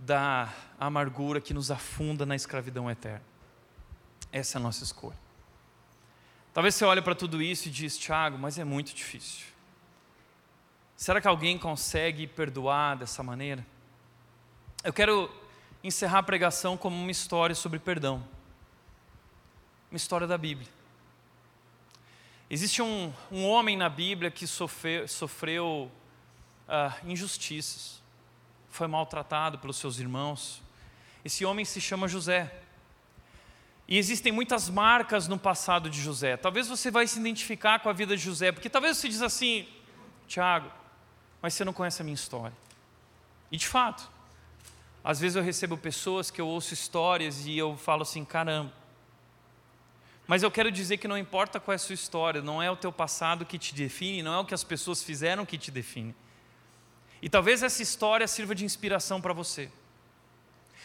da 0.06 0.54
amargura 0.78 1.40
que 1.40 1.54
nos 1.54 1.72
afunda 1.72 2.26
na 2.26 2.36
escravidão 2.36 2.92
eterna. 2.92 3.24
Essa 4.32 4.58
é 4.58 4.60
a 4.60 4.62
nossa 4.62 4.84
escolha. 4.84 5.18
Talvez 6.54 6.76
você 6.76 6.84
olhe 6.84 7.02
para 7.02 7.16
tudo 7.16 7.42
isso 7.42 7.68
e 7.68 7.72
diz, 7.72 7.98
Tiago, 7.98 8.38
mas 8.38 8.60
é 8.60 8.64
muito 8.64 8.94
difícil. 8.94 9.48
Será 10.96 11.22
que 11.22 11.28
alguém 11.28 11.58
consegue 11.58 12.28
perdoar 12.28 12.98
dessa 12.98 13.24
maneira? 13.24 13.66
Eu 14.84 14.92
quero 14.92 15.32
encerrar 15.84 16.20
a 16.20 16.24
pregação 16.24 16.76
como 16.78 16.96
uma 16.96 17.12
história 17.12 17.56
sobre 17.56 17.80
perdão. 17.80 18.24
Uma 19.90 19.98
história 19.98 20.28
da 20.28 20.38
Bíblia. 20.38 20.70
Existe 22.50 22.82
um, 22.82 23.12
um 23.32 23.46
homem 23.46 23.78
na 23.78 23.90
Bíblia 23.90 24.30
que 24.30 24.46
sofreu, 24.46 25.08
sofreu 25.08 25.90
uh, 26.68 27.10
injustiças, 27.10 28.03
foi 28.74 28.88
maltratado 28.88 29.60
pelos 29.60 29.78
seus 29.78 30.00
irmãos. 30.00 30.62
Esse 31.24 31.46
homem 31.46 31.64
se 31.64 31.80
chama 31.80 32.08
José. 32.08 32.52
E 33.88 33.98
existem 34.00 34.32
muitas 34.32 34.68
marcas 34.68 35.28
no 35.28 35.38
passado 35.38 35.90
de 35.90 36.02
José. 36.02 36.38
Talvez 36.38 36.68
você 36.68 36.90
vai 36.90 37.06
se 37.06 37.20
identificar 37.20 37.80
com 37.80 37.90
a 37.90 37.94
vida 37.94 38.18
de 38.18 38.24
José, 38.24 38.52
porque 38.52 38.70
talvez 38.70 38.98
você 38.98 39.08
diz 39.08 39.22
assim, 39.22 39.68
Tiago, 40.28 40.72
mas 41.40 41.54
você 41.54 41.64
não 41.64 41.72
conhece 41.72 42.02
a 42.02 42.06
minha 42.06 42.16
história. 42.16 42.56
E 43.52 43.58
de 43.58 43.68
fato, 43.68 44.10
às 45.04 45.20
vezes 45.20 45.36
eu 45.36 45.44
recebo 45.44 45.78
pessoas 45.78 46.32
que 46.32 46.42
eu 46.42 46.48
ouço 46.48 46.74
histórias 46.74 47.46
e 47.46 47.56
eu 47.56 47.78
falo 47.78 48.02
assim: 48.02 48.26
caramba, 48.26 48.74
Mas 50.26 50.42
eu 50.42 50.50
quero 50.50 50.72
dizer 50.72 50.98
que 50.98 51.08
não 51.08 51.18
importa 51.18 51.60
qual 51.60 51.74
é 51.74 51.76
a 51.76 51.80
sua 51.80 51.94
história, 51.94 52.42
não 52.42 52.64
é 52.64 52.72
o 52.72 52.76
teu 52.76 52.92
passado 52.92 53.46
que 53.46 53.60
te 53.60 53.76
define, 53.76 54.24
não 54.24 54.34
é 54.34 54.40
o 54.40 54.46
que 54.46 54.54
as 54.56 54.64
pessoas 54.64 55.04
fizeram 55.04 55.46
que 55.46 55.60
te 55.60 55.70
define. 55.70 56.16
E 57.24 57.30
talvez 57.30 57.64
essa 57.64 57.82
história 57.82 58.28
sirva 58.28 58.54
de 58.54 58.66
inspiração 58.66 59.22
para 59.22 59.32
você. 59.32 59.72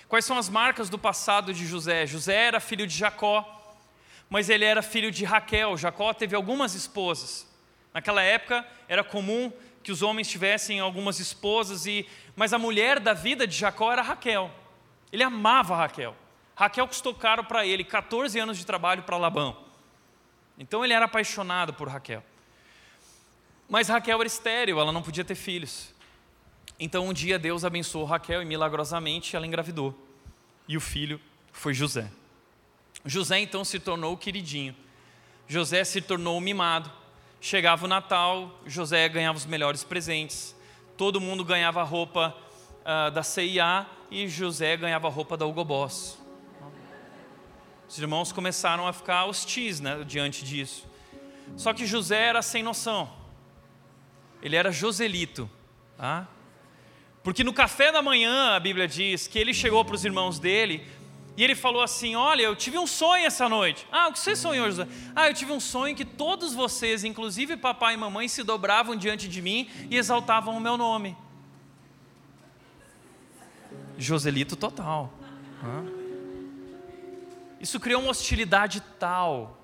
Quais 0.06 0.24
são 0.24 0.38
as 0.38 0.48
marcas 0.48 0.88
do 0.88 0.96
passado 0.96 1.52
de 1.52 1.66
José? 1.66 2.06
José 2.06 2.32
era 2.32 2.60
filho 2.60 2.86
de 2.86 2.96
Jacó, 2.96 3.76
mas 4.30 4.48
ele 4.48 4.64
era 4.64 4.80
filho 4.80 5.10
de 5.10 5.24
Raquel. 5.24 5.76
Jacó 5.76 6.14
teve 6.14 6.36
algumas 6.36 6.76
esposas. 6.76 7.44
Naquela 7.92 8.22
época 8.22 8.64
era 8.86 9.02
comum 9.02 9.52
que 9.82 9.90
os 9.90 10.00
homens 10.00 10.28
tivessem 10.28 10.78
algumas 10.78 11.18
esposas, 11.18 11.86
e 11.86 12.08
mas 12.36 12.52
a 12.52 12.58
mulher 12.58 13.00
da 13.00 13.14
vida 13.14 13.44
de 13.44 13.56
Jacó 13.56 13.90
era 13.90 14.00
Raquel. 14.02 14.48
Ele 15.12 15.24
amava 15.24 15.74
Raquel. 15.74 16.14
Raquel 16.54 16.86
custou 16.86 17.16
caro 17.16 17.42
para 17.42 17.66
ele, 17.66 17.82
14 17.82 18.38
anos 18.38 18.56
de 18.56 18.64
trabalho 18.64 19.02
para 19.02 19.16
Labão. 19.16 19.56
Então 20.56 20.84
ele 20.84 20.94
era 20.94 21.06
apaixonado 21.06 21.74
por 21.74 21.88
Raquel. 21.88 22.22
Mas 23.68 23.88
Raquel 23.88 24.20
era 24.20 24.26
estéril, 24.28 24.78
ela 24.78 24.92
não 24.92 25.02
podia 25.02 25.24
ter 25.24 25.34
filhos. 25.34 25.97
Então 26.78 27.08
um 27.08 27.12
dia 27.12 27.38
Deus 27.38 27.64
abençoou 27.64 28.04
Raquel 28.04 28.40
e 28.40 28.44
milagrosamente 28.44 29.34
ela 29.34 29.46
engravidou. 29.46 29.94
E 30.68 30.76
o 30.76 30.80
filho 30.80 31.20
foi 31.52 31.74
José. 31.74 32.10
José 33.04 33.40
então 33.40 33.64
se 33.64 33.80
tornou 33.80 34.12
o 34.12 34.16
queridinho. 34.16 34.76
José 35.48 35.82
se 35.82 36.00
tornou 36.00 36.36
o 36.36 36.40
mimado. 36.40 36.90
Chegava 37.40 37.84
o 37.84 37.88
Natal, 37.88 38.60
José 38.66 39.08
ganhava 39.08 39.38
os 39.38 39.46
melhores 39.46 39.82
presentes. 39.82 40.54
Todo 40.96 41.20
mundo 41.20 41.44
ganhava 41.44 41.82
roupa 41.82 42.36
uh, 42.80 43.10
da 43.10 43.22
CIA 43.22 43.86
e 44.10 44.28
José 44.28 44.76
ganhava 44.76 45.08
roupa 45.08 45.36
da 45.36 45.46
Hugo 45.46 45.64
Boss. 45.64 46.18
Os 47.88 47.98
irmãos 47.98 48.32
começaram 48.32 48.86
a 48.86 48.92
ficar 48.92 49.24
hostis 49.24 49.80
né, 49.80 50.04
diante 50.04 50.44
disso. 50.44 50.86
Só 51.56 51.72
que 51.72 51.86
José 51.86 52.20
era 52.20 52.42
sem 52.42 52.62
noção. 52.62 53.10
Ele 54.42 54.56
era 54.56 54.70
Joselito. 54.70 55.50
Tá? 55.96 56.28
Porque 57.28 57.44
no 57.44 57.52
café 57.52 57.92
da 57.92 58.00
manhã, 58.00 58.56
a 58.56 58.58
Bíblia 58.58 58.88
diz 58.88 59.26
que 59.26 59.38
ele 59.38 59.52
chegou 59.52 59.84
para 59.84 59.94
os 59.94 60.02
irmãos 60.02 60.38
dele 60.38 60.82
e 61.36 61.44
ele 61.44 61.54
falou 61.54 61.82
assim: 61.82 62.16
Olha, 62.16 62.40
eu 62.40 62.56
tive 62.56 62.78
um 62.78 62.86
sonho 62.86 63.26
essa 63.26 63.46
noite. 63.50 63.86
Ah, 63.92 64.08
o 64.08 64.14
que 64.14 64.18
você 64.18 64.34
sonhou, 64.34 64.64
José? 64.64 64.88
Ah, 65.14 65.28
eu 65.28 65.34
tive 65.34 65.52
um 65.52 65.60
sonho 65.60 65.94
que 65.94 66.06
todos 66.06 66.54
vocês, 66.54 67.04
inclusive 67.04 67.58
papai 67.58 67.92
e 67.92 67.96
mamãe, 67.98 68.28
se 68.28 68.42
dobravam 68.42 68.96
diante 68.96 69.28
de 69.28 69.42
mim 69.42 69.68
e 69.90 69.98
exaltavam 69.98 70.56
o 70.56 70.60
meu 70.60 70.78
nome. 70.78 71.14
Joselito 73.98 74.56
total. 74.56 75.12
Isso 77.60 77.78
criou 77.78 78.00
uma 78.00 78.10
hostilidade 78.10 78.80
tal 78.98 79.62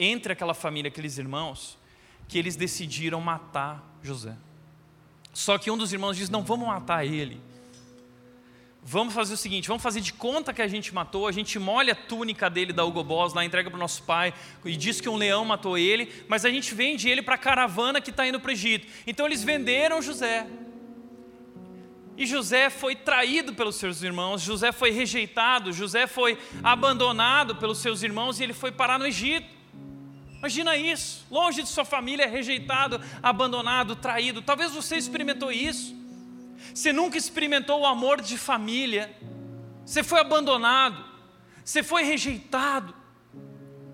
entre 0.00 0.32
aquela 0.32 0.54
família, 0.54 0.88
aqueles 0.88 1.18
irmãos, 1.18 1.76
que 2.26 2.38
eles 2.38 2.56
decidiram 2.56 3.20
matar 3.20 3.94
José. 4.02 4.34
Só 5.34 5.58
que 5.58 5.70
um 5.70 5.76
dos 5.76 5.92
irmãos 5.92 6.16
diz: 6.16 6.30
Não, 6.30 6.42
vamos 6.42 6.66
matar 6.66 7.04
ele. 7.04 7.42
Vamos 8.86 9.14
fazer 9.14 9.32
o 9.32 9.36
seguinte: 9.36 9.66
vamos 9.66 9.82
fazer 9.82 10.00
de 10.02 10.12
conta 10.12 10.52
que 10.52 10.60
a 10.60 10.68
gente 10.68 10.94
matou, 10.94 11.26
a 11.26 11.32
gente 11.32 11.58
molha 11.58 11.94
a 11.94 11.96
túnica 11.96 12.50
dele 12.50 12.70
da 12.70 12.84
Hugo 12.84 13.02
Boss, 13.02 13.32
lá 13.32 13.42
entrega 13.42 13.70
para 13.70 13.76
o 13.76 13.80
nosso 13.80 14.02
pai, 14.02 14.34
e 14.62 14.76
diz 14.76 15.00
que 15.00 15.08
um 15.08 15.16
leão 15.16 15.42
matou 15.44 15.78
ele, 15.78 16.12
mas 16.28 16.44
a 16.44 16.50
gente 16.50 16.74
vende 16.74 17.08
ele 17.08 17.22
para 17.22 17.34
a 17.34 17.38
caravana 17.38 18.00
que 18.00 18.10
está 18.10 18.26
indo 18.26 18.38
para 18.38 18.50
o 18.50 18.52
Egito. 18.52 18.86
Então 19.06 19.24
eles 19.24 19.42
venderam 19.42 20.02
José. 20.02 20.46
E 22.16 22.26
José 22.26 22.70
foi 22.70 22.94
traído 22.94 23.54
pelos 23.54 23.74
seus 23.76 24.02
irmãos, 24.02 24.42
José 24.42 24.70
foi 24.70 24.90
rejeitado, 24.90 25.72
José 25.72 26.06
foi 26.06 26.38
abandonado 26.62 27.56
pelos 27.56 27.78
seus 27.78 28.02
irmãos 28.02 28.38
e 28.38 28.44
ele 28.44 28.52
foi 28.52 28.70
parar 28.70 28.98
no 28.98 29.06
Egito. 29.06 29.53
Imagina 30.44 30.76
isso, 30.76 31.24
longe 31.30 31.62
de 31.62 31.68
sua 31.70 31.86
família, 31.86 32.28
rejeitado, 32.28 33.00
abandonado, 33.22 33.96
traído. 33.96 34.42
Talvez 34.42 34.72
você 34.72 34.94
experimentou 34.94 35.50
isso. 35.50 35.96
Você 36.74 36.92
nunca 36.92 37.16
experimentou 37.16 37.80
o 37.80 37.86
amor 37.86 38.20
de 38.20 38.36
família. 38.36 39.10
Você 39.86 40.02
foi 40.02 40.20
abandonado, 40.20 41.02
você 41.64 41.82
foi 41.82 42.02
rejeitado, 42.02 42.94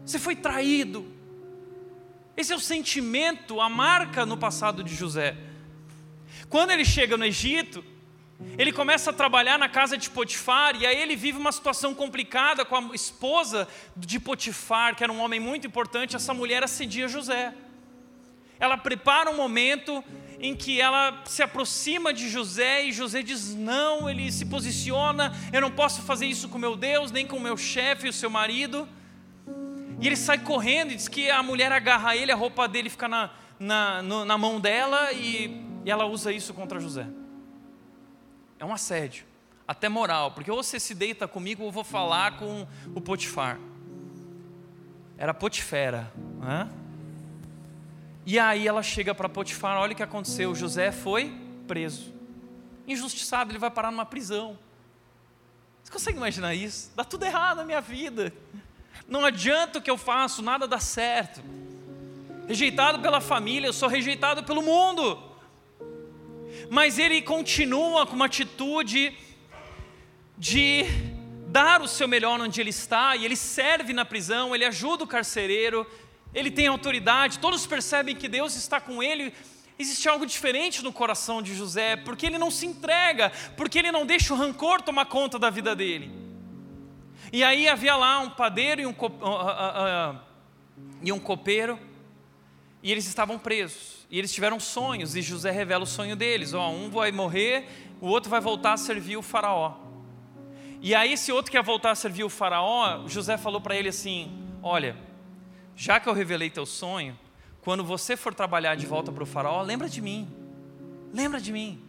você 0.05 0.19
foi 0.19 0.35
traído. 0.35 1.07
Esse 2.37 2.53
é 2.53 2.57
o 2.57 2.59
sentimento, 2.59 3.61
a 3.61 3.69
marca 3.69 4.27
no 4.27 4.37
passado 4.37 4.83
de 4.83 4.93
José. 4.93 5.37
Quando 6.49 6.73
ele 6.73 6.85
chega 6.85 7.17
no 7.17 7.25
Egito, 7.25 7.85
ele 8.57 8.73
começa 8.73 9.11
a 9.11 9.13
trabalhar 9.13 9.59
na 9.59 9.69
casa 9.69 9.97
de 9.97 10.09
Potifar 10.11 10.75
e 10.77 10.87
aí 10.87 10.97
ele 10.97 11.17
vive 11.17 11.39
uma 11.39 11.53
situação 11.53 11.95
complicada 11.95 12.65
com 12.65 12.77
a 12.77 12.95
esposa 12.95 13.69
de 13.97 14.19
Potifar, 14.19 14.97
que 14.97 15.05
era 15.05 15.13
um 15.13 15.21
homem 15.21 15.39
muito 15.39 15.67
importante. 15.67 16.17
Essa 16.17 16.33
mulher 16.33 16.63
assedia 16.63 17.09
José. 17.09 17.55
Ela 18.59 18.77
prepara 18.77 19.31
um 19.31 19.37
momento 19.37 20.05
em 20.39 20.55
que 20.55 20.81
ela 20.81 21.23
se 21.25 21.43
aproxima 21.43 22.13
de 22.13 22.29
José 22.29 22.85
e 22.85 22.93
José 22.93 23.23
diz: 23.23 23.55
Não, 23.55 24.09
ele 24.09 24.31
se 24.31 24.47
posiciona, 24.47 25.33
eu 25.53 25.61
não 25.61 25.71
posso 25.71 26.03
fazer 26.03 26.27
isso 26.27 26.49
com 26.49 26.59
meu 26.59 26.77
Deus, 26.77 27.11
nem 27.11 27.27
com 27.27 27.39
meu 27.39 27.57
chefe 27.57 28.07
e 28.07 28.11
o 28.11 28.13
seu 28.13 28.29
marido. 28.29 28.89
E 30.01 30.07
ele 30.07 30.17
sai 30.17 30.39
correndo 30.39 30.93
e 30.93 30.97
diz 30.97 31.09
que 31.09 31.31
a 31.31 31.43
mulher 31.43 31.73
agarra 31.73 32.17
ele, 32.17 32.33
a 32.33 32.37
roupa 32.37 32.67
dele 32.67 32.89
fica 32.89 33.07
na, 33.07 33.31
na, 33.59 34.03
na 34.03 34.39
mão 34.39 34.59
dela 34.59 35.13
e, 35.13 35.63
e 35.85 35.91
ela 35.91 36.07
usa 36.07 36.33
isso 36.33 36.55
contra 36.55 36.81
José. 36.81 37.07
É 38.61 38.65
um 38.67 38.75
assédio, 38.75 39.25
até 39.67 39.89
moral, 39.89 40.33
porque 40.33 40.51
ou 40.51 40.63
você 40.63 40.79
se 40.79 40.95
deita 40.95 41.27
comigo 41.27 41.63
ou 41.63 41.69
eu 41.69 41.73
vou 41.73 41.83
falar 41.83 42.37
com 42.37 42.67
o 42.95 43.01
Potifar. 43.01 43.59
Era 45.17 45.33
Potifera, 45.33 46.13
né? 46.39 46.69
E 48.27 48.39
aí 48.39 48.69
ela 48.69 48.83
chega 48.83 49.15
para 49.15 49.31
Potifar, 49.31 49.79
olha 49.79 49.95
o 49.95 49.97
que 49.97 50.03
aconteceu, 50.03 50.55
José 50.55 50.93
foi 50.93 51.35
preso. 51.67 52.13
Injustiçado, 52.87 53.51
ele 53.51 53.59
vai 53.59 53.71
parar 53.71 53.91
numa 53.91 54.05
prisão. 54.05 54.59
Você 55.83 55.91
consegue 55.91 56.19
imaginar 56.19 56.55
isso? 56.55 56.93
Dá 56.95 57.03
tudo 57.03 57.25
errado 57.25 57.57
na 57.57 57.65
minha 57.65 57.81
vida. 57.81 58.31
Não 59.09 59.25
adianta 59.25 59.79
o 59.79 59.83
que 59.83 59.91
eu 59.91 59.97
faço, 59.97 60.43
nada 60.43 60.69
dá 60.69 60.79
certo. 60.79 61.41
Rejeitado 62.47 62.99
pela 62.99 63.23
família, 63.23 63.69
eu 63.69 63.73
sou 63.73 63.89
rejeitado 63.89 64.45
pelo 64.45 64.61
mundo 64.61 65.30
mas 66.71 67.01
ele 67.01 67.21
continua 67.21 68.07
com 68.07 68.15
uma 68.15 68.27
atitude 68.27 69.13
de 70.39 70.85
dar 71.49 71.83
o 71.83 71.89
seu 71.89 72.07
melhor 72.07 72.41
onde 72.41 72.61
ele 72.61 72.71
está, 72.71 73.17
e 73.17 73.25
ele 73.25 73.35
serve 73.35 73.93
na 73.93 74.05
prisão, 74.05 74.55
ele 74.55 74.65
ajuda 74.65 75.03
o 75.03 75.07
carcereiro, 75.07 75.85
ele 76.33 76.49
tem 76.49 76.69
autoridade, 76.69 77.41
todos 77.41 77.67
percebem 77.67 78.15
que 78.15 78.29
Deus 78.29 78.55
está 78.55 78.81
com 78.81 79.03
ele. 79.03 79.35
Existe 79.77 80.09
algo 80.09 80.25
diferente 80.25 80.85
no 80.85 80.93
coração 80.93 81.43
de 81.43 81.57
José, 81.57 81.97
porque 81.97 82.27
ele 82.27 82.39
não 82.39 82.53
se 82.53 82.67
entrega, 82.67 83.33
porque 83.57 83.81
ele 83.81 83.91
não 83.91 84.07
deixa 84.07 84.33
o 84.33 84.37
rancor 84.37 84.81
tomar 84.81 85.07
conta 85.07 85.41
da 85.41 85.51
vida 85.51 85.75
dele. 85.75 86.09
E 87.33 87.43
aí 87.43 87.67
havia 87.67 87.97
lá 87.97 88.21
um 88.21 88.31
padeiro 88.31 88.81
e 88.81 88.87
um, 88.87 88.91
uh, 88.91 89.07
uh, 89.07 90.13
uh, 90.13 90.21
e 91.03 91.11
um 91.11 91.19
copeiro, 91.19 91.77
e 92.83 92.91
eles 92.91 93.07
estavam 93.07 93.39
presos. 93.39 94.07
E 94.11 94.19
eles 94.19 94.33
tiveram 94.33 94.59
sonhos, 94.59 95.15
e 95.15 95.23
José 95.23 95.51
revela 95.51 95.85
o 95.85 95.87
sonho 95.87 96.17
deles: 96.17 96.53
ó, 96.55 96.71
um 96.71 96.91
vai 96.91 97.13
morrer, 97.13 97.67
o 98.01 98.07
outro 98.09 98.31
vai 98.31 98.41
voltar 98.41 98.73
a 98.73 98.77
servir 98.77 99.17
o 99.17 99.23
Faraó. 99.23 99.77
E 100.83 100.95
aí, 100.95 101.13
esse 101.13 101.31
outro 101.31 101.51
que 101.51 101.59
ia 101.59 101.63
voltar 101.63 101.91
a 101.91 101.95
servir 101.95 102.25
o 102.25 102.31
Faraó, 102.31 103.07
José 103.07 103.37
falou 103.37 103.61
para 103.61 103.77
ele 103.77 103.89
assim: 103.89 104.33
Olha, 104.63 104.97
já 105.77 106.01
que 106.01 106.09
eu 106.09 106.13
revelei 106.13 106.51
teu 106.51 106.67
sonho, 106.67 107.19
quando 107.61 107.85
você 107.85 108.17
for 108.17 108.35
trabalhar 108.35 108.75
de 108.75 108.87
volta 108.87 109.13
para 109.13 109.23
o 109.23 109.27
Faraó, 109.27 109.63
lembra 109.63 109.89
de 109.89 110.01
mim, 110.01 110.29
lembra 111.13 111.41
de 111.41 111.53
mim. 111.53 111.81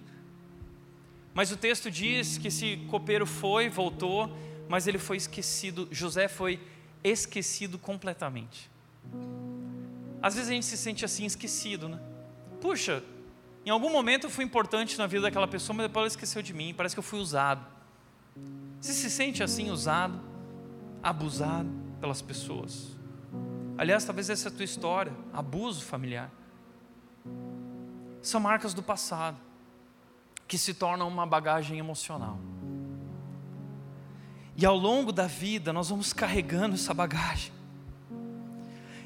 Mas 1.33 1.51
o 1.51 1.57
texto 1.57 1.89
diz 1.89 2.37
que 2.37 2.49
esse 2.49 2.77
copeiro 2.89 3.25
foi, 3.25 3.69
voltou, 3.69 4.29
mas 4.67 4.85
ele 4.85 4.97
foi 4.97 5.15
esquecido, 5.15 5.87
José 5.89 6.27
foi 6.27 6.59
esquecido 7.03 7.79
completamente. 7.79 8.69
Às 10.21 10.35
vezes 10.35 10.49
a 10.49 10.53
gente 10.53 10.65
se 10.65 10.77
sente 10.77 11.03
assim 11.03 11.25
esquecido, 11.25 11.89
né? 11.89 11.99
Puxa, 12.59 13.03
em 13.65 13.69
algum 13.69 13.91
momento 13.91 14.25
eu 14.25 14.29
fui 14.29 14.43
importante 14.43 14.97
na 14.97 15.07
vida 15.07 15.23
daquela 15.23 15.47
pessoa, 15.47 15.75
mas 15.75 15.87
depois 15.87 16.01
ela 16.01 16.07
esqueceu 16.07 16.41
de 16.41 16.53
mim, 16.53 16.73
parece 16.73 16.95
que 16.95 16.99
eu 16.99 17.03
fui 17.03 17.19
usado. 17.19 17.65
Você 18.79 18.93
se 18.93 19.09
sente 19.09 19.43
assim 19.43 19.69
usado, 19.69 20.19
abusado 21.01 21.69
pelas 21.99 22.21
pessoas? 22.21 22.95
Aliás, 23.77 24.05
talvez 24.05 24.29
essa 24.29 24.49
é 24.49 24.51
a 24.51 24.55
tua 24.55 24.65
história, 24.65 25.13
abuso 25.33 25.83
familiar. 25.83 26.29
São 28.21 28.39
marcas 28.39 28.73
do 28.73 28.83
passado 28.83 29.37
que 30.47 30.57
se 30.57 30.73
tornam 30.73 31.07
uma 31.07 31.25
bagagem 31.25 31.79
emocional. 31.79 32.37
E 34.55 34.65
ao 34.65 34.75
longo 34.75 35.11
da 35.11 35.25
vida 35.25 35.71
nós 35.71 35.89
vamos 35.89 36.13
carregando 36.13 36.75
essa 36.75 36.93
bagagem. 36.93 37.51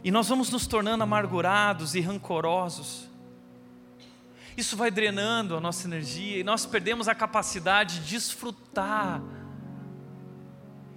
E 0.06 0.12
nós 0.12 0.28
vamos 0.28 0.52
nos 0.52 0.68
tornando 0.68 1.02
amargurados 1.02 1.96
e 1.96 2.00
rancorosos. 2.00 3.10
Isso 4.56 4.78
vai 4.78 4.92
drenando 4.92 5.58
a 5.58 5.60
nossa 5.60 5.88
energia 5.88 6.38
e 6.38 6.44
nós 6.44 6.64
perdemos 6.64 7.08
a 7.08 7.16
capacidade 7.16 8.02
de 8.02 8.12
desfrutar. 8.12 9.20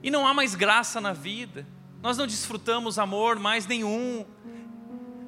E 0.03 0.11
não 0.11 0.27
há 0.27 0.35
mais 0.35 0.55
graça 0.55 1.01
na 1.01 1.15
vida. 1.15 1.67
nós 2.03 2.19
não 2.19 2.27
desfrutamos 2.27 2.99
amor 2.99 3.39
mais 3.39 3.67
nenhum, 3.67 4.27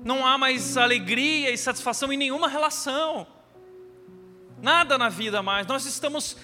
não 0.05 0.27
há 0.27 0.37
mais 0.37 0.77
alegria 0.77 1.51
e 1.51 1.57
satisfação 1.57 2.13
em 2.13 2.19
nenhuma 2.19 2.49
relação, 2.49 3.27
nada 4.61 4.99
na 4.99 5.09
vida 5.09 5.43
mais, 5.43 5.67
nós 5.67 5.87
estamos 5.87 6.37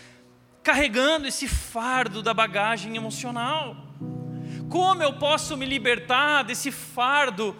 carregando 0.62 1.28
esse 1.28 1.46
fardo 1.46 2.22
da 2.22 2.32
bagagem 2.32 2.96
emocional. 2.96 3.85
Como 4.68 5.02
eu 5.02 5.12
posso 5.14 5.56
me 5.56 5.64
libertar 5.64 6.42
desse 6.42 6.70
fardo 6.70 7.54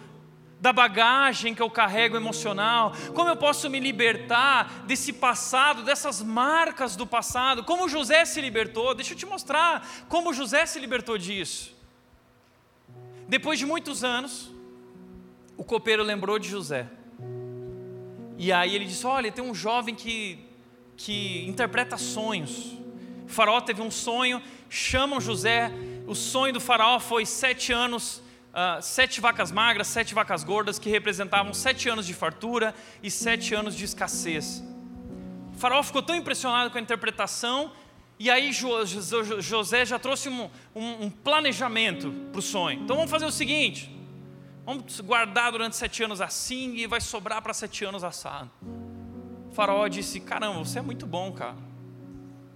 da 0.59 0.73
bagagem 0.73 1.53
que 1.53 1.61
eu 1.61 1.69
carrego 1.69 2.15
emocional? 2.15 2.91
Como 3.13 3.29
eu 3.29 3.35
posso 3.35 3.69
me 3.69 3.79
libertar 3.79 4.83
desse 4.85 5.13
passado, 5.13 5.83
dessas 5.83 6.21
marcas 6.21 6.95
do 6.95 7.05
passado? 7.05 7.63
Como 7.63 7.87
José 7.87 8.25
se 8.25 8.41
libertou? 8.41 8.93
Deixa 8.93 9.13
eu 9.13 9.17
te 9.17 9.25
mostrar 9.25 9.87
como 10.09 10.33
José 10.33 10.65
se 10.65 10.79
libertou 10.79 11.17
disso. 11.17 11.75
Depois 13.27 13.59
de 13.59 13.65
muitos 13.65 14.03
anos, 14.03 14.51
o 15.57 15.63
copeiro 15.63 16.03
lembrou 16.03 16.39
de 16.39 16.49
José. 16.49 16.87
E 18.37 18.51
aí 18.51 18.75
ele 18.75 18.85
disse: 18.85 19.05
Olha, 19.05 19.31
tem 19.31 19.43
um 19.43 19.53
jovem 19.53 19.95
que, 19.95 20.39
que 20.95 21.45
interpreta 21.47 21.97
sonhos. 21.97 22.73
O 23.25 23.29
faraó 23.29 23.59
teve 23.59 23.81
um 23.81 23.91
sonho, 23.91 24.41
chamam 24.69 25.19
José. 25.19 25.71
O 26.07 26.15
sonho 26.15 26.53
do 26.53 26.59
faraó 26.59 26.99
foi 26.99 27.25
sete 27.25 27.73
anos, 27.73 28.23
uh, 28.53 28.81
sete 28.81 29.19
vacas 29.21 29.51
magras, 29.51 29.87
sete 29.87 30.13
vacas 30.13 30.43
gordas, 30.43 30.79
que 30.79 30.89
representavam 30.89 31.53
sete 31.53 31.89
anos 31.89 32.07
de 32.07 32.13
fartura 32.13 32.73
e 33.03 33.11
sete 33.11 33.53
anos 33.53 33.75
de 33.75 33.83
escassez. 33.83 34.63
O 35.53 35.57
faraó 35.57 35.83
ficou 35.83 36.01
tão 36.01 36.15
impressionado 36.15 36.71
com 36.71 36.77
a 36.77 36.81
interpretação, 36.81 37.71
e 38.17 38.31
aí 38.31 38.51
José 38.53 39.85
já 39.85 39.99
trouxe 39.99 40.29
um, 40.29 40.49
um, 40.73 41.03
um 41.03 41.09
planejamento 41.09 42.11
para 42.31 42.39
o 42.39 42.41
sonho. 42.41 42.81
Então 42.81 42.95
vamos 42.95 43.11
fazer 43.11 43.25
o 43.25 43.31
seguinte: 43.31 43.95
vamos 44.65 45.01
guardar 45.01 45.51
durante 45.51 45.75
sete 45.75 46.03
anos 46.03 46.21
assim 46.21 46.75
e 46.77 46.87
vai 46.87 47.01
sobrar 47.01 47.41
para 47.41 47.53
sete 47.53 47.83
anos 47.83 48.03
assado. 48.03 48.49
O 49.51 49.53
faraó 49.53 49.87
disse: 49.87 50.21
Caramba, 50.21 50.59
você 50.59 50.79
é 50.79 50.81
muito 50.81 51.05
bom, 51.05 51.31
cara 51.33 51.67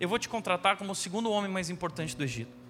eu 0.01 0.09
vou 0.09 0.17
te 0.17 0.27
contratar 0.27 0.77
como 0.77 0.93
o 0.93 0.95
segundo 0.95 1.29
homem 1.29 1.49
mais 1.51 1.69
importante 1.69 2.17
do 2.17 2.23
Egito. 2.23 2.60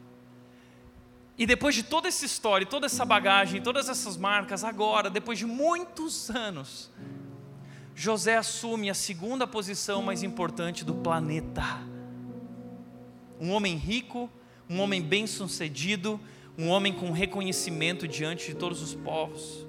E 1.42 1.46
depois 1.48 1.74
de 1.74 1.82
toda 1.82 2.08
essa 2.08 2.24
história, 2.24 2.68
toda 2.68 2.86
essa 2.86 3.04
bagagem, 3.04 3.64
todas 3.64 3.90
essas 3.90 4.16
marcas, 4.16 4.64
agora, 4.64 5.10
depois 5.10 5.40
de 5.40 5.46
muitos 5.48 6.30
anos, 6.30 6.92
José 7.96 8.38
assume 8.38 8.92
a 8.92 8.94
segunda 8.94 9.48
posição 9.48 10.04
mais 10.04 10.22
importante 10.22 10.86
do 10.86 10.94
planeta. 10.94 11.64
Um 13.40 13.50
homem 13.54 13.76
rico, 13.76 14.30
um 14.70 14.82
homem 14.82 15.02
bem-sucedido, 15.02 16.20
um 16.56 16.68
homem 16.68 16.94
com 16.94 17.12
reconhecimento 17.12 18.08
diante 18.08 18.50
de 18.50 18.54
todos 18.54 18.80
os 18.80 18.94
povos. 18.94 19.66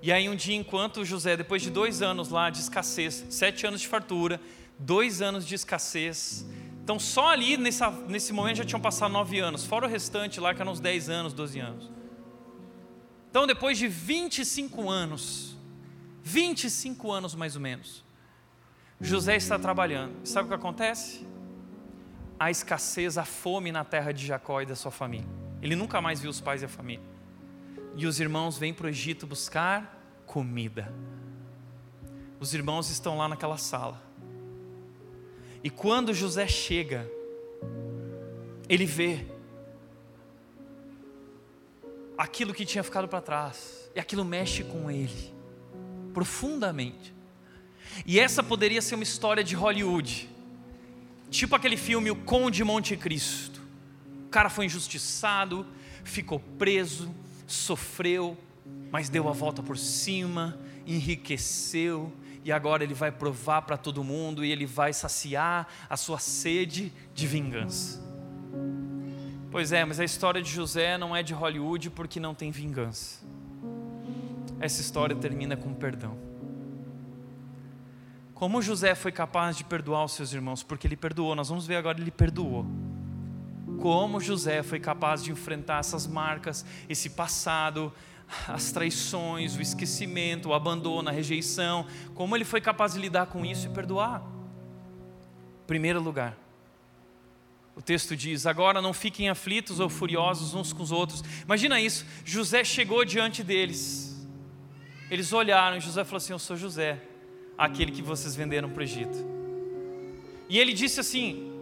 E 0.00 0.12
aí, 0.12 0.28
um 0.28 0.36
dia, 0.36 0.54
enquanto 0.54 1.04
José, 1.04 1.36
depois 1.36 1.60
de 1.60 1.70
dois 1.70 2.00
anos 2.00 2.28
lá 2.28 2.48
de 2.48 2.60
escassez, 2.60 3.26
sete 3.28 3.66
anos 3.66 3.80
de 3.80 3.88
fartura, 3.88 4.40
dois 4.78 5.20
anos 5.20 5.44
de 5.44 5.56
escassez. 5.56 6.46
Então, 6.84 6.98
só 6.98 7.30
ali 7.30 7.56
nessa, 7.56 7.90
nesse 7.90 8.30
momento 8.30 8.58
já 8.58 8.64
tinham 8.64 8.80
passado 8.80 9.10
nove 9.10 9.40
anos, 9.40 9.64
fora 9.64 9.86
o 9.86 9.88
restante 9.88 10.38
lá, 10.38 10.54
que 10.54 10.60
eram 10.60 10.70
uns 10.70 10.80
dez 10.80 11.08
anos, 11.08 11.32
doze 11.32 11.58
anos. 11.58 11.90
Então, 13.30 13.46
depois 13.46 13.78
de 13.78 13.88
25 13.88 14.90
anos, 14.90 15.56
25 16.22 17.10
anos 17.10 17.34
mais 17.34 17.56
ou 17.56 17.62
menos, 17.62 18.04
José 19.00 19.34
está 19.34 19.58
trabalhando. 19.58 20.26
Sabe 20.26 20.44
o 20.44 20.48
que 20.48 20.54
acontece? 20.54 21.26
A 22.38 22.50
escassez, 22.50 23.16
a 23.16 23.24
fome 23.24 23.72
na 23.72 23.82
terra 23.82 24.12
de 24.12 24.26
Jacó 24.26 24.60
e 24.60 24.66
da 24.66 24.76
sua 24.76 24.90
família. 24.90 25.26
Ele 25.62 25.74
nunca 25.74 26.02
mais 26.02 26.20
viu 26.20 26.30
os 26.30 26.38
pais 26.38 26.60
e 26.60 26.66
a 26.66 26.68
família. 26.68 27.04
E 27.96 28.06
os 28.06 28.20
irmãos 28.20 28.58
vêm 28.58 28.74
para 28.74 28.84
o 28.84 28.88
Egito 28.90 29.26
buscar 29.26 30.22
comida. 30.26 30.92
Os 32.38 32.52
irmãos 32.52 32.90
estão 32.90 33.16
lá 33.16 33.26
naquela 33.26 33.56
sala. 33.56 34.02
E 35.64 35.70
quando 35.70 36.12
José 36.12 36.46
chega, 36.46 37.10
ele 38.68 38.84
vê 38.84 39.24
aquilo 42.18 42.52
que 42.52 42.66
tinha 42.66 42.84
ficado 42.84 43.08
para 43.08 43.22
trás, 43.22 43.90
e 43.96 43.98
aquilo 43.98 44.26
mexe 44.26 44.62
com 44.62 44.90
ele 44.90 45.32
profundamente. 46.12 47.14
E 48.04 48.20
essa 48.20 48.42
poderia 48.42 48.82
ser 48.82 48.94
uma 48.94 49.04
história 49.04 49.42
de 49.42 49.54
Hollywood, 49.54 50.28
tipo 51.30 51.56
aquele 51.56 51.78
filme 51.78 52.10
O 52.10 52.16
Conde 52.16 52.62
Monte 52.62 52.94
Cristo. 52.94 53.62
O 54.26 54.28
cara 54.28 54.50
foi 54.50 54.66
injustiçado, 54.66 55.66
ficou 56.04 56.40
preso, 56.58 57.12
sofreu, 57.46 58.36
mas 58.90 59.08
deu 59.08 59.28
a 59.30 59.32
volta 59.32 59.62
por 59.62 59.78
cima, 59.78 60.58
enriqueceu, 60.86 62.12
e 62.44 62.52
agora 62.52 62.84
ele 62.84 62.92
vai 62.92 63.10
provar 63.10 63.62
para 63.62 63.76
todo 63.78 64.04
mundo 64.04 64.44
e 64.44 64.52
ele 64.52 64.66
vai 64.66 64.92
saciar 64.92 65.66
a 65.88 65.96
sua 65.96 66.18
sede 66.18 66.92
de 67.14 67.26
vingança. 67.26 68.04
Pois 69.50 69.72
é, 69.72 69.84
mas 69.84 69.98
a 69.98 70.04
história 70.04 70.42
de 70.42 70.50
José 70.50 70.98
não 70.98 71.16
é 71.16 71.22
de 71.22 71.32
Hollywood 71.32 71.88
porque 71.90 72.20
não 72.20 72.34
tem 72.34 72.50
vingança. 72.50 73.24
Essa 74.60 74.80
história 74.80 75.16
termina 75.16 75.56
com 75.56 75.72
perdão. 75.72 76.18
Como 78.34 78.60
José 78.60 78.94
foi 78.94 79.12
capaz 79.12 79.56
de 79.56 79.64
perdoar 79.64 80.04
os 80.04 80.12
seus 80.12 80.32
irmãos? 80.32 80.62
Porque 80.62 80.86
ele 80.86 80.96
perdoou, 80.96 81.34
nós 81.34 81.48
vamos 81.48 81.66
ver 81.66 81.76
agora, 81.76 81.98
ele 81.98 82.10
perdoou. 82.10 82.66
Como 83.80 84.20
José 84.20 84.62
foi 84.62 84.80
capaz 84.80 85.22
de 85.22 85.30
enfrentar 85.30 85.78
essas 85.78 86.06
marcas, 86.06 86.64
esse 86.88 87.10
passado, 87.10 87.92
as 88.48 88.72
traições, 88.72 89.56
o 89.56 89.62
esquecimento, 89.62 90.48
o 90.48 90.54
abandono, 90.54 91.08
a 91.08 91.12
rejeição, 91.12 91.86
como 92.14 92.36
ele 92.36 92.44
foi 92.44 92.60
capaz 92.60 92.94
de 92.94 93.00
lidar 93.00 93.26
com 93.26 93.44
isso 93.44 93.66
e 93.66 93.70
perdoar. 93.70 94.22
Primeiro 95.66 96.00
lugar, 96.00 96.36
o 97.76 97.82
texto 97.82 98.16
diz: 98.16 98.46
Agora 98.46 98.82
não 98.82 98.92
fiquem 98.92 99.28
aflitos 99.28 99.80
ou 99.80 99.88
furiosos 99.88 100.54
uns 100.54 100.72
com 100.72 100.82
os 100.82 100.92
outros. 100.92 101.22
Imagina 101.42 101.80
isso: 101.80 102.04
José 102.24 102.64
chegou 102.64 103.04
diante 103.04 103.42
deles, 103.42 104.26
eles 105.10 105.32
olharam, 105.32 105.76
e 105.76 105.80
José 105.80 106.04
falou 106.04 106.18
assim: 106.18 106.32
Eu 106.32 106.38
sou 106.38 106.56
José, 106.56 107.00
aquele 107.56 107.92
que 107.92 108.02
vocês 108.02 108.36
venderam 108.36 108.68
para 108.68 108.80
o 108.80 108.82
Egito. 108.82 109.16
E 110.48 110.58
ele 110.58 110.72
disse 110.72 111.00
assim: 111.00 111.53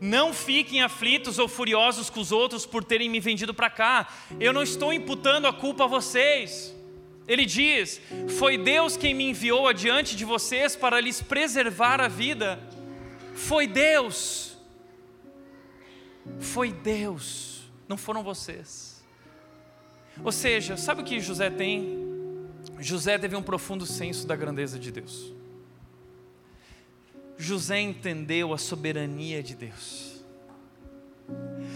não 0.00 0.32
fiquem 0.32 0.82
aflitos 0.82 1.38
ou 1.38 1.48
furiosos 1.48 2.08
com 2.08 2.20
os 2.20 2.30
outros 2.30 2.64
por 2.64 2.84
terem 2.84 3.08
me 3.08 3.20
vendido 3.20 3.52
para 3.52 3.68
cá. 3.68 4.08
Eu 4.38 4.52
não 4.52 4.62
estou 4.62 4.92
imputando 4.92 5.46
a 5.46 5.52
culpa 5.52 5.84
a 5.84 5.88
vocês. 5.88 6.74
Ele 7.26 7.44
diz: 7.44 8.00
Foi 8.38 8.56
Deus 8.56 8.96
quem 8.96 9.14
me 9.14 9.30
enviou 9.30 9.66
adiante 9.66 10.16
de 10.16 10.24
vocês 10.24 10.76
para 10.76 11.00
lhes 11.00 11.20
preservar 11.20 12.00
a 12.00 12.08
vida. 12.08 12.60
Foi 13.34 13.66
Deus. 13.66 14.56
Foi 16.38 16.72
Deus. 16.72 17.62
Não 17.88 17.96
foram 17.96 18.22
vocês. 18.22 19.02
Ou 20.24 20.32
seja, 20.32 20.76
sabe 20.76 21.02
o 21.02 21.04
que 21.04 21.20
José 21.20 21.50
tem? 21.50 22.06
José 22.78 23.18
teve 23.18 23.36
um 23.36 23.42
profundo 23.42 23.86
senso 23.86 24.26
da 24.26 24.36
grandeza 24.36 24.78
de 24.78 24.90
Deus. 24.90 25.37
José 27.38 27.80
entendeu 27.80 28.52
a 28.52 28.58
soberania 28.58 29.40
de 29.42 29.54
Deus. 29.54 30.24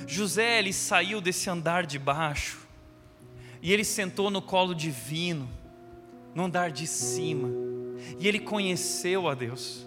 José 0.08 0.58
ele 0.58 0.72
saiu 0.72 1.20
desse 1.20 1.48
andar 1.48 1.86
de 1.86 2.00
baixo 2.00 2.66
e 3.62 3.72
ele 3.72 3.84
sentou 3.84 4.28
no 4.28 4.42
colo 4.42 4.74
divino, 4.74 5.48
no 6.34 6.46
andar 6.46 6.72
de 6.72 6.84
cima, 6.86 7.48
e 8.18 8.26
ele 8.26 8.40
conheceu 8.40 9.28
a 9.28 9.34
Deus. 9.34 9.86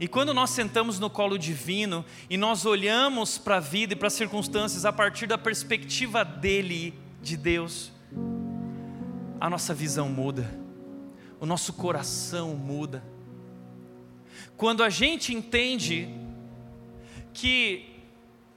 E 0.00 0.08
quando 0.08 0.32
nós 0.32 0.48
sentamos 0.48 0.98
no 0.98 1.10
colo 1.10 1.38
divino 1.38 2.02
e 2.30 2.38
nós 2.38 2.64
olhamos 2.64 3.36
para 3.36 3.56
a 3.56 3.60
vida 3.60 3.92
e 3.92 3.96
para 3.96 4.06
as 4.06 4.14
circunstâncias 4.14 4.86
a 4.86 4.92
partir 4.92 5.26
da 5.26 5.36
perspectiva 5.36 6.24
dele, 6.24 6.98
de 7.20 7.36
Deus, 7.36 7.92
a 9.38 9.50
nossa 9.50 9.74
visão 9.74 10.08
muda, 10.08 10.50
o 11.38 11.44
nosso 11.44 11.74
coração 11.74 12.54
muda 12.54 13.13
quando 14.56 14.82
a 14.82 14.90
gente 14.90 15.34
entende 15.34 16.08
que 17.32 17.90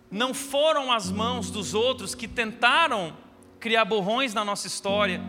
não 0.09 0.33
foram 0.33 0.91
as 0.91 1.11
mãos 1.11 1.49
dos 1.49 1.73
outros 1.73 2.15
que 2.15 2.27
tentaram 2.27 3.15
criar 3.59 3.85
borrões 3.85 4.33
na 4.33 4.45
nossa 4.45 4.67
história, 4.67 5.21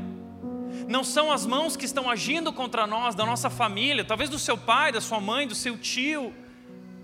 não 0.87 1.03
são 1.03 1.33
as 1.33 1.45
mãos 1.47 1.77
que 1.77 1.85
estão 1.85 2.09
agindo 2.09 2.53
contra 2.53 2.87
nós, 2.87 3.15
da 3.15 3.25
nossa 3.25 3.51
família, 3.51 4.05
talvez 4.05 4.31
do 4.31 4.39
seu 4.39 4.57
pai, 4.57 4.93
da 4.93 5.01
sua 5.01 5.21
mãe, 5.21 5.47
do 5.47 5.55
seu 5.55 5.77
tio, 5.77 6.33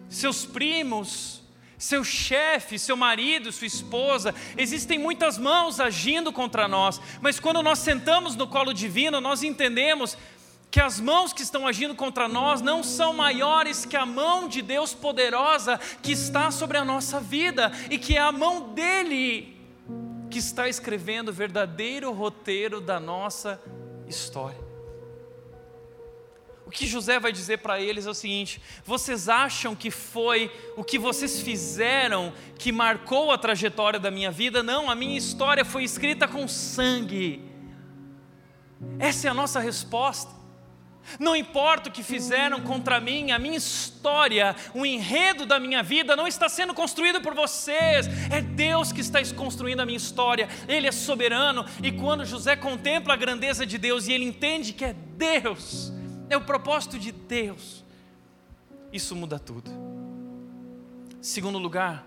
seus 0.08 0.44
primos, 0.44 1.42
seu 1.76 2.04
chefe, 2.04 2.78
seu 2.78 2.96
marido, 2.96 3.50
sua 3.50 3.66
esposa, 3.66 4.34
existem 4.56 4.98
muitas 4.98 5.36
mãos 5.36 5.80
agindo 5.80 6.32
contra 6.32 6.68
nós, 6.68 7.00
mas 7.20 7.40
quando 7.40 7.62
nós 7.62 7.78
sentamos 7.78 8.36
no 8.36 8.46
colo 8.46 8.72
divino, 8.72 9.20
nós 9.20 9.42
entendemos 9.42 10.16
que 10.74 10.80
as 10.80 10.98
mãos 10.98 11.32
que 11.32 11.40
estão 11.40 11.68
agindo 11.68 11.94
contra 11.94 12.26
nós 12.26 12.60
não 12.60 12.82
são 12.82 13.12
maiores 13.12 13.84
que 13.84 13.96
a 13.96 14.04
mão 14.04 14.48
de 14.48 14.60
Deus 14.60 14.92
poderosa 14.92 15.78
que 16.02 16.10
está 16.10 16.50
sobre 16.50 16.76
a 16.76 16.84
nossa 16.84 17.20
vida 17.20 17.70
e 17.88 17.96
que 17.96 18.16
é 18.16 18.20
a 18.20 18.32
mão 18.32 18.74
dele 18.74 19.56
que 20.28 20.40
está 20.40 20.68
escrevendo 20.68 21.28
o 21.28 21.32
verdadeiro 21.32 22.10
roteiro 22.10 22.80
da 22.80 22.98
nossa 22.98 23.62
história. 24.08 24.58
O 26.66 26.72
que 26.72 26.88
José 26.88 27.20
vai 27.20 27.30
dizer 27.30 27.58
para 27.58 27.80
eles 27.80 28.04
é 28.04 28.10
o 28.10 28.14
seguinte: 28.14 28.60
vocês 28.84 29.28
acham 29.28 29.76
que 29.76 29.92
foi 29.92 30.50
o 30.76 30.82
que 30.82 30.98
vocês 30.98 31.40
fizeram 31.40 32.32
que 32.58 32.72
marcou 32.72 33.30
a 33.30 33.38
trajetória 33.38 34.00
da 34.00 34.10
minha 34.10 34.32
vida? 34.32 34.60
Não, 34.60 34.90
a 34.90 34.96
minha 34.96 35.16
história 35.16 35.64
foi 35.64 35.84
escrita 35.84 36.26
com 36.26 36.48
sangue. 36.48 37.48
Essa 38.98 39.28
é 39.28 39.30
a 39.30 39.34
nossa 39.34 39.60
resposta. 39.60 40.42
Não 41.18 41.36
importa 41.36 41.88
o 41.88 41.92
que 41.92 42.02
fizeram 42.02 42.60
contra 42.60 43.00
mim, 43.00 43.30
a 43.30 43.38
minha 43.38 43.56
história, 43.56 44.54
o 44.74 44.84
enredo 44.84 45.46
da 45.46 45.60
minha 45.60 45.82
vida 45.82 46.16
não 46.16 46.26
está 46.26 46.48
sendo 46.48 46.74
construído 46.74 47.20
por 47.20 47.34
vocês, 47.34 48.06
é 48.30 48.40
Deus 48.40 48.92
que 48.92 49.00
está 49.00 49.20
construindo 49.34 49.80
a 49.80 49.86
minha 49.86 49.96
história, 49.96 50.48
Ele 50.68 50.86
é 50.86 50.92
soberano. 50.92 51.64
E 51.82 51.92
quando 51.92 52.24
José 52.24 52.56
contempla 52.56 53.14
a 53.14 53.16
grandeza 53.16 53.64
de 53.64 53.78
Deus 53.78 54.06
e 54.06 54.12
ele 54.12 54.24
entende 54.24 54.72
que 54.72 54.84
é 54.84 54.92
Deus, 54.92 55.92
é 56.28 56.36
o 56.36 56.40
propósito 56.40 56.98
de 56.98 57.12
Deus, 57.12 57.84
isso 58.92 59.14
muda 59.14 59.38
tudo. 59.38 59.70
Segundo 61.20 61.58
lugar, 61.58 62.06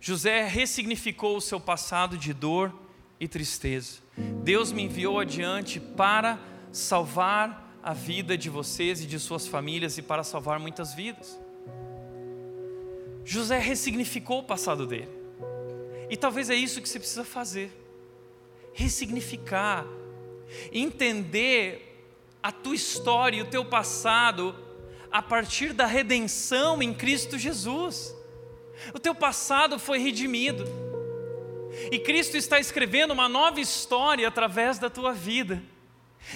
José 0.00 0.46
ressignificou 0.46 1.36
o 1.36 1.40
seu 1.40 1.60
passado 1.60 2.16
de 2.16 2.32
dor 2.32 2.72
e 3.20 3.26
tristeza. 3.26 3.98
Deus 4.42 4.72
me 4.72 4.82
enviou 4.82 5.18
adiante 5.18 5.80
para 5.80 6.38
salvar 6.72 7.67
a 7.88 7.94
vida 7.94 8.36
de 8.36 8.50
vocês 8.50 9.00
e 9.00 9.06
de 9.06 9.18
suas 9.18 9.46
famílias 9.46 9.96
e 9.96 10.02
para 10.02 10.22
salvar 10.22 10.60
muitas 10.60 10.92
vidas. 10.92 11.40
José 13.24 13.58
ressignificou 13.58 14.40
o 14.40 14.42
passado 14.42 14.86
dele. 14.86 15.08
E 16.10 16.14
talvez 16.14 16.50
é 16.50 16.54
isso 16.54 16.82
que 16.82 16.88
você 16.88 16.98
precisa 16.98 17.24
fazer. 17.24 17.72
Ressignificar, 18.74 19.86
entender 20.70 22.04
a 22.42 22.52
tua 22.52 22.74
história 22.74 23.38
e 23.38 23.40
o 23.40 23.46
teu 23.46 23.64
passado 23.64 24.54
a 25.10 25.22
partir 25.22 25.72
da 25.72 25.86
redenção 25.86 26.82
em 26.82 26.92
Cristo 26.92 27.38
Jesus. 27.38 28.14
O 28.92 28.98
teu 28.98 29.14
passado 29.14 29.78
foi 29.78 29.98
redimido. 29.98 30.66
E 31.90 31.98
Cristo 31.98 32.36
está 32.36 32.60
escrevendo 32.60 33.12
uma 33.12 33.30
nova 33.30 33.58
história 33.62 34.28
através 34.28 34.78
da 34.78 34.90
tua 34.90 35.14
vida. 35.14 35.62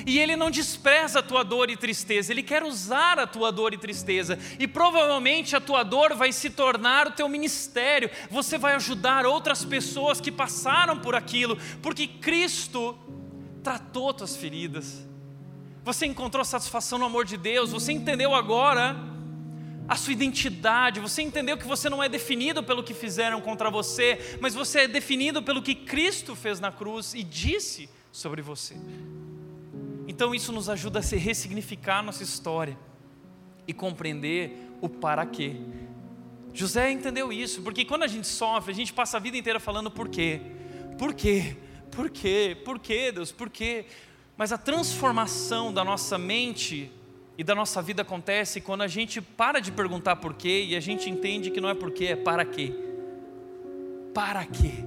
E 0.07 0.19
Ele 0.19 0.37
não 0.37 0.51
despreza 0.51 1.19
a 1.19 1.23
tua 1.23 1.43
dor 1.43 1.71
e 1.71 1.77
tristeza, 1.77 2.33
Ele 2.33 2.43
quer 2.43 2.63
usar 2.63 3.19
a 3.19 3.27
tua 3.27 3.51
dor 3.51 3.75
e 3.75 3.79
tristeza. 3.79 4.39
E 4.59 4.67
provavelmente 4.67 5.55
a 5.57 5.61
tua 5.61 5.83
dor 5.83 6.15
vai 6.15 6.33
se 6.33 6.51
tornar 6.51 7.09
o 7.09 7.13
teu 7.13 7.29
ministério. 7.29 8.11
Você 8.31 8.59
vai 8.59 8.75
ajudar 8.75 9.27
outras 9.27 9.65
pessoas 9.65 10.21
que 10.21 10.33
passaram 10.33 10.99
por 10.99 11.15
aquilo, 11.15 11.59
porque 11.81 12.07
Cristo 12.07 12.97
tratou 13.63 14.13
tuas 14.13 14.37
feridas. 14.37 15.07
Você 15.85 16.07
encontrou 16.07 16.45
satisfação 16.45 16.99
no 16.99 17.05
amor 17.05 17.25
de 17.25 17.37
Deus, 17.37 17.71
você 17.71 17.93
entendeu 17.93 18.35
agora 18.35 18.97
a 19.89 19.97
sua 19.97 20.13
identidade, 20.13 21.01
você 21.01 21.23
entendeu 21.23 21.59
que 21.59 21.67
você 21.67 21.91
não 21.91 22.03
é 22.03 22.09
definido 22.09 22.63
pelo 22.63 22.83
que 22.83 22.95
fizeram 22.95 23.41
contra 23.41 23.71
você, 23.71 24.39
mas 24.41 24.55
você 24.55 24.81
é 24.81 24.89
definido 24.89 25.43
pelo 25.43 25.61
que 25.61 25.75
Cristo 25.75 26.37
fez 26.37 26.61
na 26.61 26.71
cruz 26.71 27.15
e 27.15 27.23
disse 27.23 27.89
sobre 28.13 28.41
você. 28.43 28.77
Então 30.23 30.33
isso 30.33 30.53
nos 30.53 30.69
ajuda 30.69 31.01
a 31.01 31.03
se 31.03 31.17
ressignificar 31.17 32.01
nossa 32.01 32.23
história 32.23 32.79
e 33.67 33.75
compreender 33.75 34.71
o 34.81 34.89
para 34.89 35.27
quê. 35.27 35.57
José 36.55 36.93
entendeu 36.93 37.33
isso, 37.33 37.61
porque 37.61 37.85
quando 37.85 38.05
a 38.05 38.07
gente 38.07 38.29
sofre, 38.29 38.71
a 38.71 38.75
gente 38.75 38.93
passa 38.93 39.17
a 39.17 39.21
vida 39.21 39.37
inteira 39.37 39.59
falando 39.59 39.91
por 39.91 40.09
quê? 40.09 40.41
Por 40.97 41.13
quê? 41.13 41.57
Por 41.91 42.09
quê? 42.09 42.57
Por 42.65 42.79
quê, 42.79 43.11
Deus? 43.11 43.33
Por 43.33 43.51
quê? 43.51 43.87
Mas 44.37 44.53
a 44.53 44.59
transformação 44.59 45.75
da 45.75 45.85
nossa 45.85 46.17
mente 46.17 46.89
e 47.37 47.43
da 47.43 47.57
nossa 47.57 47.83
vida 47.83 48.03
acontece 48.03 48.61
quando 48.61 48.83
a 48.83 48.87
gente 48.87 49.21
para 49.21 49.59
de 49.59 49.73
perguntar 49.73 50.15
por 50.15 50.35
quê 50.35 50.67
e 50.69 50.77
a 50.77 50.81
gente 50.81 51.11
entende 51.11 51.51
que 51.51 51.61
não 51.61 51.69
é 51.69 51.75
por 51.75 51.91
quê, 51.91 52.05
é 52.05 52.17
para 52.17 52.45
quê. 52.45 52.73
Para 54.15 54.47
quê? 54.47 54.85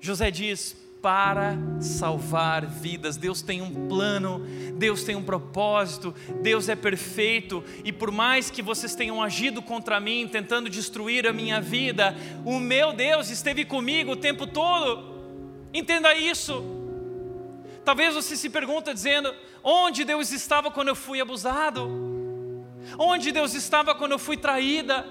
José 0.00 0.32
diz: 0.32 0.87
para 1.02 1.56
salvar 1.80 2.66
vidas. 2.66 3.16
Deus 3.16 3.42
tem 3.42 3.62
um 3.62 3.88
plano, 3.88 4.40
Deus 4.74 5.04
tem 5.04 5.16
um 5.16 5.22
propósito, 5.22 6.14
Deus 6.42 6.68
é 6.68 6.76
perfeito, 6.76 7.62
e 7.84 7.92
por 7.92 8.10
mais 8.10 8.50
que 8.50 8.62
vocês 8.62 8.94
tenham 8.94 9.22
agido 9.22 9.62
contra 9.62 10.00
mim, 10.00 10.28
tentando 10.30 10.68
destruir 10.68 11.26
a 11.26 11.32
minha 11.32 11.60
vida, 11.60 12.16
o 12.44 12.58
meu 12.58 12.92
Deus 12.92 13.30
esteve 13.30 13.64
comigo 13.64 14.12
o 14.12 14.16
tempo 14.16 14.46
todo. 14.46 15.16
Entenda 15.72 16.14
isso. 16.14 16.64
Talvez 17.84 18.14
você 18.14 18.36
se 18.36 18.50
pergunta 18.50 18.92
dizendo: 18.92 19.34
onde 19.62 20.04
Deus 20.04 20.30
estava 20.32 20.70
quando 20.70 20.88
eu 20.88 20.96
fui 20.96 21.20
abusado? 21.20 21.88
Onde 22.98 23.32
Deus 23.32 23.54
estava 23.54 23.94
quando 23.94 24.12
eu 24.12 24.18
fui 24.18 24.36
traída? 24.36 25.06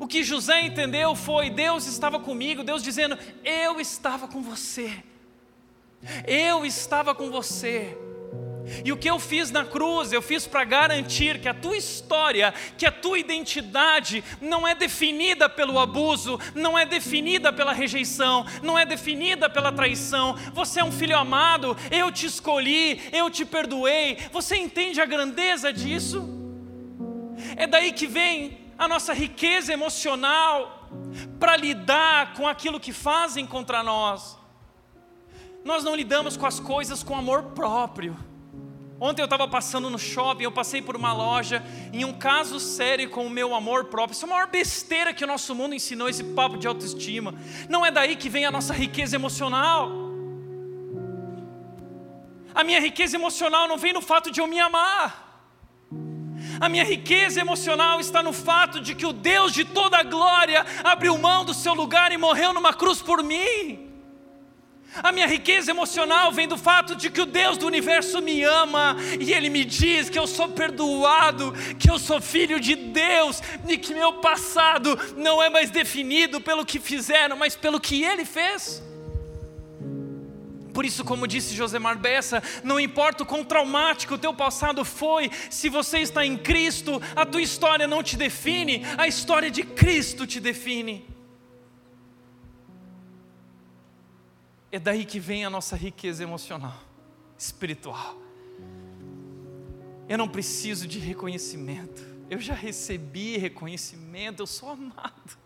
O 0.00 0.06
que 0.06 0.22
José 0.22 0.60
entendeu 0.62 1.14
foi: 1.14 1.50
Deus 1.50 1.86
estava 1.86 2.18
comigo, 2.20 2.62
Deus 2.62 2.82
dizendo: 2.82 3.18
Eu 3.44 3.80
estava 3.80 4.28
com 4.28 4.42
você, 4.42 5.02
eu 6.26 6.64
estava 6.64 7.14
com 7.14 7.30
você. 7.30 7.96
E 8.84 8.92
o 8.92 8.96
que 8.96 9.08
eu 9.08 9.18
fiz 9.18 9.50
na 9.50 9.64
cruz, 9.64 10.12
eu 10.12 10.20
fiz 10.20 10.46
para 10.46 10.64
garantir 10.64 11.40
que 11.40 11.48
a 11.48 11.54
tua 11.54 11.76
história, 11.76 12.52
que 12.76 12.86
a 12.86 12.92
tua 12.92 13.18
identidade 13.18 14.22
não 14.40 14.66
é 14.66 14.74
definida 14.74 15.48
pelo 15.48 15.78
abuso, 15.78 16.38
não 16.54 16.78
é 16.78 16.84
definida 16.84 17.52
pela 17.52 17.72
rejeição, 17.72 18.44
não 18.62 18.78
é 18.78 18.84
definida 18.84 19.48
pela 19.48 19.72
traição. 19.72 20.36
Você 20.52 20.80
é 20.80 20.84
um 20.84 20.92
filho 20.92 21.16
amado, 21.16 21.76
eu 21.90 22.12
te 22.12 22.26
escolhi, 22.26 23.00
eu 23.12 23.30
te 23.30 23.44
perdoei. 23.44 24.18
Você 24.32 24.56
entende 24.56 25.00
a 25.00 25.06
grandeza 25.06 25.72
disso? 25.72 26.28
É 27.56 27.66
daí 27.66 27.92
que 27.92 28.06
vem 28.06 28.67
a 28.78 28.86
nossa 28.86 29.12
riqueza 29.12 29.72
emocional 29.72 30.88
para 31.40 31.56
lidar 31.56 32.34
com 32.34 32.46
aquilo 32.46 32.78
que 32.78 32.92
fazem 32.92 33.44
contra 33.44 33.82
nós. 33.82 34.38
Nós 35.64 35.82
não 35.82 35.94
lidamos 35.94 36.36
com 36.36 36.46
as 36.46 36.60
coisas 36.60 37.02
com 37.02 37.16
amor 37.16 37.42
próprio. 37.54 38.16
Ontem 39.00 39.20
eu 39.20 39.26
estava 39.26 39.46
passando 39.46 39.90
no 39.90 39.98
shopping, 39.98 40.44
eu 40.44 40.52
passei 40.52 40.80
por 40.80 40.96
uma 40.96 41.12
loja, 41.12 41.62
em 41.92 42.04
um 42.04 42.12
caso 42.12 42.58
sério 42.58 43.10
com 43.10 43.26
o 43.26 43.30
meu 43.30 43.54
amor 43.54 43.84
próprio. 43.86 44.14
Isso 44.14 44.24
é 44.24 44.28
a 44.28 44.32
maior 44.32 44.48
besteira 44.48 45.12
que 45.12 45.22
o 45.22 45.26
nosso 45.26 45.54
mundo 45.54 45.74
ensinou, 45.74 46.08
esse 46.08 46.24
papo 46.24 46.56
de 46.56 46.66
autoestima. 46.66 47.34
Não 47.68 47.84
é 47.84 47.90
daí 47.90 48.16
que 48.16 48.28
vem 48.28 48.44
a 48.44 48.50
nossa 48.50 48.72
riqueza 48.72 49.14
emocional. 49.16 49.90
A 52.54 52.64
minha 52.64 52.80
riqueza 52.80 53.16
emocional 53.16 53.68
não 53.68 53.76
vem 53.76 53.92
no 53.92 54.00
fato 54.00 54.32
de 54.32 54.40
eu 54.40 54.46
me 54.46 54.58
amar. 54.58 55.27
A 56.60 56.68
minha 56.68 56.84
riqueza 56.84 57.40
emocional 57.40 58.00
está 58.00 58.22
no 58.22 58.32
fato 58.32 58.80
de 58.80 58.94
que 58.94 59.06
o 59.06 59.12
Deus 59.12 59.52
de 59.52 59.64
toda 59.64 59.98
a 59.98 60.02
glória 60.02 60.64
abriu 60.82 61.16
mão 61.18 61.44
do 61.44 61.54
seu 61.54 61.74
lugar 61.74 62.10
e 62.12 62.16
morreu 62.16 62.52
numa 62.52 62.74
cruz 62.74 63.00
por 63.00 63.22
mim. 63.22 63.86
A 65.02 65.12
minha 65.12 65.26
riqueza 65.26 65.70
emocional 65.70 66.32
vem 66.32 66.48
do 66.48 66.56
fato 66.56 66.96
de 66.96 67.10
que 67.10 67.20
o 67.20 67.26
Deus 67.26 67.58
do 67.58 67.66
universo 67.66 68.20
me 68.20 68.42
ama 68.42 68.96
e 69.20 69.32
Ele 69.32 69.50
me 69.50 69.64
diz 69.64 70.08
que 70.08 70.18
eu 70.18 70.26
sou 70.26 70.48
perdoado, 70.48 71.52
que 71.78 71.90
eu 71.90 71.98
sou 71.98 72.20
filho 72.20 72.58
de 72.58 72.74
Deus 72.74 73.40
e 73.68 73.76
que 73.76 73.94
meu 73.94 74.14
passado 74.14 74.98
não 75.16 75.42
é 75.42 75.50
mais 75.50 75.70
definido 75.70 76.40
pelo 76.40 76.64
que 76.64 76.80
fizeram, 76.80 77.36
mas 77.36 77.54
pelo 77.54 77.78
que 77.78 78.02
Ele 78.02 78.24
fez. 78.24 78.82
Por 80.78 80.84
isso, 80.84 81.04
como 81.04 81.26
disse 81.26 81.56
Josemar 81.56 81.98
Bessa, 81.98 82.40
não 82.62 82.78
importa 82.78 83.24
o 83.24 83.26
quão 83.26 83.44
traumático 83.44 84.14
o 84.14 84.18
teu 84.18 84.32
passado 84.32 84.84
foi, 84.84 85.28
se 85.50 85.68
você 85.68 85.98
está 85.98 86.24
em 86.24 86.38
Cristo, 86.38 87.02
a 87.16 87.26
tua 87.26 87.42
história 87.42 87.88
não 87.88 88.00
te 88.00 88.16
define, 88.16 88.84
a 88.96 89.08
história 89.08 89.50
de 89.50 89.64
Cristo 89.64 90.24
te 90.24 90.38
define. 90.38 91.04
É 94.70 94.78
daí 94.78 95.04
que 95.04 95.18
vem 95.18 95.44
a 95.44 95.50
nossa 95.50 95.74
riqueza 95.74 96.22
emocional, 96.22 96.80
espiritual. 97.36 98.16
Eu 100.08 100.16
não 100.16 100.28
preciso 100.28 100.86
de 100.86 101.00
reconhecimento, 101.00 102.06
eu 102.30 102.38
já 102.38 102.54
recebi 102.54 103.36
reconhecimento, 103.36 104.44
eu 104.44 104.46
sou 104.46 104.68
amado. 104.68 105.38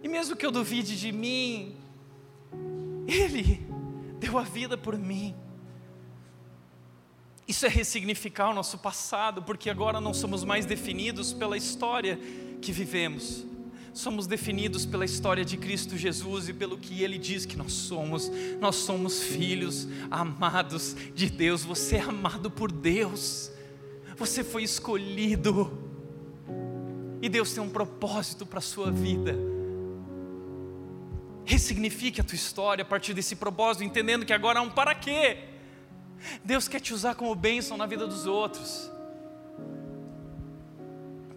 E 0.00 0.06
mesmo 0.06 0.36
que 0.36 0.46
eu 0.46 0.52
duvide 0.52 0.96
de 0.96 1.10
mim, 1.10 1.82
ele 3.06 3.66
deu 4.18 4.38
a 4.38 4.42
vida 4.42 4.76
por 4.76 4.98
mim. 4.98 5.34
Isso 7.46 7.66
é 7.66 7.68
ressignificar 7.68 8.50
o 8.50 8.54
nosso 8.54 8.78
passado, 8.78 9.42
porque 9.42 9.68
agora 9.68 10.00
não 10.00 10.14
somos 10.14 10.44
mais 10.44 10.64
definidos 10.64 11.32
pela 11.32 11.56
história 11.56 12.18
que 12.60 12.72
vivemos. 12.72 13.44
Somos 13.92 14.26
definidos 14.26 14.84
pela 14.84 15.04
história 15.04 15.44
de 15.44 15.56
Cristo 15.56 15.96
Jesus 15.96 16.48
e 16.48 16.52
pelo 16.52 16.78
que 16.78 17.02
Ele 17.02 17.18
diz 17.18 17.46
que 17.46 17.56
nós 17.56 17.72
somos. 17.72 18.30
Nós 18.60 18.76
somos 18.76 19.22
filhos 19.22 19.86
amados 20.10 20.96
de 21.14 21.30
Deus. 21.30 21.62
Você 21.64 21.96
é 21.96 22.00
amado 22.00 22.50
por 22.50 22.72
Deus. 22.72 23.52
Você 24.16 24.42
foi 24.42 24.64
escolhido. 24.64 25.78
E 27.22 27.28
Deus 27.28 27.52
tem 27.52 27.62
um 27.62 27.70
propósito 27.70 28.44
para 28.44 28.58
a 28.58 28.62
sua 28.62 28.90
vida. 28.90 29.53
Ressignifique 31.44 32.20
a 32.20 32.24
tua 32.24 32.36
história 32.36 32.82
a 32.82 32.86
partir 32.86 33.14
desse 33.14 33.36
propósito, 33.36 33.84
entendendo 33.84 34.24
que 34.24 34.32
agora 34.32 34.60
há 34.60 34.62
um 34.62 34.70
para 34.70 34.94
quê. 34.94 35.38
Deus 36.42 36.66
quer 36.68 36.80
te 36.80 36.94
usar 36.94 37.14
como 37.14 37.34
bênção 37.34 37.76
na 37.76 37.86
vida 37.86 38.06
dos 38.06 38.26
outros. 38.26 38.90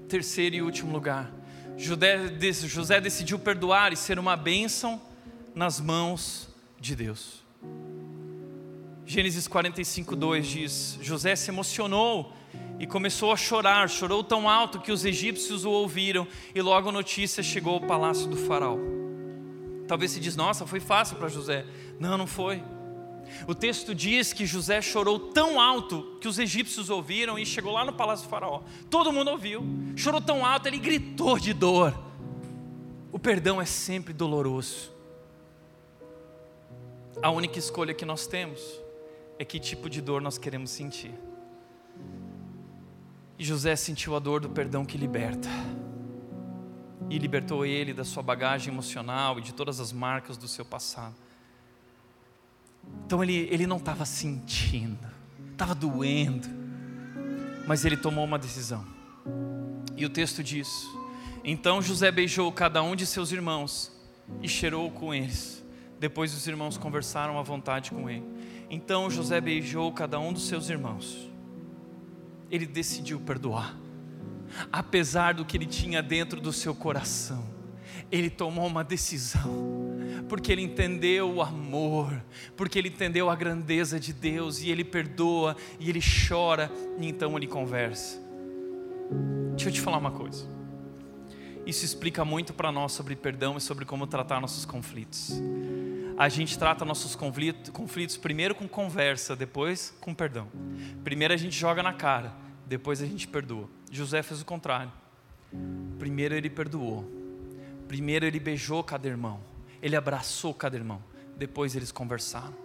Terceiro 0.08 0.56
e 0.56 0.62
último 0.62 0.94
lugar, 0.94 1.30
José 1.78 3.00
decidiu 3.02 3.38
perdoar 3.38 3.92
e 3.92 3.98
ser 3.98 4.18
uma 4.18 4.38
bênção 4.38 5.02
nas 5.54 5.82
mãos 5.82 6.48
de 6.80 6.96
Deus. 6.96 7.44
Gênesis 9.06 9.48
45, 9.48 10.16
2 10.16 10.48
diz: 10.48 11.00
José 11.02 11.36
se 11.36 11.52
emocionou 11.52 12.34
e 12.80 12.88
começou 12.88 13.34
a 13.34 13.38
chorar, 13.38 13.90
chorou 13.90 14.24
tão 14.24 14.50
alto 14.50 14.80
que 14.80 14.92
os 14.92 15.04
egípcios 15.04 15.66
o 15.66 15.72
ouviram, 15.72 16.28
e 16.56 16.62
logo 16.62 16.90
a 16.90 16.92
notícia 16.92 17.44
chegou 17.44 17.74
ao 17.74 17.82
palácio 17.82 18.28
do 18.28 18.38
faraó. 18.38 18.78
Talvez 19.88 20.12
se 20.12 20.20
diz, 20.20 20.36
nossa, 20.36 20.66
foi 20.66 20.80
fácil 20.80 21.18
para 21.18 21.30
José. 21.30 21.66
Não, 22.00 22.18
não 22.18 22.28
foi. 22.28 22.64
O 23.48 23.54
texto 23.54 23.94
diz 23.94 24.34
que 24.34 24.46
José 24.46 24.82
chorou 24.82 25.20
tão 25.20 25.60
alto 25.60 26.18
que 26.22 26.28
os 26.28 26.40
egípcios 26.40 26.90
ouviram 26.90 27.38
e 27.38 27.46
chegou 27.46 27.74
lá 27.74 27.86
no 27.86 27.94
palácio 27.94 28.26
do 28.26 28.30
faraó. 28.30 28.62
Todo 28.90 29.12
mundo 29.12 29.32
ouviu. 29.32 29.64
Chorou 29.96 30.22
tão 30.22 30.46
alto, 30.46 30.68
ele 30.68 30.78
gritou 30.78 31.38
de 31.38 31.54
dor. 31.54 31.98
O 33.12 33.20
perdão 33.20 33.62
é 33.62 33.66
sempre 33.66 34.14
doloroso. 34.14 34.92
A 37.22 37.32
única 37.32 37.58
escolha 37.58 37.94
que 37.94 38.06
nós 38.06 38.28
temos 38.28 38.62
é 39.40 39.46
que 39.46 39.60
tipo 39.60 39.90
de 39.90 40.02
dor 40.02 40.22
nós 40.22 40.38
queremos 40.38 40.70
sentir. 40.70 41.14
E 43.40 43.44
José 43.44 43.76
sentiu 43.76 44.16
a 44.16 44.20
dor 44.20 44.40
do 44.42 44.50
perdão 44.50 44.86
que 44.86 44.98
liberta. 44.98 45.50
E 47.10 47.18
libertou 47.18 47.66
ele 47.66 47.94
da 47.94 48.04
sua 48.04 48.22
bagagem 48.22 48.74
emocional 48.74 49.40
e 49.40 49.42
de 49.42 49.54
todas 49.54 49.80
as 49.80 49.92
marcas 49.92 50.38
do 50.38 50.48
seu 50.48 50.66
passado. 50.66 51.16
Então 53.06 53.24
ele, 53.24 53.48
ele 53.52 53.66
não 53.66 53.78
estava 53.78 54.06
sentindo, 54.06 55.08
estava 55.52 55.74
doendo, 55.74 56.48
mas 57.66 57.86
ele 57.86 57.98
tomou 57.98 58.26
uma 58.26 58.38
decisão. 58.38 58.86
E 59.96 60.06
o 60.06 60.10
texto 60.10 60.44
diz: 60.44 60.68
Então 61.44 61.82
José 61.82 62.12
beijou 62.12 62.52
cada 62.52 62.82
um 62.84 62.96
de 62.96 63.06
seus 63.06 63.32
irmãos 63.32 63.92
e 64.42 64.48
cheirou 64.48 64.92
com 64.92 65.14
eles. 65.14 65.64
Depois 66.00 66.34
os 66.34 66.48
irmãos 66.48 66.78
conversaram 66.78 67.40
à 67.40 67.42
vontade 67.42 67.92
com 67.92 68.10
ele. 68.10 68.26
Então 68.70 69.10
José 69.10 69.42
beijou 69.42 69.92
cada 69.92 70.20
um 70.20 70.32
dos 70.32 70.48
seus 70.48 70.70
irmãos. 70.70 71.30
Ele 72.52 72.66
decidiu 72.66 73.20
perdoar, 73.20 73.76
apesar 74.72 75.34
do 75.34 75.46
que 75.46 75.58
ele 75.58 75.66
tinha 75.66 76.02
dentro 76.02 76.40
do 76.40 76.54
seu 76.54 76.74
coração. 76.74 77.46
Ele 78.12 78.30
tomou 78.30 78.66
uma 78.66 78.84
decisão 78.84 79.88
porque 80.28 80.52
ele 80.52 80.62
entendeu 80.62 81.34
o 81.34 81.42
amor, 81.42 82.24
porque 82.56 82.78
ele 82.78 82.90
entendeu 82.90 83.30
a 83.30 83.36
grandeza 83.36 84.00
de 84.00 84.14
Deus 84.14 84.62
e 84.62 84.70
ele 84.70 84.84
perdoa 84.84 85.56
e 85.80 85.90
ele 85.90 86.02
chora 86.02 86.72
e 87.00 87.08
então 87.08 87.36
ele 87.38 87.48
conversa. 87.48 88.20
Deixa 89.52 89.70
eu 89.70 89.74
te 89.74 89.82
falar 89.82 89.98
uma 89.98 90.12
coisa. 90.12 90.46
Isso 91.66 91.84
explica 91.84 92.24
muito 92.24 92.54
para 92.54 92.72
nós 92.72 92.94
sobre 92.94 93.16
perdão 93.16 93.58
e 93.58 93.62
sobre 93.62 93.86
como 93.86 94.08
tratar 94.08 94.40
nossos 94.40 94.66
conflitos. 94.66 95.32
A 96.18 96.30
gente 96.30 96.58
trata 96.58 96.84
nossos 96.84 97.16
conflitos, 97.16 97.70
conflitos 97.72 98.18
primeiro 98.18 98.56
com 98.56 98.68
conversa, 98.68 99.36
depois 99.36 99.96
com 100.02 100.14
perdão. 100.14 100.48
Primeiro 101.04 101.34
a 101.34 101.38
gente 101.38 101.58
joga 101.58 101.84
na 101.84 101.94
cara, 101.94 102.34
depois 102.68 103.02
a 103.02 103.06
gente 103.06 103.28
perdoa. 103.28 103.70
José 103.92 104.22
fez 104.22 104.42
o 104.42 104.46
contrário. 104.46 104.92
Primeiro 105.98 106.36
ele 106.36 106.50
perdoou. 106.50 107.10
Primeiro 107.88 108.26
ele 108.26 108.40
beijou 108.40 108.84
cada 108.84 109.08
irmão 109.08 109.42
ele 109.82 109.96
abraçou 109.96 110.54
cada 110.54 110.76
irmão. 110.76 111.02
Depois 111.38 111.76
eles 111.76 111.92
conversaram. 111.92 112.56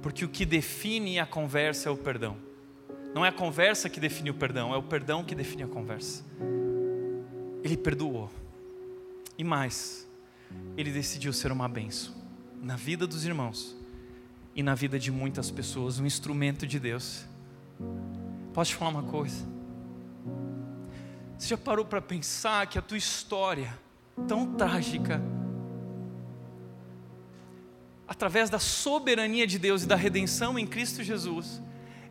Porque 0.00 0.24
o 0.24 0.28
que 0.28 0.44
define 0.44 1.18
a 1.18 1.26
conversa 1.26 1.88
é 1.88 1.92
o 1.92 1.96
perdão. 1.96 2.36
Não 3.14 3.24
é 3.24 3.28
a 3.28 3.32
conversa 3.32 3.88
que 3.88 4.00
define 4.00 4.30
o 4.30 4.34
perdão, 4.34 4.72
é 4.72 4.76
o 4.76 4.82
perdão 4.82 5.22
que 5.22 5.34
define 5.34 5.62
a 5.64 5.66
conversa. 5.66 6.24
Ele 7.62 7.76
perdoou. 7.76 8.30
E 9.36 9.44
mais, 9.44 10.08
ele 10.76 10.90
decidiu 10.90 11.32
ser 11.32 11.52
uma 11.52 11.68
benção 11.68 12.14
na 12.60 12.76
vida 12.76 13.06
dos 13.06 13.24
irmãos 13.24 13.76
e 14.54 14.62
na 14.62 14.74
vida 14.74 14.98
de 14.98 15.10
muitas 15.10 15.50
pessoas, 15.50 15.98
um 15.98 16.06
instrumento 16.06 16.66
de 16.66 16.78
Deus. 16.78 17.26
Posso 18.52 18.70
te 18.72 18.76
falar 18.76 18.90
uma 18.90 19.02
coisa? 19.02 19.44
Você 21.38 21.48
já 21.48 21.56
parou 21.56 21.84
para 21.84 22.00
pensar 22.00 22.66
que 22.66 22.78
a 22.78 22.82
tua 22.82 22.98
história, 22.98 23.76
tão 24.28 24.54
trágica, 24.54 25.20
através 28.06 28.50
da 28.50 28.58
soberania 28.58 29.46
de 29.46 29.58
Deus 29.58 29.82
e 29.82 29.86
da 29.86 29.96
redenção 29.96 30.58
em 30.58 30.66
Cristo 30.66 31.02
Jesus, 31.02 31.62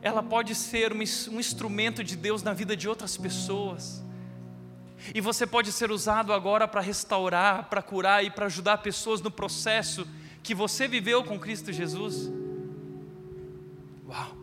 ela 0.02 0.24
pode 0.24 0.56
ser 0.56 0.92
um 0.94 1.39
instrumento 1.39 2.04
de 2.04 2.16
Deus 2.16 2.42
na 2.42 2.54
vida 2.54 2.76
de 2.76 2.89
outras 2.89 3.16
pessoas. 3.16 4.04
E 5.14 5.22
você 5.22 5.46
pode 5.46 5.72
ser 5.72 5.92
usado 5.92 6.34
agora 6.34 6.68
para 6.68 6.82
restaurar, 6.82 7.70
para 7.70 7.82
curar 7.82 8.26
e 8.26 8.32
para 8.32 8.48
ajudar 8.48 8.80
pessoas 8.80 9.22
no 9.22 9.32
processo 9.32 10.08
que 10.44 10.56
você 10.56 10.88
viveu 10.88 11.24
com 11.24 11.39
Cristo 11.39 11.72
Jesus. 11.72 12.32
Uau! 14.08 14.41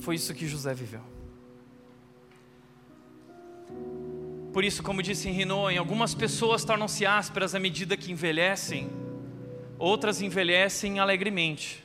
Foi 0.00 0.14
isso 0.16 0.34
que 0.34 0.46
José 0.46 0.74
viveu. 0.74 1.02
Por 4.52 4.64
isso, 4.64 4.82
como 4.82 5.02
disse 5.02 5.28
em 5.28 5.78
algumas 5.78 6.14
pessoas 6.14 6.64
tornam-se 6.64 7.06
ásperas 7.06 7.54
à 7.54 7.60
medida 7.60 7.96
que 7.96 8.10
envelhecem 8.10 8.90
outras 9.80 10.20
envelhecem 10.20 11.00
alegremente. 11.00 11.82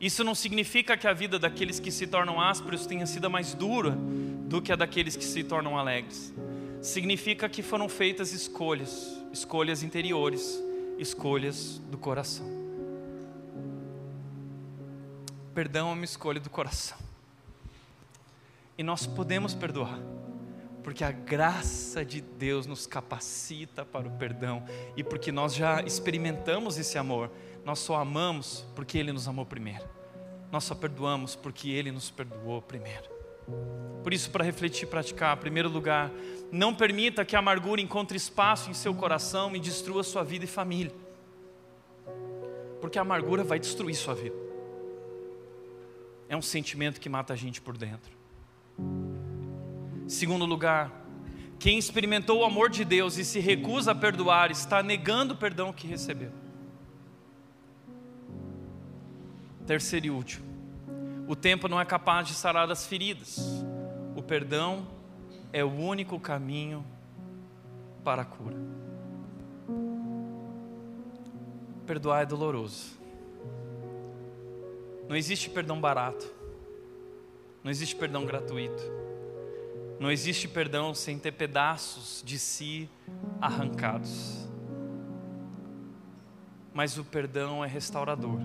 Isso 0.00 0.24
não 0.24 0.34
significa 0.34 0.96
que 0.96 1.06
a 1.06 1.12
vida 1.12 1.38
daqueles 1.38 1.78
que 1.78 1.92
se 1.92 2.06
tornam 2.06 2.40
ásperos 2.40 2.86
tenha 2.86 3.06
sido 3.06 3.30
mais 3.30 3.52
dura 3.52 3.90
do 3.90 4.60
que 4.60 4.72
a 4.72 4.76
daqueles 4.76 5.14
que 5.14 5.24
se 5.24 5.44
tornam 5.44 5.78
alegres. 5.78 6.34
Significa 6.80 7.48
que 7.48 7.62
foram 7.62 7.88
feitas 7.88 8.32
escolhas, 8.32 9.22
escolhas 9.32 9.82
interiores, 9.82 10.58
escolhas 10.98 11.78
do 11.90 11.98
coração. 11.98 12.46
Perdão 15.54 15.90
é 15.90 15.92
uma 15.92 16.04
escolha 16.04 16.40
do 16.40 16.50
coração. 16.50 16.98
E 18.76 18.82
nós 18.82 19.06
podemos 19.06 19.54
perdoar 19.54 19.98
porque 20.84 21.02
a 21.02 21.10
graça 21.10 22.04
de 22.04 22.20
Deus 22.20 22.66
nos 22.66 22.86
capacita 22.86 23.86
para 23.86 24.06
o 24.06 24.10
perdão 24.10 24.62
e 24.94 25.02
porque 25.02 25.32
nós 25.32 25.54
já 25.54 25.80
experimentamos 25.80 26.76
esse 26.76 26.98
amor. 26.98 27.30
Nós 27.64 27.78
só 27.78 27.96
amamos 27.96 28.66
porque 28.76 28.98
Ele 28.98 29.10
nos 29.10 29.26
amou 29.26 29.46
primeiro. 29.46 29.88
Nós 30.52 30.62
só 30.62 30.74
perdoamos 30.74 31.34
porque 31.34 31.70
Ele 31.70 31.90
nos 31.90 32.10
perdoou 32.10 32.60
primeiro. 32.60 33.08
Por 34.02 34.12
isso, 34.12 34.30
para 34.30 34.44
refletir 34.44 34.84
e 34.84 34.86
praticar, 34.86 35.34
em 35.34 35.40
primeiro 35.40 35.70
lugar, 35.70 36.10
não 36.52 36.74
permita 36.74 37.24
que 37.24 37.34
a 37.34 37.38
amargura 37.38 37.80
encontre 37.80 38.18
espaço 38.18 38.68
em 38.70 38.74
seu 38.74 38.94
coração 38.94 39.56
e 39.56 39.58
destrua 39.58 40.02
sua 40.02 40.22
vida 40.22 40.44
e 40.44 40.48
família. 40.48 40.94
Porque 42.82 42.98
a 42.98 43.02
amargura 43.02 43.42
vai 43.42 43.58
destruir 43.58 43.94
sua 43.94 44.14
vida. 44.14 44.36
É 46.28 46.36
um 46.36 46.42
sentimento 46.42 47.00
que 47.00 47.08
mata 47.08 47.32
a 47.32 47.36
gente 47.36 47.62
por 47.62 47.74
dentro. 47.76 48.23
Segundo 50.06 50.44
lugar, 50.44 50.92
quem 51.58 51.78
experimentou 51.78 52.40
o 52.40 52.44
amor 52.44 52.68
de 52.68 52.84
Deus 52.84 53.16
e 53.16 53.24
se 53.24 53.40
recusa 53.40 53.92
a 53.92 53.94
perdoar 53.94 54.50
está 54.50 54.82
negando 54.82 55.34
o 55.34 55.36
perdão 55.36 55.72
que 55.72 55.86
recebeu. 55.86 56.30
Terceiro 59.66 60.06
e 60.06 60.10
último, 60.10 60.44
o 61.26 61.34
tempo 61.34 61.68
não 61.68 61.80
é 61.80 61.84
capaz 61.84 62.28
de 62.28 62.34
sarar 62.34 62.70
as 62.70 62.86
feridas. 62.86 63.64
O 64.14 64.22
perdão 64.22 64.86
é 65.52 65.64
o 65.64 65.72
único 65.72 66.20
caminho 66.20 66.84
para 68.04 68.22
a 68.22 68.24
cura. 68.24 68.56
Perdoar 71.86 72.22
é 72.22 72.26
doloroso. 72.26 72.98
Não 75.08 75.16
existe 75.16 75.48
perdão 75.48 75.80
barato. 75.80 76.30
Não 77.64 77.70
existe 77.70 77.96
perdão 77.96 78.26
gratuito. 78.26 78.82
Não 79.98 80.10
existe 80.10 80.46
perdão 80.46 80.92
sem 80.92 81.18
ter 81.18 81.32
pedaços 81.32 82.22
de 82.22 82.38
si 82.38 82.90
arrancados. 83.40 84.46
Mas 86.74 86.98
o 86.98 87.04
perdão 87.04 87.64
é 87.64 87.68
restaurador. 87.68 88.38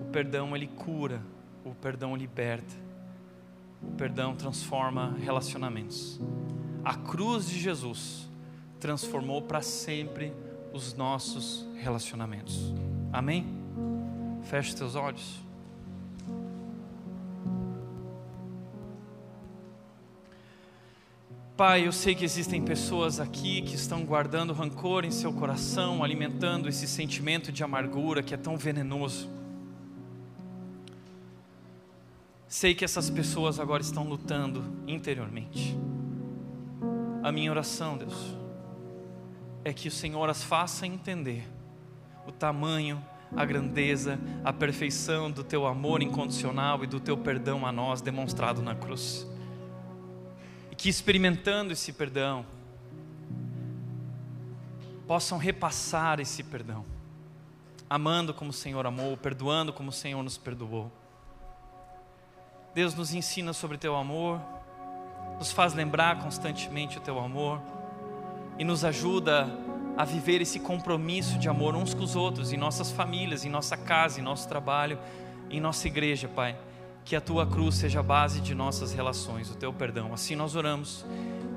O 0.00 0.10
perdão 0.10 0.56
ele 0.56 0.66
cura, 0.66 1.22
o 1.64 1.72
perdão 1.74 2.16
liberta. 2.16 2.74
O 3.80 3.92
perdão 3.92 4.34
transforma 4.34 5.16
relacionamentos. 5.20 6.20
A 6.84 6.96
cruz 6.96 7.48
de 7.48 7.60
Jesus 7.60 8.28
transformou 8.80 9.42
para 9.42 9.62
sempre 9.62 10.32
os 10.72 10.92
nossos 10.94 11.68
relacionamentos. 11.76 12.74
Amém? 13.12 13.46
Feche 14.42 14.74
teus 14.74 14.96
olhos. 14.96 15.47
Pai, 21.58 21.88
eu 21.88 21.90
sei 21.90 22.14
que 22.14 22.24
existem 22.24 22.62
pessoas 22.62 23.18
aqui 23.18 23.62
que 23.62 23.74
estão 23.74 24.04
guardando 24.04 24.52
rancor 24.52 25.04
em 25.04 25.10
seu 25.10 25.32
coração, 25.32 26.04
alimentando 26.04 26.68
esse 26.68 26.86
sentimento 26.86 27.50
de 27.50 27.64
amargura 27.64 28.22
que 28.22 28.32
é 28.32 28.36
tão 28.36 28.56
venenoso. 28.56 29.28
Sei 32.46 32.76
que 32.76 32.84
essas 32.84 33.10
pessoas 33.10 33.58
agora 33.58 33.82
estão 33.82 34.04
lutando 34.04 34.64
interiormente. 34.86 35.76
A 37.24 37.32
minha 37.32 37.50
oração, 37.50 37.98
Deus, 37.98 38.36
é 39.64 39.72
que 39.72 39.88
o 39.88 39.90
Senhor 39.90 40.30
as 40.30 40.44
faça 40.44 40.86
entender 40.86 41.42
o 42.24 42.30
tamanho, 42.30 43.04
a 43.36 43.44
grandeza, 43.44 44.16
a 44.44 44.52
perfeição 44.52 45.28
do 45.28 45.42
teu 45.42 45.66
amor 45.66 46.02
incondicional 46.04 46.84
e 46.84 46.86
do 46.86 47.00
teu 47.00 47.16
perdão 47.16 47.66
a 47.66 47.72
nós 47.72 48.00
demonstrado 48.00 48.62
na 48.62 48.76
cruz. 48.76 49.26
Que 50.78 50.88
experimentando 50.88 51.74
esse 51.74 51.92
perdão, 51.92 52.46
possam 55.06 55.36
repassar 55.36 56.20
esse 56.20 56.42
perdão, 56.42 56.84
amando 57.90 58.32
como 58.32 58.50
o 58.50 58.54
Senhor 58.54 58.86
amou, 58.86 59.16
perdoando 59.16 59.72
como 59.72 59.90
o 59.90 59.92
Senhor 59.92 60.22
nos 60.22 60.38
perdoou. 60.38 60.90
Deus 62.74 62.94
nos 62.94 63.12
ensina 63.12 63.52
sobre 63.52 63.76
teu 63.76 63.96
amor, 63.96 64.40
nos 65.38 65.50
faz 65.50 65.74
lembrar 65.74 66.20
constantemente 66.20 66.98
o 66.98 67.00
teu 67.00 67.18
amor 67.18 67.60
e 68.58 68.64
nos 68.64 68.84
ajuda 68.84 69.48
a 69.96 70.04
viver 70.04 70.40
esse 70.40 70.60
compromisso 70.60 71.38
de 71.38 71.48
amor 71.48 71.74
uns 71.74 71.92
com 71.92 72.04
os 72.04 72.14
outros, 72.14 72.52
em 72.52 72.56
nossas 72.56 72.92
famílias, 72.92 73.44
em 73.44 73.48
nossa 73.48 73.76
casa, 73.76 74.20
em 74.20 74.22
nosso 74.22 74.48
trabalho, 74.48 74.96
em 75.50 75.58
nossa 75.58 75.88
igreja, 75.88 76.28
Pai. 76.28 76.56
Que 77.08 77.16
a 77.16 77.22
tua 77.22 77.46
cruz 77.46 77.76
seja 77.76 78.00
a 78.00 78.02
base 78.02 78.38
de 78.38 78.54
nossas 78.54 78.92
relações, 78.92 79.50
o 79.50 79.54
teu 79.54 79.72
perdão. 79.72 80.12
Assim 80.12 80.36
nós 80.36 80.54
oramos, 80.54 81.06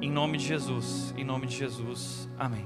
em 0.02 0.10
nome 0.10 0.38
de 0.38 0.46
Jesus, 0.46 1.14
em 1.18 1.26
nome 1.26 1.46
de 1.46 1.58
Jesus. 1.58 2.30
Amém. 2.40 2.66